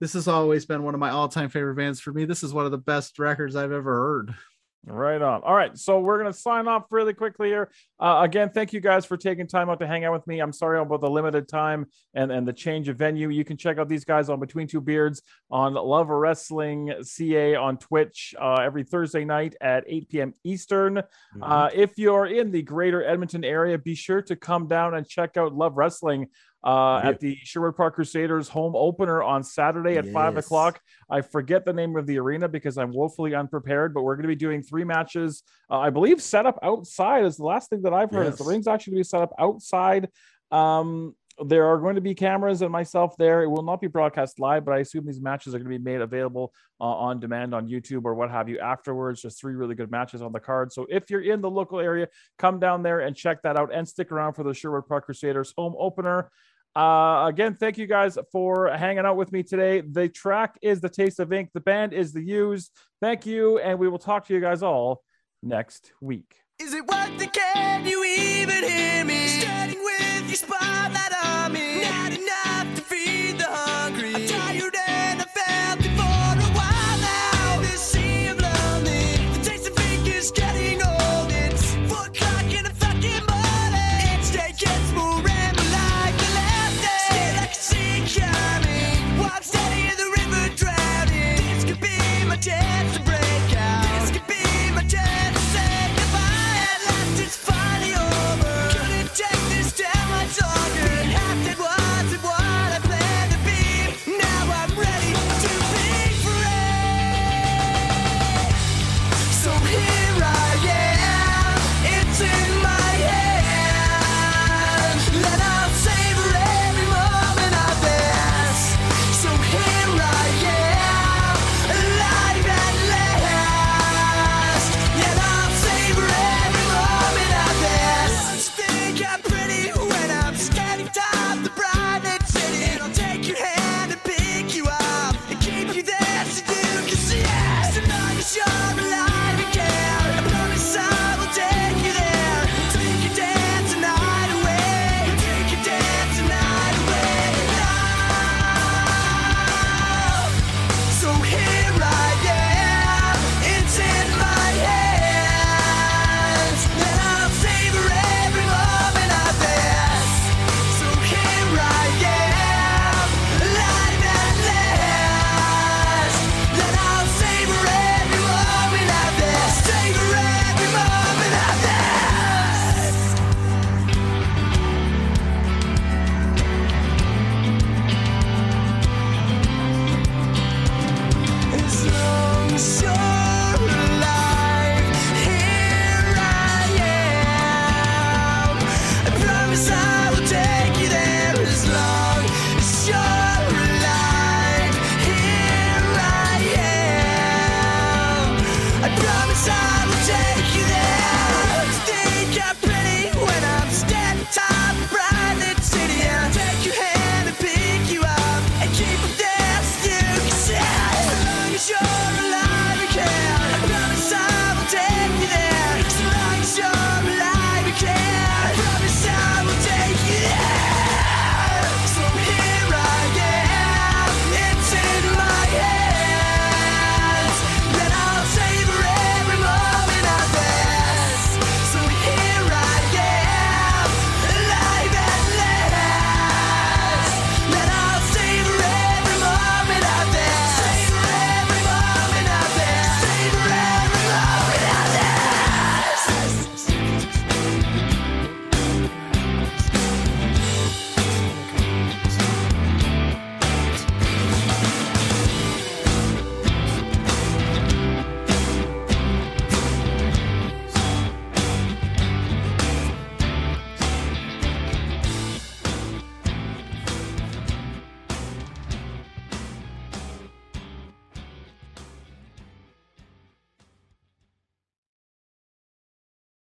this 0.00 0.12
has 0.12 0.28
always 0.28 0.66
been 0.66 0.82
one 0.82 0.92
of 0.92 1.00
my 1.00 1.10
all-time 1.10 1.48
favorite 1.48 1.76
bands. 1.76 2.00
For 2.00 2.12
me 2.12 2.24
this 2.26 2.42
is 2.42 2.52
one 2.52 2.66
of 2.66 2.72
the 2.72 2.78
best 2.78 3.18
records 3.18 3.56
i've 3.56 3.72
ever 3.72 3.94
heard 3.94 4.34
Right 4.86 5.22
on. 5.22 5.42
All 5.42 5.54
right, 5.54 5.76
so 5.78 6.00
we're 6.00 6.18
gonna 6.18 6.32
sign 6.32 6.68
off 6.68 6.84
really 6.90 7.14
quickly 7.14 7.48
here. 7.48 7.70
Uh, 7.98 8.20
again, 8.22 8.50
thank 8.50 8.72
you 8.74 8.80
guys 8.80 9.06
for 9.06 9.16
taking 9.16 9.46
time 9.46 9.70
out 9.70 9.80
to 9.80 9.86
hang 9.86 10.04
out 10.04 10.12
with 10.12 10.26
me. 10.26 10.40
I'm 10.40 10.52
sorry 10.52 10.78
about 10.78 11.00
the 11.00 11.08
limited 11.08 11.48
time 11.48 11.86
and 12.12 12.30
and 12.30 12.46
the 12.46 12.52
change 12.52 12.88
of 12.88 12.98
venue. 12.98 13.30
You 13.30 13.44
can 13.44 13.56
check 13.56 13.78
out 13.78 13.88
these 13.88 14.04
guys 14.04 14.28
on 14.28 14.40
Between 14.40 14.66
Two 14.66 14.82
Beards 14.82 15.22
on 15.50 15.72
Love 15.72 16.10
Wrestling 16.10 16.92
CA 17.02 17.54
on 17.54 17.78
Twitch 17.78 18.34
uh, 18.38 18.56
every 18.60 18.84
Thursday 18.84 19.24
night 19.24 19.54
at 19.60 19.84
8 19.86 20.08
p.m. 20.10 20.34
Eastern. 20.44 20.96
Mm-hmm. 20.96 21.42
Uh, 21.42 21.70
if 21.72 21.96
you're 21.96 22.26
in 22.26 22.50
the 22.50 22.62
greater 22.62 23.02
Edmonton 23.02 23.42
area, 23.42 23.78
be 23.78 23.94
sure 23.94 24.20
to 24.22 24.36
come 24.36 24.68
down 24.68 24.94
and 24.94 25.08
check 25.08 25.38
out 25.38 25.54
Love 25.54 25.78
Wrestling 25.78 26.28
uh, 26.64 27.00
Yeah. 27.02 27.10
at 27.10 27.20
the 27.20 27.36
Sherwood 27.42 27.76
Park 27.76 27.94
Crusaders 27.94 28.48
home 28.48 28.74
opener 28.74 29.22
on 29.22 29.42
Saturday 29.42 29.96
at 29.98 30.06
five 30.08 30.36
o'clock. 30.36 30.80
I 31.10 31.20
forget 31.20 31.64
the 31.64 31.72
name 31.72 31.96
of 31.96 32.06
the 32.06 32.18
arena 32.18 32.48
because 32.48 32.78
I'm 32.78 32.90
woefully 32.92 33.34
unprepared, 33.34 33.92
but 33.92 34.02
we're 34.02 34.16
going 34.16 34.22
to 34.22 34.28
be 34.28 34.34
doing 34.36 34.62
three 34.62 34.84
matches. 34.84 35.42
Uh, 35.70 35.78
I 35.78 35.90
believe 35.90 36.22
set 36.22 36.46
up 36.46 36.58
outside 36.62 37.24
is 37.24 37.36
the 37.36 37.44
last 37.44 37.70
thing 37.70 37.82
that 37.82 37.92
I've 37.92 38.10
heard. 38.10 38.26
Is 38.26 38.38
the 38.38 38.44
ring's 38.44 38.66
actually 38.66 38.92
going 38.92 39.04
to 39.04 39.06
be 39.06 39.10
set 39.10 39.22
up 39.22 39.32
outside. 39.38 40.08
Um, 40.50 41.14
there 41.44 41.66
are 41.66 41.78
going 41.78 41.96
to 41.96 42.00
be 42.00 42.14
cameras 42.14 42.62
and 42.62 42.70
myself 42.70 43.16
there. 43.18 43.42
It 43.42 43.48
will 43.48 43.64
not 43.64 43.80
be 43.80 43.88
broadcast 43.88 44.38
live, 44.38 44.64
but 44.64 44.72
I 44.72 44.78
assume 44.78 45.04
these 45.04 45.20
matches 45.20 45.52
are 45.52 45.58
going 45.58 45.70
to 45.70 45.78
be 45.78 45.82
made 45.82 46.00
available 46.00 46.54
uh, 46.80 46.84
on 46.84 47.18
demand 47.18 47.54
on 47.54 47.68
YouTube 47.68 48.04
or 48.04 48.14
what 48.14 48.30
have 48.30 48.48
you 48.48 48.60
afterwards. 48.60 49.20
Just 49.20 49.40
three 49.40 49.54
really 49.54 49.74
good 49.74 49.90
matches 49.90 50.22
on 50.22 50.30
the 50.30 50.38
card. 50.38 50.72
So 50.72 50.86
if 50.88 51.10
you're 51.10 51.22
in 51.22 51.40
the 51.40 51.50
local 51.50 51.80
area, 51.80 52.06
come 52.38 52.60
down 52.60 52.84
there 52.84 53.00
and 53.00 53.16
check 53.16 53.42
that 53.42 53.56
out 53.56 53.74
and 53.74 53.86
stick 53.86 54.12
around 54.12 54.34
for 54.34 54.44
the 54.44 54.54
Sherwood 54.54 54.86
Park 54.86 55.06
Crusaders 55.06 55.52
home 55.56 55.74
opener. 55.76 56.30
Uh, 56.76 57.26
again, 57.28 57.54
thank 57.54 57.78
you 57.78 57.86
guys 57.86 58.18
for 58.32 58.68
hanging 58.70 59.06
out 59.06 59.16
with 59.16 59.30
me 59.30 59.42
today. 59.42 59.80
The 59.80 60.08
track 60.08 60.58
is 60.60 60.80
The 60.80 60.88
Taste 60.88 61.20
of 61.20 61.32
Ink, 61.32 61.50
the 61.54 61.60
band 61.60 61.92
is 61.92 62.12
The 62.12 62.22
Used. 62.22 62.70
Thank 63.00 63.26
you, 63.26 63.58
and 63.58 63.78
we 63.78 63.88
will 63.88 63.98
talk 63.98 64.26
to 64.26 64.34
you 64.34 64.40
guys 64.40 64.62
all 64.62 65.02
next 65.42 65.92
week. 66.00 66.34
Is 66.58 66.74
it 66.74 66.86
worth 66.86 67.20
you 67.20 67.28
even 67.28 67.63